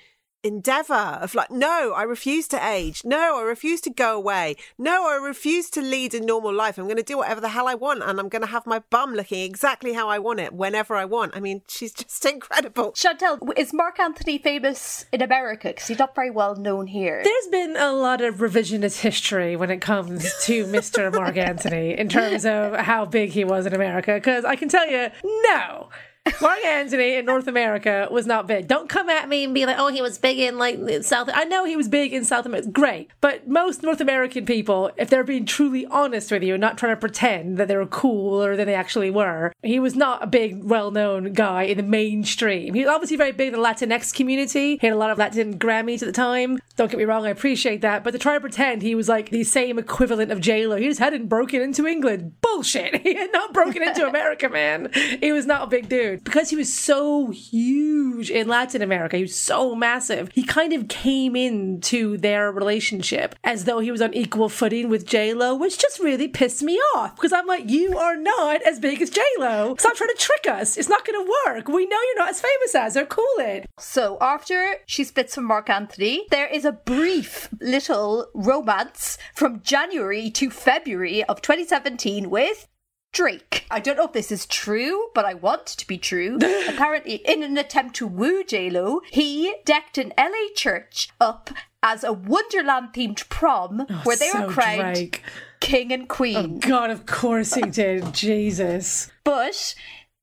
endeavor 0.49 0.95
of 0.95 1.35
like 1.35 1.51
no 1.51 1.93
i 1.95 2.03
refuse 2.03 2.49
to 2.49 2.67
age 2.67 3.03
no 3.05 3.39
i 3.39 3.43
refuse 3.43 3.81
to 3.81 3.91
go 3.91 4.17
away 4.17 4.57
no 4.77 5.09
i 5.09 5.15
refuse 5.15 5.71
to 5.71 5.81
lead 5.81 6.13
a 6.15 6.21
normal 6.21 6.53
life 6.53 6.79
i'm 6.79 6.85
going 6.85 6.97
to 6.97 7.03
do 7.03 7.19
whatever 7.19 7.41
the 7.41 7.51
hell 7.51 7.69
i 7.69 7.75
want 7.75 8.03
and 8.03 8.19
i'm 8.19 8.29
going 8.29 8.43
to 8.43 8.49
have 8.49 8.67
my 8.67 8.81
bum 8.91 9.15
looking 9.15 9.43
exactly 9.43 9.93
how 9.93 10.09
i 10.09 10.19
want 10.19 10.41
it 10.41 10.53
whenever 10.53 10.97
i 10.97 11.05
want 11.05 11.37
i 11.37 11.41
mean 11.41 11.63
she's 11.69 11.93
just 12.03 12.25
incredible 12.25 12.93
Chantel, 12.93 13.39
is 13.57 13.73
Marc 13.73 14.01
Anthony 14.01 14.39
famous 14.39 15.07
in 15.13 15.23
America? 15.23 15.69
Because 15.69 15.87
he's 15.87 15.99
not 15.99 16.15
very 16.15 16.31
well 16.31 16.57
known 16.57 16.87
here. 16.87 17.23
There's 17.23 17.47
been 17.51 17.77
a 17.77 17.93
lot 17.93 18.21
of 18.21 18.37
revisionist 18.37 19.01
history 19.01 19.57
when 19.57 19.71
it 19.71 19.81
comes 19.81 20.25
to 20.45 20.65
Mr. 20.67 21.13
Marc 21.13 21.37
Anthony 21.37 21.97
in 21.99 22.09
terms 22.09 22.45
of 22.45 22.75
how 22.75 23.05
big 23.05 23.31
he 23.31 23.45
was 23.45 23.67
in 23.67 23.75
America. 23.75 24.15
Because 24.15 24.45
I 24.45 24.57
can 24.57 24.69
tell 24.69 24.89
you, 24.89 25.11
no. 25.25 25.89
Marc 26.41 26.65
Anthony 26.65 27.15
in 27.15 27.25
North 27.25 27.47
America 27.47 28.09
was 28.11 28.27
not 28.27 28.47
big. 28.47 28.67
Don't 28.67 28.89
come 28.89 29.09
at 29.09 29.29
me 29.29 29.45
and 29.45 29.55
be 29.55 29.67
like, 29.67 29.77
"Oh, 29.79 29.89
he 29.89 30.03
was 30.03 30.19
big 30.19 30.39
in 30.39 30.59
like 30.59 30.79
South." 31.03 31.29
I 31.33 31.45
know 31.45 31.65
he 31.65 31.77
was 31.77 31.89
big 31.89 32.13
in 32.13 32.25
South 32.25 32.47
America. 32.47 32.69
Great, 32.71 33.11
but 33.21 33.49
most 33.49 33.83
North 33.83 34.01
American 34.01 34.45
people, 34.45 34.91
if 34.97 35.11
they're 35.11 35.25
being 35.25 35.47
truly 35.47 35.87
honest 35.87 36.31
with 36.31 36.43
you 36.43 36.55
and 36.55 36.61
not 36.61 36.79
trying 36.79 36.93
to 36.93 37.01
pretend 37.01 37.57
that 37.59 37.69
they 37.69 37.77
were 37.77 37.87
cooler 37.87 38.57
than 38.57 38.67
they 38.67 38.75
actually 38.75 39.11
were, 39.11 39.53
he 39.63 39.79
was 39.79 39.95
not 39.95 40.23
a 40.23 40.27
big, 40.27 40.65
well-known 40.65 41.33
guy 41.33 41.63
in 41.63 41.77
the 41.77 41.83
mainstream. 41.83 42.75
He 42.75 42.81
was 42.81 42.89
obviously 42.89 43.17
very 43.17 43.33
big 43.33 43.49
in 43.49 43.61
the 43.61 43.67
Latinx 43.67 44.15
community. 44.15 44.79
He 44.81 44.87
had 44.87 44.95
a 44.95 44.99
lot 44.99 45.11
of 45.11 45.19
Latin 45.19 45.59
Grammys 45.59 46.03
at 46.03 46.07
the 46.07 46.13
time. 46.13 46.59
Don't 46.77 46.91
get 46.91 46.99
me 46.99 47.05
wrong, 47.05 47.27
I 47.27 47.31
appreciate 47.31 47.81
that, 47.81 48.05
but 48.05 48.13
to 48.13 48.19
try 48.19 48.35
to 48.35 48.41
pretend 48.41 48.83
he 48.83 48.95
was 48.95 49.09
like 49.09 49.31
the 49.31 49.45
same 49.45 49.79
equivalent 49.79 50.31
of 50.31 50.41
J 50.41 50.67
Lo, 50.67 50.77
he 50.77 50.87
just 50.87 51.01
hadn't 51.01 51.27
broken 51.29 51.61
into 51.61 51.87
England. 51.87 52.41
Bullshit. 52.41 53.03
He 53.09 53.15
had 53.15 53.33
not 53.33 53.55
broken 53.55 53.83
into 53.83 54.07
America, 54.07 54.49
man. 54.49 54.91
He 55.21 55.33
was 55.33 55.47
not 55.47 55.63
a 55.63 55.67
big 55.67 55.89
dude. 55.89 56.18
Because 56.25 56.51
he 56.51 56.57
was 56.57 56.73
so 56.73 57.31
huge 57.31 58.31
in 58.31 58.49
Latin 58.49 58.83
America, 58.83 59.17
he 59.17 59.23
was 59.23 59.37
so 59.37 59.75
massive. 59.75 60.31
He 60.33 60.43
kind 60.43 60.73
of 60.73 60.89
came 60.89 61.37
into 61.37 62.17
their 62.17 62.51
relationship 62.53 63.35
as 63.45 63.65
though 63.65 63.79
he 63.81 63.91
was 63.91 64.03
on 64.03 64.15
equal 64.15 64.49
footing 64.49 64.89
with 64.89 65.07
J 65.07 65.35
Lo, 65.35 65.55
which 65.55 65.79
just 65.79 65.99
really 65.99 66.29
pissed 66.29 66.63
me 66.63 66.79
off 66.97 67.17
because 67.17 67.33
I'm 67.33 67.47
like, 67.47 67.69
you 67.69 67.97
are 67.97 68.17
not 68.17 68.63
as 68.63 68.79
big 68.79 69.01
as 69.03 69.11
J 69.11 69.23
Lo. 69.39 69.75
Stop 69.79 69.95
trying 69.95 70.11
to 70.11 70.17
trick 70.17 70.47
us. 70.49 70.77
It's 70.77 70.89
not 70.89 71.07
going 71.07 71.25
to 71.25 71.33
work. 71.47 71.69
We 71.69 71.87
know 71.87 71.99
you're 72.07 72.19
not 72.19 72.31
as 72.31 72.41
famous 72.41 72.75
as 72.75 72.95
her. 72.95 73.07
Cool 73.07 73.25
it. 73.39 73.67
So 73.79 74.19
after 74.21 74.77
she 74.87 75.05
splits 75.05 75.35
from 75.35 75.45
Marc 75.45 75.71
Anthony, 75.71 76.27
there 76.31 76.49
is 76.49 76.65
a 76.65 76.73
brief 76.73 77.49
little 77.61 78.29
romance 78.35 79.19
from 79.35 79.63
January 79.63 80.31
to 80.33 80.51
February 80.51 81.25
of 81.25 81.43
2017 81.43 82.31
with 82.31 82.67
Drake. 83.13 83.67
I 83.71 83.81
don't 83.81 83.97
know 83.97 84.05
if 84.05 84.13
this 84.13 84.31
is 84.31 84.47
true, 84.47 85.09
but 85.15 85.25
I 85.25 85.35
want 85.35 85.73
it 85.73 85.79
to 85.79 85.87
be 85.87 85.99
true. 85.99 86.37
Apparently, 86.69 87.17
in 87.17 87.43
an 87.43 87.57
attempt 87.59 87.97
to 87.97 88.07
woo 88.07 88.45
JLo, 88.45 89.01
he 89.11 89.55
decked 89.65 89.99
an 89.99 90.13
LA 90.19 90.53
church 90.55 91.09
up 91.21 91.51
as 91.83 92.05
a 92.05 92.13
Wonderland 92.13 92.89
themed 92.93 93.29
prom 93.29 93.87
oh, 93.89 94.01
where 94.05 94.17
they 94.17 94.31
so 94.31 94.47
were 94.47 94.53
crowned 94.53 94.95
Drake. 94.95 95.23
king 95.61 95.93
and 95.93 96.05
oh, 96.05 96.07
queen. 96.07 96.37
Oh, 96.37 96.69
God, 96.69 96.91
of 96.91 97.07
course 97.07 97.55
he 97.55 97.63
did. 97.63 98.13
Jesus. 98.13 99.11
But 99.25 99.75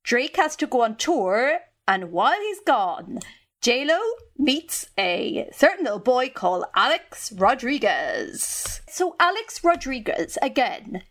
Drake 0.04 0.36
has 0.36 0.56
to 0.56 0.66
go 0.66 0.82
on 0.82 0.96
tour, 0.96 1.58
and 1.88 2.12
while 2.12 2.40
he's 2.40 2.60
gone, 2.60 3.20
JLo 3.62 3.98
meets 4.38 4.88
a 4.98 5.48
certain 5.52 5.84
little 5.84 5.98
boy 5.98 6.28
called 6.28 6.66
Alex 6.74 7.32
Rodriguez. 7.32 8.80
So, 8.88 9.16
Alex 9.18 9.64
Rodriguez, 9.64 10.38
again, 10.40 11.02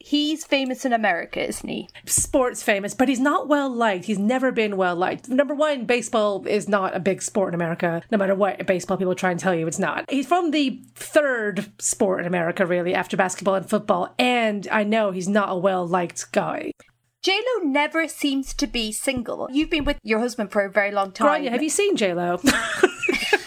he's 0.00 0.44
famous 0.44 0.84
in 0.84 0.92
America, 0.92 1.46
isn't 1.46 1.68
he? 1.68 1.88
sports 2.06 2.62
famous, 2.62 2.94
but 2.94 3.08
he's 3.08 3.20
not 3.20 3.48
well 3.48 3.72
liked. 3.72 4.06
He's 4.06 4.18
never 4.18 4.50
been 4.50 4.76
well 4.76 4.96
liked. 4.96 5.28
Number 5.28 5.54
one, 5.54 5.84
baseball 5.84 6.44
is 6.46 6.68
not 6.68 6.96
a 6.96 7.00
big 7.00 7.22
sport 7.22 7.50
in 7.50 7.54
America, 7.54 8.02
no 8.10 8.18
matter 8.18 8.34
what 8.34 8.66
baseball 8.66 8.96
people 8.96 9.14
try 9.14 9.30
and 9.30 9.38
tell 9.38 9.54
you 9.54 9.66
it's 9.66 9.78
not. 9.78 10.10
He's 10.10 10.26
from 10.26 10.50
the 10.50 10.82
third 10.94 11.70
sport 11.80 12.20
in 12.20 12.26
America, 12.26 12.66
really, 12.66 12.94
after 12.94 13.16
basketball 13.16 13.54
and 13.54 13.68
football, 13.68 14.14
and 14.18 14.66
I 14.72 14.84
know 14.84 15.12
he's 15.12 15.28
not 15.28 15.50
a 15.50 15.56
well 15.56 15.86
liked 15.86 16.32
guy. 16.32 16.72
JLo 17.22 17.64
never 17.64 18.08
seems 18.08 18.54
to 18.54 18.66
be 18.66 18.92
single. 18.92 19.46
You've 19.52 19.68
been 19.68 19.84
with 19.84 19.98
your 20.02 20.20
husband 20.20 20.50
for 20.50 20.64
a 20.64 20.70
very 20.70 20.90
long 20.90 21.12
time. 21.12 21.42
Gráinne, 21.42 21.50
have 21.50 21.62
you 21.62 21.68
seen 21.68 21.94
J-Lo? 21.96 22.40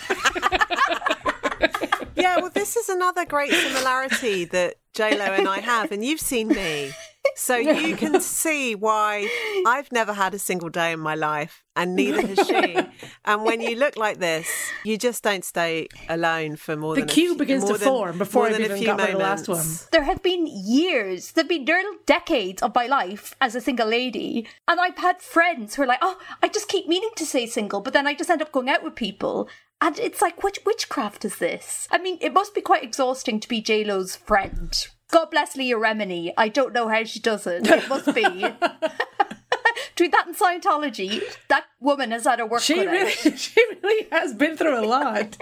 Yeah, 2.35 2.41
well, 2.41 2.49
this 2.51 2.75
is 2.75 2.89
another 2.89 3.25
great 3.25 3.51
similarity 3.51 4.45
that 4.45 4.75
J 4.93 5.17
Lo 5.17 5.25
and 5.25 5.47
I 5.47 5.59
have, 5.59 5.91
and 5.91 6.03
you've 6.03 6.19
seen 6.19 6.47
me, 6.47 6.91
so 7.35 7.55
you 7.57 7.95
can 7.95 8.19
see 8.21 8.73
why 8.75 9.27
I've 9.67 9.91
never 9.91 10.13
had 10.13 10.33
a 10.33 10.39
single 10.39 10.69
day 10.69 10.91
in 10.93 10.99
my 10.99 11.13
life, 11.15 11.63
and 11.75 11.95
neither 11.95 12.25
has 12.25 12.47
she. 12.47 12.77
And 13.25 13.43
when 13.43 13.61
you 13.61 13.75
look 13.75 13.97
like 13.97 14.17
this, 14.19 14.47
you 14.83 14.97
just 14.97 15.23
don't 15.23 15.43
stay 15.45 15.87
alone 16.09 16.55
for 16.55 16.75
more 16.75 16.95
The 16.95 17.01
than 17.01 17.09
a 17.09 17.13
cue 17.13 17.29
few- 17.29 17.37
begins 17.37 17.65
to 17.65 17.73
than- 17.73 17.87
form 17.87 18.17
before 18.17 18.43
more 18.43 18.47
I've 18.49 18.53
than 18.53 18.61
a 18.61 18.65
even 18.65 18.77
few 18.77 18.87
got 18.87 18.99
rid 18.99 19.09
of 19.09 19.13
the 19.13 19.19
last 19.19 19.47
one. 19.47 19.65
there 19.91 20.03
have 20.03 20.21
been 20.23 20.47
years, 20.47 21.31
there 21.33 21.43
have 21.43 21.49
been 21.49 21.65
nearly 21.65 21.97
decades 22.05 22.61
of 22.63 22.73
my 22.75 22.87
life 22.87 23.35
as 23.41 23.55
a 23.55 23.61
single 23.61 23.87
lady. 23.87 24.47
And 24.67 24.79
I've 24.79 24.97
had 24.97 25.21
friends 25.21 25.75
who 25.75 25.83
are 25.83 25.87
like, 25.87 25.99
oh, 26.01 26.17
I 26.41 26.47
just 26.47 26.67
keep 26.67 26.87
meaning 26.87 27.11
to 27.15 27.25
say 27.25 27.45
single, 27.47 27.81
but 27.81 27.93
then 27.93 28.07
I 28.07 28.13
just 28.15 28.29
end 28.29 28.41
up 28.41 28.51
going 28.51 28.69
out 28.69 28.83
with 28.83 28.95
people. 28.95 29.47
And 29.83 29.99
it's 29.99 30.21
like, 30.21 30.43
which 30.43 30.59
witchcraft 30.65 31.25
is 31.25 31.39
this? 31.39 31.89
I 31.91 31.97
mean, 31.97 32.17
it 32.21 32.31
must 32.31 32.55
be 32.55 32.61
quite 32.61 32.83
exhausting 32.83 33.41
to 33.41 33.49
be 33.49 33.59
J 33.59 33.83
Lo's 33.83 34.15
friend. 34.15 34.73
God 35.11 35.29
bless 35.29 35.57
Leah 35.57 35.75
Remini. 35.75 36.31
I 36.37 36.47
don't 36.47 36.71
know 36.71 36.87
how 36.87 37.03
she 37.03 37.19
does 37.19 37.45
it. 37.45 37.67
It 37.67 37.89
must 37.89 38.15
be. 38.15 38.23
Between 39.89 40.11
that 40.11 40.25
and 40.25 40.37
Scientology, 40.37 41.21
that 41.49 41.65
woman 41.81 42.11
has 42.11 42.23
had 42.23 42.39
a 42.39 42.45
work 42.45 42.61
she 42.61 42.79
really, 42.79 43.11
she 43.35 43.61
really 43.83 44.07
has 44.09 44.33
been 44.33 44.55
through 44.55 44.79
a 44.79 44.87
lot. 44.87 45.35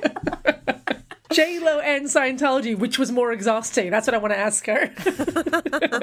J 1.31 1.59
Lo 1.59 1.79
and 1.79 2.07
Scientology, 2.07 2.75
which 2.75 2.97
was 2.97 3.11
more 3.11 3.31
exhausting? 3.31 3.91
That's 3.91 4.07
what 4.07 4.15
I 4.15 4.17
want 4.17 4.33
to 4.33 4.39
ask 4.39 4.65
her. 4.65 4.91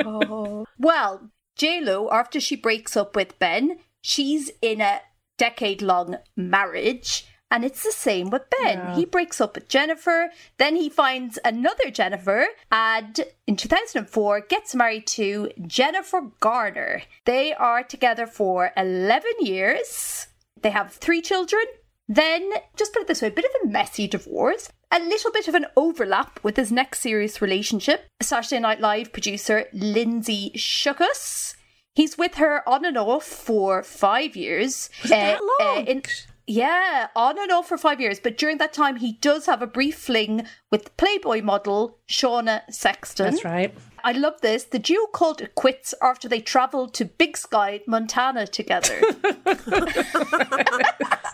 Oh. 0.06 0.64
Well, 0.78 1.32
J 1.56 1.80
Lo, 1.80 2.08
after 2.12 2.38
she 2.38 2.54
breaks 2.54 2.96
up 2.96 3.16
with 3.16 3.36
Ben, 3.40 3.80
she's 4.00 4.52
in 4.62 4.80
a 4.80 5.00
decade 5.38 5.82
long 5.82 6.18
marriage. 6.36 7.26
And 7.50 7.64
it's 7.64 7.82
the 7.82 7.92
same 7.92 8.28
with 8.30 8.42
Ben. 8.50 8.78
Yeah. 8.78 8.94
He 8.96 9.04
breaks 9.06 9.40
up 9.40 9.54
with 9.54 9.68
Jennifer, 9.68 10.30
then 10.58 10.76
he 10.76 10.88
finds 10.90 11.38
another 11.44 11.90
Jennifer, 11.90 12.46
and 12.70 13.20
in 13.46 13.56
2004 13.56 14.40
gets 14.42 14.74
married 14.74 15.06
to 15.08 15.50
Jennifer 15.66 16.30
Garner. 16.40 17.02
They 17.24 17.54
are 17.54 17.82
together 17.82 18.26
for 18.26 18.70
11 18.76 19.30
years. 19.40 20.26
They 20.60 20.70
have 20.70 20.92
three 20.92 21.22
children. 21.22 21.62
Then, 22.06 22.50
just 22.76 22.92
put 22.92 23.02
it 23.02 23.08
this 23.08 23.20
way, 23.22 23.28
a 23.28 23.30
bit 23.30 23.44
of 23.44 23.50
a 23.68 23.70
messy 23.70 24.06
divorce. 24.08 24.70
A 24.90 24.98
little 24.98 25.30
bit 25.30 25.48
of 25.48 25.54
an 25.54 25.66
overlap 25.76 26.40
with 26.42 26.56
his 26.56 26.72
next 26.72 27.00
serious 27.00 27.42
relationship. 27.42 28.06
Saturday 28.22 28.58
Night 28.60 28.80
Live 28.80 29.12
producer 29.12 29.66
Lindsay 29.74 30.50
Shookus. 30.56 31.54
He's 31.94 32.16
with 32.16 32.36
her 32.36 32.66
on 32.68 32.84
and 32.86 32.96
off 32.96 33.24
for 33.24 33.82
five 33.82 34.36
years. 34.36 34.88
that 35.04 35.38
Uh, 35.38 35.44
long? 35.64 35.78
uh, 35.78 35.90
in- 35.90 36.02
yeah, 36.48 37.08
on 37.14 37.38
and 37.38 37.52
off 37.52 37.68
for 37.68 37.78
five 37.78 38.00
years. 38.00 38.18
But 38.18 38.38
during 38.38 38.58
that 38.58 38.72
time, 38.72 38.96
he 38.96 39.12
does 39.12 39.46
have 39.46 39.62
a 39.62 39.66
brief 39.66 39.98
fling 39.98 40.46
with 40.70 40.96
Playboy 40.96 41.42
model 41.42 41.98
Shauna 42.08 42.62
Sexton. 42.70 43.30
That's 43.30 43.44
right. 43.44 43.74
I 44.02 44.12
love 44.12 44.40
this. 44.40 44.64
The 44.64 44.78
duo 44.78 45.06
called 45.06 45.42
it 45.42 45.54
quits 45.54 45.94
after 46.00 46.28
they 46.28 46.40
travelled 46.40 46.94
to 46.94 47.04
Big 47.04 47.36
Sky, 47.36 47.80
Montana 47.86 48.46
together. 48.46 48.98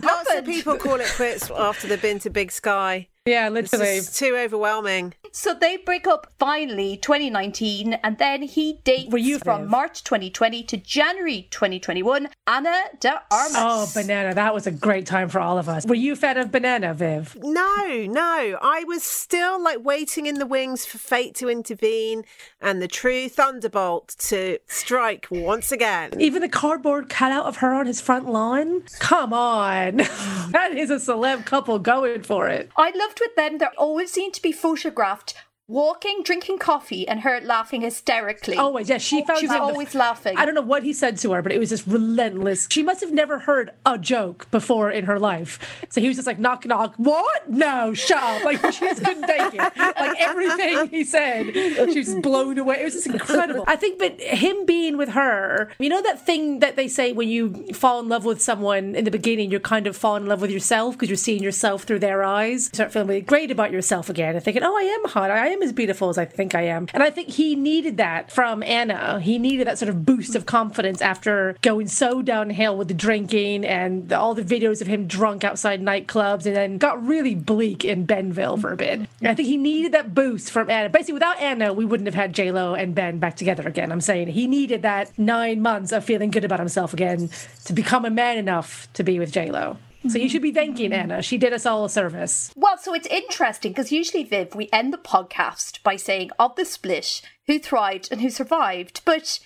Lots 0.02 0.34
of 0.34 0.44
people 0.44 0.76
call 0.76 1.00
it 1.00 1.12
quits 1.14 1.50
after 1.50 1.86
they've 1.86 2.02
been 2.02 2.18
to 2.20 2.30
Big 2.30 2.50
Sky. 2.50 3.08
Yeah, 3.26 3.46
It's 3.56 3.72
literally. 3.72 3.96
just 4.00 4.18
too 4.18 4.36
overwhelming. 4.36 5.14
so 5.32 5.54
they 5.54 5.78
break 5.78 6.06
up 6.06 6.30
finally 6.38 6.98
2019, 6.98 7.94
and 7.94 8.18
then 8.18 8.42
he 8.42 8.80
dates 8.84 9.10
Were 9.10 9.16
you 9.16 9.38
from 9.38 9.66
March 9.66 10.04
2020 10.04 10.62
to 10.64 10.76
January 10.76 11.48
2021 11.50 12.28
Ana 12.46 12.82
de 13.00 13.08
Armas. 13.30 13.54
Oh, 13.56 13.90
Banana. 13.94 14.34
That 14.34 14.52
was 14.52 14.66
a 14.66 14.70
great 14.70 15.06
time 15.06 15.30
for 15.30 15.40
all 15.40 15.56
of 15.56 15.70
us. 15.70 15.86
Were 15.86 15.94
you 15.94 16.12
a 16.12 16.16
fan 16.16 16.36
of 16.36 16.52
Banana, 16.52 16.92
Viv? 16.92 17.34
No, 17.42 17.86
no. 18.06 18.58
I 18.60 18.84
was 18.86 19.02
still 19.02 19.62
like 19.62 19.82
waiting 19.82 20.26
in 20.26 20.34
the 20.34 20.44
wings 20.46 20.84
for 20.84 20.98
fate 20.98 21.34
to 21.36 21.48
intervene 21.48 22.24
and 22.60 22.82
the 22.82 22.88
true 22.88 23.30
thunderbolt 23.30 24.14
to 24.18 24.58
strike 24.66 25.28
once 25.30 25.72
again. 25.72 26.20
Even 26.20 26.42
the 26.42 26.48
cardboard 26.50 27.08
cutout 27.08 27.46
of 27.46 27.56
her 27.56 27.72
on 27.72 27.86
his 27.86 28.02
front 28.02 28.28
lawn? 28.28 28.82
Come 28.98 29.32
on. 29.32 29.96
that 30.50 30.72
is 30.76 30.90
a 30.90 30.96
celeb 30.96 31.46
couple 31.46 31.78
going 31.78 32.22
for 32.22 32.48
it. 32.48 32.68
I 32.76 32.90
loved 33.14 33.20
with 33.20 33.36
them, 33.36 33.58
they 33.58 33.66
always 33.76 34.10
seem 34.10 34.32
to 34.32 34.42
be 34.42 34.52
photographed 34.52 35.34
walking, 35.66 36.22
drinking 36.22 36.58
coffee, 36.58 37.08
and 37.08 37.20
her 37.20 37.40
laughing 37.40 37.80
hysterically. 37.80 38.56
Always, 38.56 38.88
yeah. 38.88 38.98
She 38.98 39.24
found 39.24 39.40
She 39.40 39.46
was 39.46 39.56
him- 39.56 39.62
always 39.62 39.94
laughing. 39.94 40.36
I 40.36 40.44
don't 40.44 40.54
know 40.54 40.60
what 40.60 40.82
he 40.82 40.92
said 40.92 41.16
to 41.18 41.32
her, 41.32 41.40
but 41.42 41.52
it 41.52 41.58
was 41.58 41.70
just 41.70 41.86
relentless. 41.86 42.66
She 42.70 42.82
must 42.82 43.00
have 43.00 43.12
never 43.12 43.38
heard 43.38 43.70
a 43.86 43.96
joke 43.98 44.50
before 44.50 44.90
in 44.90 45.04
her 45.06 45.18
life. 45.18 45.58
So 45.88 46.00
he 46.02 46.08
was 46.08 46.16
just 46.16 46.26
like, 46.26 46.38
knock, 46.38 46.66
knock. 46.66 46.94
What? 46.96 47.48
No, 47.48 47.94
shut 47.94 48.22
up. 48.22 48.44
Like, 48.44 48.58
she 48.72 48.80
just 48.80 49.02
couldn't 49.02 49.26
take 49.26 49.54
it. 49.54 49.58
Like, 49.76 50.20
everything 50.20 50.88
he 50.88 51.02
said, 51.04 51.54
she 51.54 51.98
was 52.00 52.14
blown 52.16 52.58
away. 52.58 52.80
It 52.80 52.84
was 52.84 52.94
just 52.94 53.06
incredible. 53.06 53.64
I 53.66 53.76
think, 53.76 53.98
but 53.98 54.20
him 54.20 54.66
being 54.66 54.98
with 54.98 55.10
her, 55.10 55.70
you 55.78 55.88
know, 55.88 56.02
that 56.02 56.24
thing 56.26 56.58
that 56.58 56.76
they 56.76 56.88
say 56.88 57.12
when 57.12 57.28
you 57.30 57.72
fall 57.72 58.00
in 58.00 58.08
love 58.08 58.24
with 58.26 58.42
someone 58.42 58.94
in 58.94 59.04
the 59.04 59.10
beginning, 59.10 59.50
you're 59.50 59.60
kind 59.60 59.86
of 59.86 59.96
falling 59.96 60.24
in 60.24 60.28
love 60.28 60.42
with 60.42 60.50
yourself 60.50 60.94
because 60.94 61.08
you're 61.08 61.16
seeing 61.16 61.42
yourself 61.42 61.84
through 61.84 62.00
their 62.00 62.22
eyes. 62.22 62.64
You 62.66 62.76
start 62.76 62.92
feeling 62.92 63.08
really 63.08 63.20
great 63.22 63.50
about 63.50 63.70
yourself 63.72 64.10
again 64.10 64.34
and 64.34 64.44
thinking, 64.44 64.62
oh, 64.62 64.76
I 64.76 64.82
am 64.82 65.04
hot. 65.10 65.30
I 65.30 65.53
am 65.54 65.62
as 65.62 65.72
beautiful 65.72 66.08
as 66.08 66.18
I 66.18 66.24
think 66.24 66.54
I 66.54 66.62
am. 66.62 66.88
And 66.92 67.02
I 67.02 67.10
think 67.10 67.28
he 67.30 67.54
needed 67.54 67.96
that 67.96 68.30
from 68.30 68.62
Ana. 68.62 69.20
He 69.20 69.38
needed 69.38 69.66
that 69.66 69.78
sort 69.78 69.88
of 69.88 70.04
boost 70.04 70.34
of 70.34 70.46
confidence 70.46 71.00
after 71.00 71.56
going 71.62 71.88
so 71.88 72.22
downhill 72.22 72.76
with 72.76 72.88
the 72.88 72.94
drinking 72.94 73.64
and 73.64 74.12
all 74.12 74.34
the 74.34 74.42
videos 74.42 74.80
of 74.80 74.86
him 74.86 75.06
drunk 75.06 75.44
outside 75.44 75.80
nightclubs 75.80 76.46
and 76.46 76.54
then 76.54 76.78
got 76.78 77.04
really 77.04 77.34
bleak 77.34 77.84
in 77.84 78.04
Benville 78.04 78.56
for 78.56 78.72
a 78.72 78.76
bit. 78.76 79.00
And 79.20 79.28
I 79.28 79.34
think 79.34 79.48
he 79.48 79.56
needed 79.56 79.92
that 79.92 80.14
boost 80.14 80.50
from 80.50 80.70
Ana. 80.70 80.88
Basically, 80.88 81.14
without 81.14 81.40
Ana, 81.40 81.72
we 81.72 81.84
wouldn't 81.84 82.06
have 82.06 82.14
had 82.14 82.34
J-Lo 82.34 82.74
and 82.74 82.94
Ben 82.94 83.18
back 83.18 83.36
together 83.36 83.66
again. 83.66 83.90
I'm 83.92 84.00
saying 84.00 84.28
he 84.28 84.46
needed 84.46 84.82
that 84.82 85.16
nine 85.18 85.62
months 85.62 85.92
of 85.92 86.04
feeling 86.04 86.30
good 86.30 86.44
about 86.44 86.58
himself 86.58 86.92
again 86.92 87.30
to 87.64 87.72
become 87.72 88.04
a 88.04 88.10
man 88.10 88.36
enough 88.36 88.88
to 88.94 89.02
be 89.02 89.18
with 89.18 89.32
J-Lo. 89.32 89.78
So 90.06 90.18
you 90.18 90.24
mm-hmm. 90.24 90.32
should 90.32 90.42
be 90.42 90.52
thanking 90.52 90.92
Ana. 90.92 91.22
She 91.22 91.38
did 91.38 91.52
us 91.52 91.64
all 91.64 91.84
a 91.84 91.88
service. 91.88 92.52
Well, 92.54 92.76
so 92.76 92.92
it's 92.94 93.06
interesting 93.06 93.72
because 93.72 93.90
usually, 93.90 94.24
Viv, 94.24 94.54
we 94.54 94.68
end 94.72 94.92
the 94.92 94.98
podcast 94.98 95.82
by 95.82 95.96
saying 95.96 96.30
of 96.38 96.56
the 96.56 96.64
split 96.64 97.22
who 97.46 97.58
thrived 97.58 98.08
and 98.10 98.20
who 98.20 98.28
survived, 98.28 99.00
but 99.04 99.40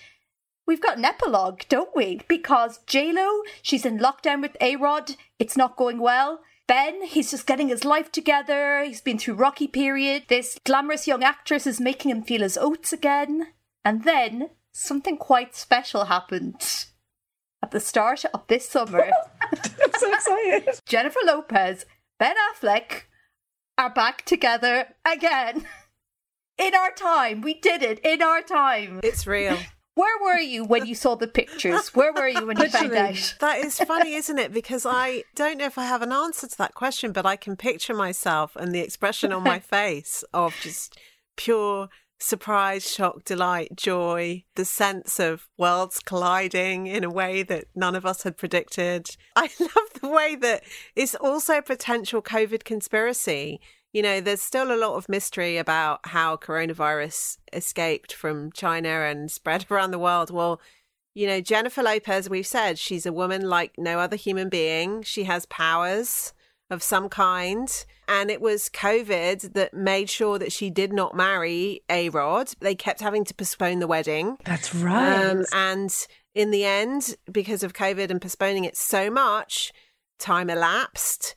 we've 0.67 0.81
got 0.81 0.97
an 0.97 1.05
epilogue, 1.05 1.61
don't 1.69 1.95
we? 1.95 2.21
Because 2.27 2.79
J 2.87 3.13
Lo, 3.13 3.41
she's 3.61 3.85
in 3.85 3.99
lockdown 3.99 4.41
with 4.41 4.57
A 4.59 4.75
Rod. 4.75 5.15
It's 5.39 5.55
not 5.55 5.77
going 5.77 5.99
well. 5.99 6.41
Ben, 6.67 7.03
he's 7.03 7.31
just 7.31 7.47
getting 7.47 7.69
his 7.69 7.83
life 7.83 8.11
together. 8.11 8.83
He's 8.83 9.01
been 9.01 9.17
through 9.17 9.35
rocky 9.35 9.67
period. 9.67 10.25
This 10.27 10.59
glamorous 10.65 11.07
young 11.07 11.23
actress 11.23 11.65
is 11.65 11.79
making 11.79 12.11
him 12.11 12.21
feel 12.21 12.41
his 12.41 12.57
oats 12.57 12.93
again. 12.93 13.47
And 13.83 14.03
then 14.03 14.51
something 14.71 15.17
quite 15.17 15.55
special 15.55 16.05
happened. 16.05 16.85
A 17.61 17.65
at 17.65 17.71
the 17.71 17.79
start 17.79 18.25
of 18.33 18.47
this 18.47 18.67
summer, 18.67 19.09
I'm 19.43 19.93
so 19.97 20.13
excited. 20.13 20.79
Jennifer 20.85 21.19
Lopez, 21.25 21.85
Ben 22.17 22.35
Affleck 22.53 23.03
are 23.77 23.93
back 23.93 24.25
together 24.25 24.87
again. 25.05 25.65
In 26.57 26.75
our 26.75 26.91
time. 26.91 27.39
We 27.39 27.53
did 27.53 27.81
it 27.81 27.99
in 27.99 28.21
our 28.21 28.41
time. 28.41 28.99
It's 29.01 29.25
real. 29.25 29.57
Where 29.95 30.17
were 30.21 30.39
you 30.39 30.65
when 30.65 30.85
you 30.85 30.95
saw 30.95 31.15
the 31.15 31.27
pictures? 31.27 31.93
Where 31.95 32.13
were 32.13 32.27
you 32.27 32.45
when 32.45 32.57
you 32.57 32.69
found 32.69 32.93
out? 32.93 33.35
That 33.39 33.59
is 33.59 33.77
funny, 33.79 34.13
isn't 34.13 34.37
it? 34.37 34.53
Because 34.53 34.85
I 34.85 35.23
don't 35.35 35.57
know 35.57 35.65
if 35.65 35.77
I 35.77 35.85
have 35.85 36.01
an 36.01 36.11
answer 36.11 36.47
to 36.47 36.57
that 36.57 36.73
question, 36.73 37.11
but 37.11 37.25
I 37.25 37.35
can 37.35 37.55
picture 37.55 37.93
myself 37.93 38.55
and 38.55 38.73
the 38.73 38.79
expression 38.79 39.31
on 39.31 39.43
my 39.43 39.59
face 39.75 40.23
of 40.33 40.55
just 40.61 40.97
pure 41.37 41.89
surprise, 42.19 42.89
shock, 42.89 43.23
delight, 43.23 43.75
joy, 43.75 44.43
the 44.55 44.65
sense 44.65 45.19
of 45.19 45.47
worlds 45.57 45.99
colliding 45.99 46.87
in 46.87 47.03
a 47.03 47.09
way 47.09 47.43
that 47.43 47.65
none 47.75 47.95
of 47.95 48.05
us 48.05 48.23
had 48.23 48.37
predicted. 48.37 49.09
I 49.35 49.49
love 49.59 50.01
the 50.01 50.09
way 50.09 50.35
that 50.35 50.63
it's 50.95 51.15
also 51.15 51.57
a 51.57 51.63
potential 51.63 52.21
COVID 52.21 52.63
conspiracy. 52.63 53.59
You 53.93 54.03
know, 54.03 54.21
there's 54.21 54.41
still 54.41 54.71
a 54.71 54.77
lot 54.77 54.95
of 54.95 55.09
mystery 55.09 55.57
about 55.57 56.01
how 56.07 56.37
coronavirus 56.37 57.37
escaped 57.53 58.13
from 58.13 58.51
China 58.51 58.89
and 58.89 59.31
spread 59.31 59.65
around 59.71 59.91
the 59.91 59.99
world. 59.99 60.29
Well, 60.29 60.61
you 61.15 61.25
know, 61.25 61.41
Jennifer 61.41 61.81
Lopez, 61.81 62.29
we've 62.29 62.45
said 62.45 62.77
she's 62.77 63.05
a 63.05 63.13
woman 63.13 63.49
like 63.49 63.73
no 63.77 63.99
other 63.99 64.15
human 64.15 64.49
being. 64.49 65.01
She 65.01 65.23
has 65.23 65.45
powers 65.47 66.33
of 66.69 66.83
some 66.83 67.09
kind. 67.09 67.85
And 68.07 68.31
it 68.31 68.41
was 68.41 68.69
COVID 68.69 69.53
that 69.53 69.73
made 69.73 70.09
sure 70.09 70.39
that 70.39 70.51
she 70.51 70.69
did 70.69 70.91
not 70.93 71.15
marry 71.15 71.81
A 71.89 72.09
Rod. 72.09 72.53
They 72.59 72.75
kept 72.75 73.01
having 73.01 73.23
to 73.25 73.33
postpone 73.33 73.79
the 73.79 73.87
wedding. 73.87 74.37
That's 74.45 74.73
right. 74.73 75.25
Um, 75.25 75.45
and 75.53 75.93
in 76.33 76.51
the 76.51 76.65
end, 76.65 77.15
because 77.31 77.63
of 77.63 77.73
COVID 77.73 78.09
and 78.09 78.21
postponing 78.21 78.65
it 78.65 78.77
so 78.77 79.09
much, 79.09 79.71
time 80.17 80.49
elapsed. 80.49 81.35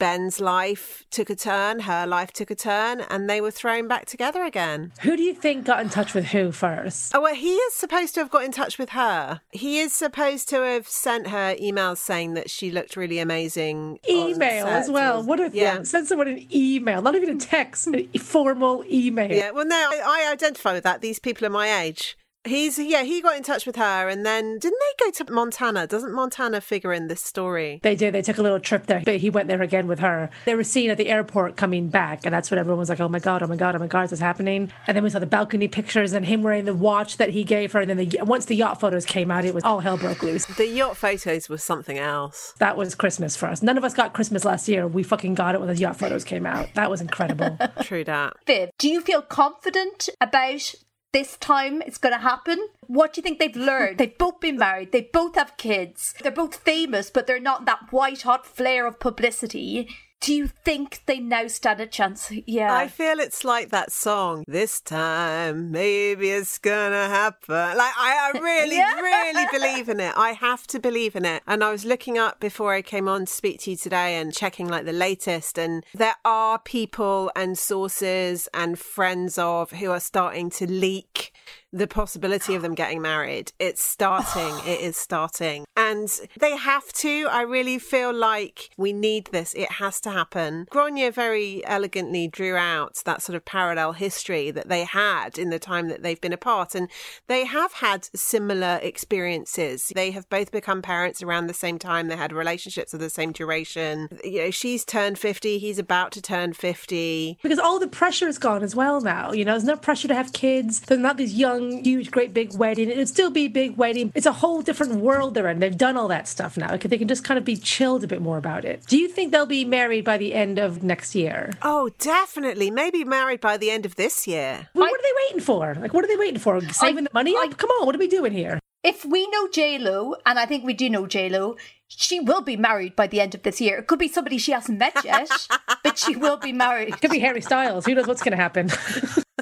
Ben's 0.00 0.40
life 0.40 1.04
took 1.10 1.28
a 1.28 1.36
turn, 1.36 1.80
her 1.80 2.06
life 2.06 2.32
took 2.32 2.50
a 2.50 2.54
turn, 2.54 3.02
and 3.02 3.28
they 3.28 3.40
were 3.42 3.50
thrown 3.50 3.86
back 3.86 4.06
together 4.06 4.42
again. 4.42 4.92
who 5.02 5.14
do 5.14 5.22
you 5.22 5.34
think 5.34 5.66
got 5.66 5.80
in 5.80 5.90
touch 5.90 6.14
with 6.14 6.24
who 6.28 6.50
first? 6.52 7.14
Oh, 7.14 7.20
well, 7.20 7.34
he 7.34 7.52
is 7.52 7.74
supposed 7.74 8.14
to 8.14 8.20
have 8.20 8.30
got 8.30 8.42
in 8.44 8.50
touch 8.50 8.78
with 8.78 8.88
her. 8.90 9.42
He 9.52 9.78
is 9.78 9.92
supposed 9.92 10.48
to 10.48 10.62
have 10.62 10.88
sent 10.88 11.28
her 11.28 11.54
emails 11.60 11.98
saying 11.98 12.32
that 12.34 12.48
she 12.48 12.70
looked 12.70 12.96
really 12.96 13.18
amazing. 13.18 13.98
Email 14.08 14.66
as 14.66 14.90
well. 14.90 15.22
What 15.22 15.38
if 15.38 15.54
Yeah. 15.54 15.74
yeah. 15.76 15.82
send 15.82 16.06
someone 16.06 16.28
an 16.28 16.46
email, 16.52 17.02
not 17.02 17.14
even 17.14 17.36
a 17.36 17.38
text, 17.38 17.86
a 17.94 18.18
formal 18.18 18.82
email. 18.90 19.30
Yeah, 19.30 19.50
well, 19.50 19.66
no, 19.66 19.76
I, 19.76 20.24
I 20.26 20.32
identify 20.32 20.72
with 20.72 20.84
that. 20.84 21.02
These 21.02 21.18
people 21.18 21.46
are 21.46 21.50
my 21.50 21.82
age. 21.82 22.16
He's, 22.44 22.78
yeah, 22.78 23.02
he 23.02 23.20
got 23.20 23.36
in 23.36 23.42
touch 23.42 23.66
with 23.66 23.76
her, 23.76 24.08
and 24.08 24.24
then 24.24 24.58
didn't 24.58 24.78
they 24.80 25.04
go 25.04 25.10
to 25.10 25.32
Montana? 25.32 25.86
Doesn't 25.86 26.14
Montana 26.14 26.62
figure 26.62 26.92
in 26.92 27.08
this 27.08 27.22
story? 27.22 27.80
They 27.82 27.94
did. 27.94 28.14
They 28.14 28.22
took 28.22 28.38
a 28.38 28.42
little 28.42 28.60
trip 28.60 28.86
there, 28.86 29.02
but 29.04 29.18
he 29.18 29.28
went 29.28 29.48
there 29.48 29.60
again 29.60 29.86
with 29.86 29.98
her. 29.98 30.30
They 30.46 30.54
were 30.54 30.64
seen 30.64 30.88
at 30.88 30.96
the 30.96 31.08
airport 31.08 31.56
coming 31.56 31.88
back, 31.88 32.24
and 32.24 32.32
that's 32.32 32.50
when 32.50 32.58
everyone 32.58 32.78
was 32.78 32.88
like, 32.88 33.00
"Oh 33.00 33.08
my 33.08 33.18
god, 33.18 33.42
oh 33.42 33.46
my 33.46 33.56
god, 33.56 33.76
oh 33.76 33.78
my 33.78 33.86
god, 33.86 34.04
this 34.04 34.12
is 34.12 34.18
this 34.18 34.20
happening?" 34.20 34.72
And 34.86 34.96
then 34.96 35.04
we 35.04 35.10
saw 35.10 35.18
the 35.18 35.26
balcony 35.26 35.68
pictures 35.68 36.14
and 36.14 36.24
him 36.24 36.42
wearing 36.42 36.64
the 36.64 36.74
watch 36.74 37.18
that 37.18 37.28
he 37.30 37.44
gave 37.44 37.72
her. 37.72 37.80
And 37.80 37.90
then 37.90 37.98
the, 37.98 38.20
once 38.22 38.46
the 38.46 38.56
yacht 38.56 38.80
photos 38.80 39.04
came 39.04 39.30
out, 39.30 39.44
it 39.44 39.54
was 39.54 39.62
all 39.64 39.80
hell 39.80 39.98
broke 39.98 40.22
loose. 40.22 40.46
The 40.46 40.66
yacht 40.66 40.96
photos 40.96 41.50
was 41.50 41.62
something 41.62 41.98
else. 41.98 42.54
That 42.58 42.76
was 42.76 42.94
Christmas 42.94 43.36
for 43.36 43.48
us. 43.48 43.62
None 43.62 43.76
of 43.76 43.84
us 43.84 43.92
got 43.92 44.14
Christmas 44.14 44.46
last 44.46 44.66
year. 44.66 44.86
We 44.86 45.02
fucking 45.02 45.34
got 45.34 45.54
it 45.54 45.60
when 45.60 45.68
the 45.68 45.76
yacht 45.76 45.98
photos 45.98 46.24
came 46.24 46.46
out. 46.46 46.72
That 46.74 46.88
was 46.90 47.02
incredible. 47.02 47.58
True 47.82 48.04
that. 48.04 48.32
Viv, 48.46 48.70
do 48.78 48.88
you 48.88 49.02
feel 49.02 49.20
confident 49.20 50.08
about 50.22 50.74
this 51.12 51.36
time 51.36 51.82
it's 51.82 51.98
going 51.98 52.14
to 52.14 52.20
happen? 52.20 52.68
What 52.86 53.12
do 53.12 53.18
you 53.18 53.22
think 53.22 53.38
they've 53.38 53.56
learned? 53.56 53.98
They've 53.98 54.16
both 54.18 54.40
been 54.40 54.56
married, 54.56 54.92
they 54.92 55.02
both 55.12 55.34
have 55.34 55.56
kids, 55.56 56.14
they're 56.22 56.32
both 56.32 56.56
famous, 56.56 57.10
but 57.10 57.26
they're 57.26 57.40
not 57.40 57.64
that 57.66 57.92
white 57.92 58.22
hot 58.22 58.46
flare 58.46 58.86
of 58.86 59.00
publicity. 59.00 59.88
Do 60.20 60.34
you 60.34 60.48
think 60.48 61.00
they 61.06 61.18
now 61.18 61.46
stand 61.46 61.80
a 61.80 61.86
chance? 61.86 62.30
Yeah. 62.46 62.74
I 62.74 62.88
feel 62.88 63.18
it's 63.18 63.42
like 63.42 63.70
that 63.70 63.90
song. 63.90 64.44
This 64.46 64.78
time, 64.78 65.70
maybe 65.70 66.28
it's 66.28 66.58
gonna 66.58 67.08
happen. 67.08 67.54
Like 67.54 67.94
I, 67.96 68.30
I 68.34 68.38
really, 68.38 68.76
Yeah. 68.80 69.00
really 69.00 69.46
believe 69.50 69.88
in 69.88 69.98
it. 69.98 70.12
I 70.18 70.32
have 70.32 70.66
to 70.68 70.78
believe 70.78 71.16
in 71.16 71.24
it. 71.24 71.42
And 71.46 71.64
I 71.64 71.72
was 71.72 71.86
looking 71.86 72.18
up 72.18 72.38
before 72.38 72.74
I 72.74 72.82
came 72.82 73.08
on 73.08 73.24
to 73.24 73.32
speak 73.32 73.60
to 73.60 73.70
you 73.70 73.76
today 73.78 74.16
and 74.16 74.34
checking 74.34 74.68
like 74.68 74.84
the 74.84 74.92
latest. 74.92 75.58
And 75.58 75.86
there 75.94 76.16
are 76.26 76.58
people 76.58 77.32
and 77.34 77.58
sources 77.58 78.46
and 78.52 78.78
friends 78.78 79.38
of 79.38 79.70
who 79.70 79.90
are 79.90 80.00
starting 80.00 80.50
to 80.50 80.70
leak 80.70 81.29
the 81.72 81.86
possibility 81.86 82.54
of 82.54 82.62
them 82.62 82.74
getting 82.74 83.00
married. 83.00 83.52
It's 83.58 83.82
starting. 83.82 84.54
it 84.66 84.80
is 84.80 84.96
starting. 84.96 85.64
And 85.76 86.08
they 86.38 86.56
have 86.56 86.92
to. 86.94 87.26
I 87.30 87.42
really 87.42 87.78
feel 87.78 88.12
like 88.12 88.70
we 88.76 88.92
need 88.92 89.26
this. 89.32 89.54
It 89.54 89.72
has 89.72 90.00
to 90.02 90.10
happen. 90.10 90.66
Gráinne 90.70 91.12
very 91.12 91.64
elegantly 91.66 92.28
drew 92.28 92.56
out 92.56 92.96
that 93.04 93.22
sort 93.22 93.36
of 93.36 93.44
parallel 93.44 93.92
history 93.92 94.50
that 94.50 94.68
they 94.68 94.84
had 94.84 95.38
in 95.38 95.50
the 95.50 95.58
time 95.58 95.88
that 95.88 96.02
they've 96.02 96.20
been 96.20 96.32
apart. 96.32 96.74
And 96.74 96.88
they 97.28 97.44
have 97.44 97.74
had 97.74 98.08
similar 98.14 98.78
experiences. 98.82 99.92
They 99.94 100.10
have 100.10 100.28
both 100.28 100.50
become 100.50 100.82
parents 100.82 101.22
around 101.22 101.46
the 101.46 101.54
same 101.54 101.78
time. 101.78 102.08
They 102.08 102.16
had 102.16 102.32
relationships 102.32 102.92
of 102.94 103.00
the 103.00 103.10
same 103.10 103.32
duration. 103.32 104.08
You 104.24 104.44
know, 104.44 104.50
she's 104.50 104.84
turned 104.84 105.18
50, 105.18 105.58
he's 105.58 105.78
about 105.78 106.12
to 106.12 106.22
turn 106.22 106.52
50. 106.52 107.38
because 107.42 107.58
all 107.58 107.78
the 107.78 107.88
pressure 107.88 108.28
is 108.28 108.38
gone 108.38 108.62
as 108.62 108.74
well 108.74 109.00
now. 109.00 109.32
You 109.32 109.44
know, 109.44 109.52
there's 109.52 109.64
no 109.64 109.76
pressure 109.76 110.08
to 110.08 110.14
have 110.14 110.32
kids. 110.32 110.80
There's 110.80 111.00
not 111.00 111.16
this 111.16 111.32
young, 111.32 111.59
huge, 111.60 112.10
great 112.10 112.34
big 112.34 112.54
wedding. 112.54 112.90
It'd 112.90 113.08
still 113.08 113.30
be 113.30 113.44
a 113.44 113.48
big 113.48 113.76
wedding. 113.76 114.12
It's 114.14 114.26
a 114.26 114.32
whole 114.32 114.62
different 114.62 114.96
world 114.96 115.34
they're 115.34 115.48
in. 115.48 115.60
They've 115.60 115.76
done 115.76 115.96
all 115.96 116.08
that 116.08 116.28
stuff 116.28 116.56
now. 116.56 116.76
They 116.76 116.98
can 116.98 117.08
just 117.08 117.24
kind 117.24 117.38
of 117.38 117.44
be 117.44 117.56
chilled 117.56 118.04
a 118.04 118.06
bit 118.06 118.20
more 118.20 118.38
about 118.38 118.64
it. 118.64 118.84
Do 118.86 118.96
you 118.98 119.08
think 119.08 119.32
they'll 119.32 119.46
be 119.46 119.64
married 119.64 120.04
by 120.04 120.18
the 120.18 120.34
end 120.34 120.58
of 120.58 120.82
next 120.82 121.14
year? 121.14 121.50
Oh, 121.62 121.90
definitely. 121.98 122.70
Maybe 122.70 123.04
married 123.04 123.40
by 123.40 123.56
the 123.56 123.70
end 123.70 123.86
of 123.86 123.96
this 123.96 124.26
year. 124.26 124.68
Well, 124.74 124.88
what 124.88 125.00
are 125.00 125.02
they 125.02 125.26
waiting 125.26 125.40
for? 125.40 125.74
Like, 125.74 125.92
what 125.94 126.04
are 126.04 126.08
they 126.08 126.16
waiting 126.16 126.40
for? 126.40 126.60
Saving 126.72 127.04
the 127.04 127.10
money 127.12 127.34
up? 127.36 127.56
Come 127.56 127.70
on, 127.70 127.86
what 127.86 127.94
are 127.94 127.98
we 127.98 128.08
doing 128.08 128.32
here? 128.32 128.60
if 128.82 129.04
we 129.04 129.26
know 129.28 129.48
J 129.48 129.78
Lo, 129.78 130.14
and 130.24 130.38
I 130.38 130.46
think 130.46 130.64
we 130.64 130.72
do 130.72 130.88
know 130.88 131.06
J 131.06 131.28
Lo, 131.28 131.56
she 131.88 132.20
will 132.20 132.40
be 132.40 132.56
married 132.56 132.96
by 132.96 133.06
the 133.06 133.20
end 133.20 133.34
of 133.34 133.42
this 133.42 133.60
year. 133.60 133.78
It 133.78 133.86
could 133.86 133.98
be 133.98 134.08
somebody 134.08 134.38
she 134.38 134.52
hasn't 134.52 134.78
met 134.78 135.04
yet, 135.04 135.30
but 135.84 135.98
she 135.98 136.16
will 136.16 136.36
be 136.36 136.52
married. 136.52 136.94
It 136.94 137.00
Could 137.00 137.10
be 137.10 137.18
Harry 137.18 137.40
Styles. 137.40 137.84
Who 137.84 137.94
knows 137.94 138.06
what's 138.06 138.22
going 138.22 138.36
to 138.36 138.42
happen? 138.42 138.70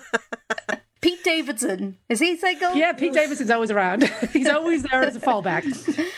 Pete 1.00 1.22
Davidson 1.22 1.96
is 2.08 2.18
he 2.20 2.36
single? 2.36 2.74
yeah, 2.74 2.92
Pete 2.92 3.12
Davidson's 3.12 3.50
always 3.50 3.70
around. 3.70 4.04
He's 4.32 4.48
always 4.48 4.82
there 4.82 5.02
as 5.02 5.16
a 5.16 5.20
fallback. 5.20 5.64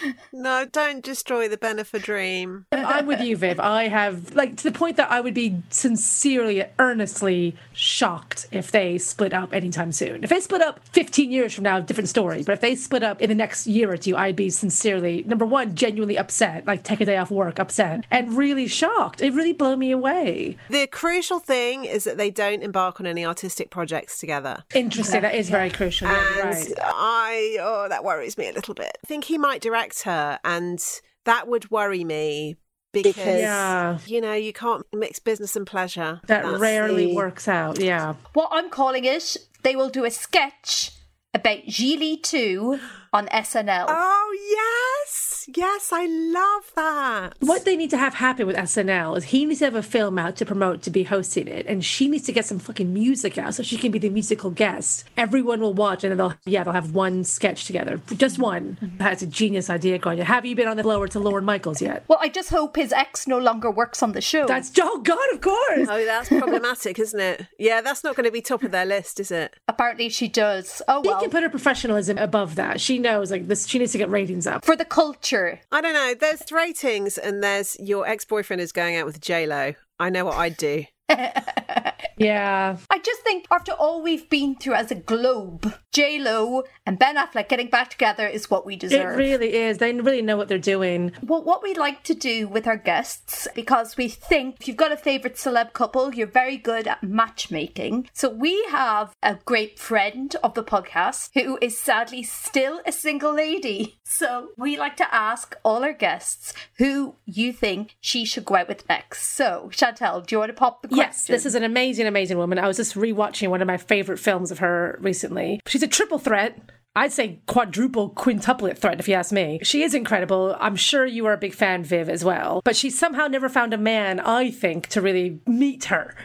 No, 0.33 0.65
don't 0.65 1.05
destroy 1.05 1.49
the 1.49 1.57
Benifer 1.57 2.01
dream. 2.01 2.65
I'm 2.73 3.07
with 3.07 3.21
you, 3.21 3.37
Viv. 3.37 3.59
I 3.61 3.89
have 3.89 4.35
like 4.35 4.57
to 4.59 4.65
the 4.65 4.73
point 4.73 4.97
that 4.97 5.11
I 5.11 5.21
would 5.21 5.35
be 5.35 5.61
sincerely, 5.71 6.65
earnestly 6.79 7.57
shocked 7.73 8.47
if 8.53 8.71
they 8.71 8.97
split 8.97 9.35
up 9.35 9.53
anytime 9.53 9.93
soon. 9.93 10.23
If 10.25 10.31
they 10.31 10.41
split 10.41 10.63
up 10.63 10.81
15 10.93 11.31
years 11.31 11.53
from 11.53 11.65
now, 11.65 11.81
different 11.81 12.09
story. 12.09 12.43
But 12.43 12.53
if 12.53 12.61
they 12.61 12.75
split 12.75 13.03
up 13.03 13.21
in 13.21 13.29
the 13.29 13.35
next 13.35 13.67
year 13.67 13.91
or 13.91 13.97
two, 13.97 14.17
I'd 14.17 14.37
be 14.37 14.51
sincerely 14.51 15.25
number 15.25 15.45
one, 15.45 15.75
genuinely 15.75 16.17
upset, 16.17 16.67
like 16.67 16.85
take 16.85 17.01
a 17.01 17.05
day 17.05 17.17
off 17.17 17.31
work, 17.31 17.59
upset, 17.59 18.05
and 18.11 18.37
really 18.37 18.67
shocked. 18.67 19.21
It 19.21 19.33
really 19.35 19.53
blew 19.53 19.77
me 19.77 19.91
away. 19.91 20.57
The 20.71 20.87
crucial 20.87 21.41
thing 21.41 21.85
is 21.85 22.05
that 22.05 22.17
they 22.17 22.31
don't 22.31 22.63
embark 22.63 23.01
on 23.01 23.07
any 23.07 23.27
artistic 23.27 23.71
projects 23.71 24.19
together. 24.19 24.65
Interesting. 24.75 25.23
That 25.23 25.35
is 25.35 25.51
very 25.51 25.71
crucial. 25.71 26.07
And 26.09 26.45
right. 26.45 26.73
I, 26.81 27.57
oh, 27.61 27.89
that 27.89 28.05
worries 28.05 28.39
me 28.39 28.49
a 28.49 28.53
little 28.53 28.75
bit. 28.75 28.97
I 29.03 29.07
think 29.07 29.25
he 29.25 29.37
might 29.39 29.61
direct 29.61 30.03
her, 30.03 30.39
and 30.45 30.81
that 31.25 31.49
would 31.49 31.71
worry 31.71 32.05
me 32.05 32.57
because, 32.93 33.41
Yeah. 33.41 33.99
you 34.07 34.21
know, 34.21 34.33
you 34.35 34.53
can't 34.53 34.85
mix 34.93 35.19
business 35.19 35.57
and 35.57 35.67
pleasure. 35.67 36.21
That 36.27 36.45
That's 36.45 36.61
rarely 36.61 37.07
the- 37.07 37.15
works 37.15 37.49
out. 37.49 37.81
Yeah. 37.81 38.15
What 38.35 38.49
I'm 38.53 38.71
calling 38.71 39.05
it, 39.05 39.37
they 39.63 39.77
will 39.77 39.91
do 39.91 40.05
a 40.05 40.11
sketch 40.11 40.93
about 41.35 41.59
Gigli 41.67 42.21
2 42.23 42.81
on 43.13 43.27
SNL. 43.29 43.87
Oh, 43.89 44.37
yes. 44.49 45.49
Yes, 45.57 45.91
I 45.93 46.07
love 46.07 46.71
that. 46.77 47.35
What 47.41 47.65
they 47.65 47.77
need 47.77 47.91
to 47.91 47.97
have 47.99 48.15
happen 48.15 48.47
with 48.47 48.57
SNL 48.57 49.17
is 49.17 49.25
he 49.25 49.45
needs 49.47 49.59
to 49.61 49.65
have 49.65 49.75
a 49.75 49.83
film 49.83 50.19
out 50.19 50.37
to 50.37 50.47
promote 50.47 50.83
to 50.83 50.91
be 50.91 51.03
hosting 51.05 51.49
it, 51.49 51.67
and 51.67 51.85
she 51.85 52.09
needs 52.09 52.25
to 52.27 52.33
get 52.33 52.45
some 52.45 52.59
fucking 52.59 52.93
music 52.93 53.39
out 53.39 53.55
so 53.55 53.63
she 53.63 53.77
can 53.79 53.91
be 53.91 53.99
the 53.99 54.11
musical 54.11 54.51
guest. 54.51 55.05
Everyone 55.17 55.61
will 55.61 55.75
watch, 55.75 56.05
and 56.05 56.11
then 56.11 56.19
they'll 56.19 56.35
yeah 56.45 56.63
they'll 56.63 56.75
have 56.75 56.95
one 56.95 57.25
sketch 57.25 57.65
together, 57.65 58.01
just 58.17 58.39
one. 58.39 58.77
That's 58.99 59.23
a 59.23 59.27
genius 59.27 59.71
idea, 59.71 59.99
going. 59.99 60.19
Have 60.19 60.45
you 60.45 60.55
been 60.55 60.69
on 60.69 60.77
the 60.77 60.83
blower 60.83 61.09
to 61.09 61.19
Lorne 61.19 61.45
Michaels 61.45 61.81
yet? 61.83 62.05
Well, 62.07 62.19
I 62.21 62.29
just 62.29 62.51
hope 62.51 62.77
his 62.77 62.93
ex 62.93 63.27
no 63.27 63.39
longer 63.39 63.71
works 63.71 64.03
on 64.03 64.13
the 64.13 64.21
show. 64.21 64.47
That's 64.47 64.71
oh 64.81 64.99
god, 64.99 65.33
of 65.33 65.41
course. 65.41 65.89
Oh, 65.91 66.05
that's 66.05 66.29
problematic, 66.29 66.99
isn't 66.99 67.19
it? 67.21 67.47
Yeah, 67.59 67.81
that's 67.81 68.05
not 68.05 68.15
going 68.15 68.27
to 68.27 68.31
be 68.33 68.43
top 68.43 68.63
of 68.63 68.71
their 68.71 68.87
list, 68.87 69.19
is 69.19 69.31
it? 69.31 69.57
Apparently 69.67 70.11
she 70.11 70.29
does. 70.29 70.81
Oh 70.87 71.03
She 71.03 71.09
well. 71.09 71.21
can 71.21 71.31
put 71.31 71.43
her 71.43 71.49
professionalism 71.49 72.19
above 72.19 72.55
that. 72.57 72.81
She 72.81 72.99
knows 73.01 73.31
like 73.31 73.49
this. 73.49 73.67
She 73.67 73.79
needs 73.79 73.93
to 73.93 73.99
get 73.99 74.11
ratings 74.11 74.47
up. 74.47 74.65
For 74.65 74.77
the 74.77 74.85
culture. 74.85 75.61
I 75.73 75.81
don't 75.81 75.95
know. 75.95 76.15
There's 76.15 76.51
ratings, 76.53 77.19
and 77.19 77.43
there's 77.43 77.77
your 77.81 78.07
ex 78.07 78.25
boyfriend 78.25 78.61
is 78.61 78.73
going 78.73 78.97
out 78.97 79.07
with 79.07 79.21
J 79.21 79.47
Lo. 79.47 79.75
I 79.99 80.11
know 80.11 80.25
what 80.25 80.37
I'd 80.37 80.57
do. 80.57 80.85
Yeah. 82.21 82.77
I 82.91 82.99
just 82.99 83.23
think 83.23 83.47
after 83.51 83.73
all 83.73 84.03
we've 84.03 84.29
been 84.29 84.55
through 84.55 84.75
as 84.75 84.91
a 84.91 84.95
globe, 84.95 85.75
J 85.91 86.19
Lo 86.19 86.65
and 86.85 86.99
Ben 86.99 87.17
Affleck 87.17 87.49
getting 87.49 87.71
back 87.71 87.89
together 87.89 88.27
is 88.27 88.51
what 88.51 88.67
we 88.67 88.77
deserve. 88.77 89.15
It 89.15 89.17
really 89.17 89.55
is. 89.55 89.79
They 89.79 89.93
really 89.95 90.21
know 90.21 90.37
what 90.37 90.49
they're 90.49 90.59
doing. 90.59 91.13
Well, 91.23 91.43
what 91.43 91.63
we 91.63 91.73
like 91.75 92.03
to 92.05 92.15
do 92.15 92.47
with 92.47 92.67
our 92.67 92.77
guests, 92.77 93.49
because 93.55 93.97
we 93.97 94.09
think 94.09 94.57
if 94.61 94.69
you've 94.69 94.77
got 94.77 94.93
a 94.93 94.99
favourite 94.99 95.37
celeb 95.37 95.73
couple, 95.73 96.15
you're 96.15 96.27
very 96.27 96.59
good 96.59 96.87
at 96.87 97.03
matchmaking. 97.03 98.11
So 98.13 98.29
we 98.29 98.63
have 98.71 99.17
a 99.23 99.37
great 99.47 99.79
friend 99.79 100.37
of 100.45 100.53
the 100.53 100.63
podcast 100.63 101.31
who 101.33 101.59
is 101.63 101.79
sadly 101.79 102.23
still 102.23 102.83
a 102.85 102.93
single 102.93 103.35
lady. 103.35 103.99
So 104.05 104.49
we 104.59 104.77
like 104.77 104.97
to 104.99 105.15
ask 105.15 105.57
all 105.65 105.85
our 105.85 105.95
guests 105.95 106.53
who 106.77 107.15
you 107.25 107.55
think 107.55 107.97
she 108.01 108.27
should 108.27 108.45
go 108.45 108.57
out 108.57 108.69
with 108.69 108.87
next. 108.91 109.29
So, 109.31 109.71
Chantal, 109.73 110.21
do 110.21 110.35
you 110.35 110.39
want 110.41 110.51
to 110.51 110.55
pop 110.55 110.83
the 110.83 110.89
question? 110.89 111.00
Yes, 111.01 111.27
this 111.27 111.47
is 111.47 111.55
an 111.55 111.65
amazing, 111.65 112.07
amazing 112.07 112.39
woman. 112.39 112.59
I 112.59 112.69
was 112.69 112.77
just 112.77 112.95
rewatching 112.95 113.49
one 113.49 113.63
of 113.63 113.67
my 113.67 113.77
favorite 113.77 114.19
films 114.19 114.51
of 114.51 114.59
her 114.59 114.99
recently. 115.01 115.61
She's 115.67 115.83
a 115.83 115.89
triple 115.89 116.19
threat. 116.19 116.59
I'd 116.97 117.13
say 117.13 117.41
quadruple, 117.47 118.11
quintuplet 118.11 118.77
threat, 118.77 118.99
if 118.99 119.07
you 119.07 119.15
ask 119.15 119.31
me. 119.31 119.61
She 119.63 119.83
is 119.83 119.95
incredible. 119.95 120.57
I'm 120.59 120.75
sure 120.75 121.07
you 121.07 121.25
are 121.27 121.33
a 121.33 121.39
big 121.39 121.55
fan, 121.55 121.85
Viv, 121.85 122.09
as 122.09 122.25
well. 122.25 122.63
But 122.65 122.75
she's 122.75 122.99
somehow 122.99 123.29
never 123.29 123.49
found 123.49 123.73
a 123.73 123.79
man, 123.79 124.19
I 124.19 124.51
think, 124.51 124.89
to 124.89 125.01
really 125.01 125.41
meet 125.47 125.85
her. 125.85 126.17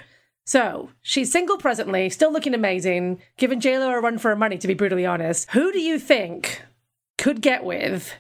So 0.43 0.89
she's 1.01 1.32
single 1.32 1.57
presently, 1.57 2.09
still 2.09 2.32
looking 2.32 2.53
amazing, 2.53 3.21
giving 3.38 3.61
JLo 3.61 3.95
a 3.95 3.99
run 3.99 4.17
for 4.17 4.30
her 4.30 4.36
money, 4.36 4.57
to 4.57 4.67
be 4.67 4.73
brutally 4.73 5.05
honest. 5.05 5.49
Who 5.51 5.71
do 5.71 5.80
you 5.80 5.99
think 5.99 6.63
could 7.17 7.41
get 7.41 7.63
with 7.63 8.13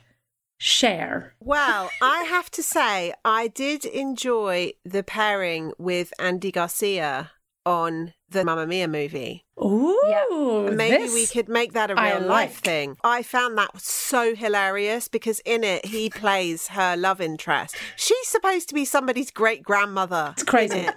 Cher? 0.57 1.35
Well, 1.39 1.89
I 2.01 2.23
have 2.23 2.49
to 2.51 2.63
say, 2.63 3.13
I 3.23 3.47
did 3.47 3.85
enjoy 3.85 4.73
the 4.83 5.03
pairing 5.03 5.73
with 5.77 6.13
Andy 6.19 6.51
Garcia 6.51 7.31
on 7.65 8.13
the 8.29 8.43
Mamma 8.45 8.65
Mia 8.67 8.87
movie. 8.87 9.43
Ooh, 9.57 10.69
Maybe 10.69 11.03
this- 11.03 11.13
we 11.13 11.27
could 11.27 11.47
make 11.47 11.71
that 11.73 11.89
a 11.89 11.95
real 11.95 12.19
life 12.19 12.27
like. 12.55 12.63
thing. 12.63 12.97
I 13.05 13.23
found 13.23 13.57
that 13.57 13.79
so 13.79 14.35
hilarious 14.35 15.07
because 15.07 15.39
in 15.45 15.63
it 15.63 15.85
he 15.85 16.09
plays 16.09 16.67
her 16.69 16.97
love 16.97 17.21
interest. 17.21 17.75
She's 17.95 18.27
supposed 18.27 18.67
to 18.69 18.75
be 18.75 18.83
somebody's 18.83 19.31
great 19.31 19.63
grandmother. 19.63 20.33
It's 20.33 20.43
crazy. 20.43 20.87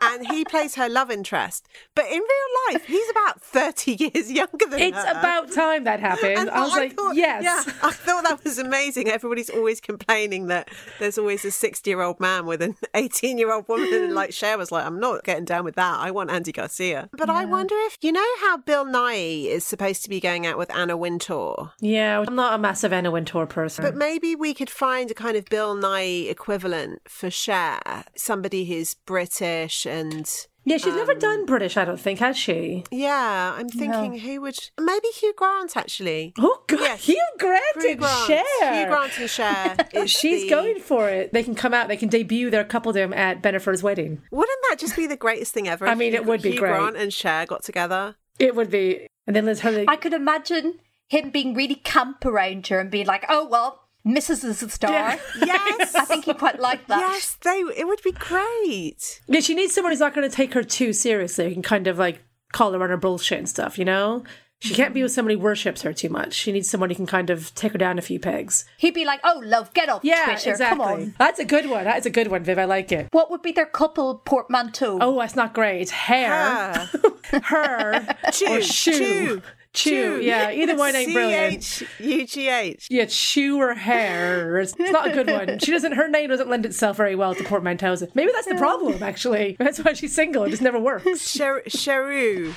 and 0.00 0.26
he 0.26 0.44
plays 0.44 0.74
her 0.74 0.88
love 0.88 1.12
interest. 1.12 1.68
But 1.94 2.06
in 2.06 2.18
real 2.18 2.72
life, 2.72 2.86
he's 2.86 3.08
about 3.10 3.40
30 3.40 3.92
years 4.12 4.32
younger 4.32 4.66
than 4.68 4.80
It's 4.80 4.96
her. 4.96 5.10
about 5.20 5.52
time 5.52 5.84
that 5.84 6.00
happened. 6.00 6.38
And 6.38 6.50
I 6.50 6.62
was 6.62 6.72
like, 6.72 6.94
thought- 6.96 7.14
yes. 7.14 7.44
Yeah, 7.44 7.62
I 7.84 7.92
thought 7.92 8.24
that 8.24 8.42
was 8.42 8.58
amazing. 8.58 9.08
Everybody's 9.08 9.50
always 9.50 9.80
complaining 9.80 10.48
that 10.48 10.68
there's 10.98 11.18
always 11.18 11.44
a 11.44 11.52
60 11.52 11.88
year 11.88 12.00
old 12.02 12.18
man 12.18 12.46
with 12.46 12.62
an 12.62 12.74
18 12.94 13.38
year 13.38 13.52
old 13.52 13.68
woman. 13.68 13.92
And 13.94 14.14
like 14.16 14.32
Cher 14.32 14.58
was 14.58 14.72
like, 14.72 14.84
I'm 14.84 14.98
not 14.98 15.22
getting 15.22 15.44
down 15.44 15.64
with 15.64 15.76
that. 15.76 16.00
I 16.00 16.10
want 16.10 16.30
Andy 16.30 16.50
Garcia. 16.50 16.77
But 17.12 17.30
I 17.30 17.44
wonder 17.44 17.74
if, 17.78 17.96
you 18.02 18.12
know 18.12 18.26
how 18.40 18.58
Bill 18.58 18.84
Nighy 18.84 19.46
is 19.46 19.64
supposed 19.64 20.02
to 20.04 20.08
be 20.08 20.20
going 20.20 20.46
out 20.46 20.58
with 20.58 20.74
Anna 20.74 20.96
Wintour? 20.96 21.72
Yeah, 21.80 22.24
I'm 22.26 22.34
not 22.34 22.54
a 22.54 22.58
massive 22.58 22.92
Anna 22.92 23.10
Wintour 23.10 23.46
person. 23.46 23.84
But 23.84 23.96
maybe 23.96 24.34
we 24.36 24.54
could 24.54 24.70
find 24.70 25.10
a 25.10 25.14
kind 25.14 25.36
of 25.36 25.44
Bill 25.46 25.76
Nighy 25.76 26.30
equivalent 26.30 27.00
for 27.08 27.30
Cher. 27.30 27.80
Somebody 28.16 28.64
who's 28.64 28.94
British 28.94 29.86
and. 29.86 30.30
Yeah, 30.68 30.76
she's 30.76 30.94
never 30.94 31.12
um, 31.12 31.18
done 31.18 31.46
British, 31.46 31.76
I 31.76 31.84
don't 31.84 32.00
think, 32.00 32.18
has 32.20 32.36
she? 32.36 32.84
Yeah, 32.90 33.54
I'm 33.56 33.68
thinking 33.68 34.18
who 34.18 34.40
would. 34.42 34.58
Maybe 34.78 35.08
Hugh 35.08 35.32
Grant, 35.36 35.76
actually. 35.76 36.34
Oh, 36.38 36.62
God. 36.66 36.80
Yes. 36.80 37.04
Hugh 37.04 37.26
Grant 37.38 37.64
Hugh 37.76 37.90
and 37.90 37.98
Grant. 37.98 38.26
Cher. 38.26 38.74
Hugh 38.74 38.86
Grant 38.86 39.18
and 39.18 39.30
Cher. 39.30 39.76
She's 40.06 40.42
the- 40.42 40.50
going 40.50 40.78
for 40.80 41.08
it. 41.08 41.32
They 41.32 41.42
can 41.42 41.54
come 41.54 41.72
out, 41.74 41.88
they 41.88 41.96
can 41.96 42.08
debut 42.08 42.50
their 42.50 42.64
coupledom 42.64 43.14
at 43.16 43.42
Benifer's 43.42 43.82
wedding. 43.82 44.22
Wouldn't 44.30 44.58
that 44.70 44.78
just 44.78 44.96
be 44.96 45.06
the 45.06 45.16
greatest 45.16 45.54
thing 45.54 45.68
ever? 45.68 45.86
I 45.86 45.94
mean, 45.94 46.12
Hugh- 46.12 46.20
it 46.20 46.26
would 46.26 46.42
be 46.42 46.52
Hugh 46.52 46.60
great. 46.60 46.70
Grant 46.70 46.96
and 46.96 47.12
Cher 47.12 47.46
got 47.46 47.62
together. 47.64 48.16
It 48.38 48.54
would 48.54 48.70
be. 48.70 49.06
And 49.26 49.34
then 49.34 49.46
Liz 49.46 49.60
Hurley. 49.60 49.84
I 49.88 49.96
could 49.96 50.12
imagine 50.12 50.78
him 51.08 51.30
being 51.30 51.54
really 51.54 51.74
camp 51.74 52.24
around 52.24 52.66
her 52.68 52.78
and 52.78 52.90
being 52.90 53.06
like, 53.06 53.24
oh, 53.28 53.46
well, 53.48 53.87
Mrs. 54.06 54.44
is 54.44 54.62
a 54.62 54.68
star. 54.70 54.92
Yeah. 54.92 55.18
Yes, 55.44 55.94
I 55.94 56.04
think 56.04 56.24
he 56.24 56.34
quite 56.34 56.60
like 56.60 56.86
that. 56.86 56.98
yes, 57.00 57.36
they. 57.42 57.62
It 57.76 57.86
would 57.86 58.00
be 58.02 58.12
great. 58.12 59.20
Yeah, 59.26 59.40
she 59.40 59.54
needs 59.54 59.74
someone 59.74 59.92
who's 59.92 60.00
not 60.00 60.14
going 60.14 60.28
to 60.28 60.34
take 60.34 60.54
her 60.54 60.62
too 60.62 60.92
seriously. 60.92 61.46
Who 61.48 61.52
can 61.54 61.62
kind 61.62 61.86
of 61.86 61.98
like 61.98 62.22
call 62.52 62.72
her 62.72 62.82
on 62.82 62.90
her 62.90 62.96
bullshit 62.96 63.38
and 63.38 63.48
stuff, 63.48 63.78
you 63.78 63.84
know? 63.84 64.24
She 64.60 64.74
can't 64.74 64.92
be 64.92 65.04
with 65.04 65.12
somebody 65.12 65.36
who 65.36 65.40
worships 65.40 65.82
her 65.82 65.92
too 65.92 66.08
much. 66.08 66.32
She 66.32 66.50
needs 66.50 66.68
someone 66.68 66.90
who 66.90 66.96
can 66.96 67.06
kind 67.06 67.30
of 67.30 67.54
take 67.54 67.70
her 67.72 67.78
down 67.78 67.96
a 67.96 68.02
few 68.02 68.18
pegs. 68.18 68.64
He'd 68.76 68.92
be 68.92 69.04
like, 69.04 69.20
oh, 69.22 69.40
love, 69.44 69.72
get 69.72 69.88
off 69.88 70.00
Yeah, 70.02 70.24
Twitter. 70.24 70.50
exactly. 70.50 70.78
Come 70.78 70.80
on. 70.80 71.14
That's 71.16 71.38
a 71.38 71.44
good 71.44 71.70
one. 71.70 71.84
That's 71.84 72.06
a 72.06 72.10
good 72.10 72.26
one, 72.26 72.42
Viv. 72.42 72.58
I 72.58 72.64
like 72.64 72.90
it. 72.90 73.06
What 73.12 73.30
would 73.30 73.40
be 73.40 73.52
their 73.52 73.66
couple 73.66 74.16
portmanteau? 74.18 74.98
Oh, 75.00 75.16
that's 75.20 75.36
not 75.36 75.54
great. 75.54 75.82
It's 75.82 75.92
hair, 75.92 76.30
Ah, 76.32 76.90
her, 77.44 78.04
chew, 78.32 78.48
or 78.48 78.60
shoe. 78.60 78.92
chew, 78.98 79.42
Chew. 79.74 80.20
Yeah, 80.20 80.50
either 80.50 80.76
one 80.76 80.96
ain't 80.96 81.12
brilliant. 81.12 81.62
C-H-U-G-H. 81.62 82.86
Yeah, 82.90 83.06
shoe 83.06 83.58
or 83.60 83.74
hair. 83.74 84.58
It's 84.58 84.74
not 84.78 85.08
a 85.08 85.12
good 85.12 85.28
one. 85.30 85.58
She 85.58 85.70
doesn't. 85.70 85.92
Her 85.92 86.08
name 86.08 86.30
doesn't 86.30 86.48
lend 86.48 86.66
itself 86.66 86.96
very 86.96 87.14
well 87.14 87.34
to 87.34 87.44
portmanteaus. 87.44 88.02
Maybe 88.14 88.32
that's 88.32 88.46
the 88.46 88.54
problem. 88.56 89.02
Actually, 89.02 89.56
that's 89.60 89.78
why 89.78 89.92
she's 89.92 90.14
single. 90.14 90.44
It 90.44 90.50
just 90.50 90.62
never 90.62 90.80
works. 90.80 91.30
Cher- 91.30 91.62
Cheru. 91.68 92.54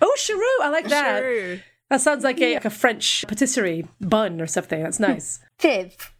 Oh, 0.00 0.14
Cheroux. 0.16 0.64
I 0.64 0.70
like 0.70 0.88
that. 0.88 1.22
Cheru. 1.22 1.60
That 1.90 2.00
sounds 2.00 2.22
like 2.22 2.40
a, 2.40 2.54
like 2.54 2.64
a 2.66 2.70
French 2.70 3.24
patisserie 3.26 3.86
bun 4.00 4.40
or 4.40 4.46
something. 4.46 4.82
That's 4.82 5.00
nice. 5.00 5.40
Viv, 5.60 6.12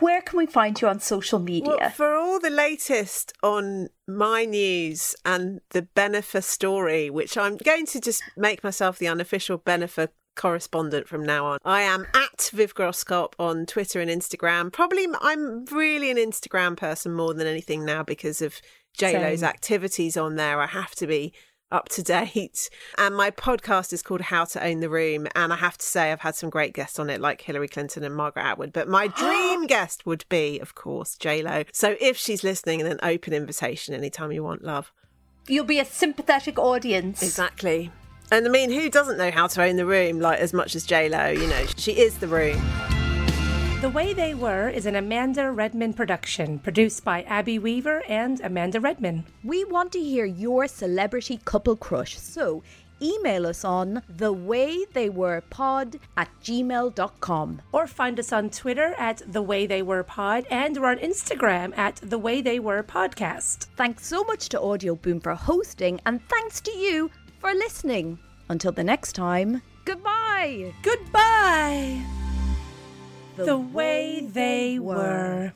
where 0.00 0.22
can 0.22 0.38
we 0.38 0.46
find 0.46 0.80
you 0.80 0.88
on 0.88 1.00
social 1.00 1.38
media? 1.38 1.76
Well, 1.78 1.90
for 1.90 2.14
all 2.14 2.40
the 2.40 2.50
latest 2.50 3.32
on 3.42 3.88
my 4.08 4.44
news 4.44 5.14
and 5.24 5.60
the 5.70 5.82
Benifer 5.94 6.42
story, 6.42 7.10
which 7.10 7.36
I'm 7.36 7.56
going 7.56 7.86
to 7.86 8.00
just 8.00 8.22
make 8.36 8.64
myself 8.64 8.98
the 8.98 9.08
unofficial 9.08 9.58
Benifer 9.58 10.08
correspondent 10.34 11.08
from 11.08 11.24
now 11.24 11.44
on. 11.44 11.58
I 11.64 11.82
am 11.82 12.06
at 12.14 12.50
Viv 12.52 12.74
Groskop 12.74 13.34
on 13.38 13.66
Twitter 13.66 14.00
and 14.00 14.10
Instagram. 14.10 14.72
Probably 14.72 15.06
I'm 15.20 15.66
really 15.66 16.10
an 16.10 16.16
Instagram 16.16 16.76
person 16.76 17.12
more 17.12 17.34
than 17.34 17.46
anything 17.46 17.84
now 17.84 18.02
because 18.02 18.40
of 18.40 18.60
JLo's 18.98 19.40
Same. 19.40 19.48
activities 19.48 20.16
on 20.16 20.36
there. 20.36 20.60
I 20.60 20.66
have 20.66 20.94
to 20.96 21.06
be 21.06 21.32
up 21.72 21.88
to 21.90 22.02
date. 22.02 22.70
And 22.98 23.16
my 23.16 23.30
podcast 23.30 23.92
is 23.92 24.02
called 24.02 24.20
How 24.20 24.44
to 24.44 24.64
Own 24.64 24.80
the 24.80 24.88
Room. 24.88 25.26
And 25.34 25.52
I 25.52 25.56
have 25.56 25.78
to 25.78 25.86
say, 25.86 26.12
I've 26.12 26.20
had 26.20 26.36
some 26.36 26.50
great 26.50 26.74
guests 26.74 26.98
on 26.98 27.10
it, 27.10 27.20
like 27.20 27.40
Hillary 27.40 27.68
Clinton 27.68 28.04
and 28.04 28.14
Margaret 28.14 28.44
Atwood. 28.44 28.72
But 28.72 28.88
my 28.88 29.06
dream 29.18 29.66
guest 29.66 30.06
would 30.06 30.24
be, 30.28 30.58
of 30.60 30.74
course, 30.74 31.16
JLo. 31.16 31.66
So 31.72 31.96
if 32.00 32.16
she's 32.16 32.44
listening, 32.44 32.82
an 32.82 33.00
open 33.02 33.32
invitation 33.32 33.94
anytime 33.94 34.32
you 34.32 34.44
want, 34.44 34.62
love. 34.62 34.92
You'll 35.48 35.64
be 35.64 35.80
a 35.80 35.84
sympathetic 35.84 36.58
audience. 36.58 37.22
Exactly. 37.22 37.90
And 38.30 38.46
I 38.46 38.50
mean, 38.50 38.70
who 38.70 38.88
doesn't 38.88 39.18
know 39.18 39.30
how 39.30 39.46
to 39.48 39.62
own 39.62 39.76
the 39.76 39.86
room 39.86 40.20
like 40.20 40.38
as 40.38 40.52
much 40.52 40.74
as 40.74 40.86
JLo? 40.86 41.34
You 41.34 41.46
know, 41.46 41.66
she 41.76 41.92
is 41.92 42.18
the 42.18 42.28
room. 42.28 42.62
The 43.82 43.90
Way 43.90 44.12
They 44.14 44.32
Were 44.32 44.68
is 44.68 44.86
an 44.86 44.94
Amanda 44.94 45.50
Redman 45.50 45.92
production, 45.94 46.60
produced 46.60 47.04
by 47.04 47.22
Abby 47.22 47.58
Weaver 47.58 48.04
and 48.08 48.40
Amanda 48.40 48.78
Redman. 48.78 49.24
We 49.42 49.64
want 49.64 49.90
to 49.90 49.98
hear 49.98 50.24
your 50.24 50.68
celebrity 50.68 51.40
couple 51.44 51.74
crush, 51.74 52.16
so 52.16 52.62
email 53.02 53.44
us 53.44 53.64
on 53.64 54.04
thewaytheywerepod 54.16 55.98
at 56.16 56.28
gmail.com. 56.44 57.62
Or 57.72 57.88
find 57.88 58.20
us 58.20 58.32
on 58.32 58.50
Twitter 58.50 58.94
at 58.98 59.20
The 59.26 59.42
Way 59.42 59.66
They 59.66 59.82
Were 59.82 60.04
Pod 60.04 60.46
and 60.48 60.80
we're 60.80 60.92
on 60.92 60.98
Instagram 60.98 61.76
at 61.76 61.96
The 61.96 62.18
Way 62.18 62.40
They 62.40 62.60
Were 62.60 62.84
Podcast. 62.84 63.66
Thanks 63.76 64.06
so 64.06 64.22
much 64.22 64.48
to 64.50 64.58
Audioboom 64.60 65.20
for 65.20 65.34
hosting, 65.34 66.00
and 66.06 66.20
thanks 66.28 66.60
to 66.60 66.70
you 66.70 67.10
for 67.40 67.52
listening. 67.52 68.20
Until 68.48 68.70
the 68.70 68.84
next 68.84 69.14
time, 69.14 69.60
goodbye. 69.84 70.72
Goodbye! 70.84 72.21
The, 73.36 73.56
way 73.56 74.20
they 74.20 74.78
were. 74.78 75.52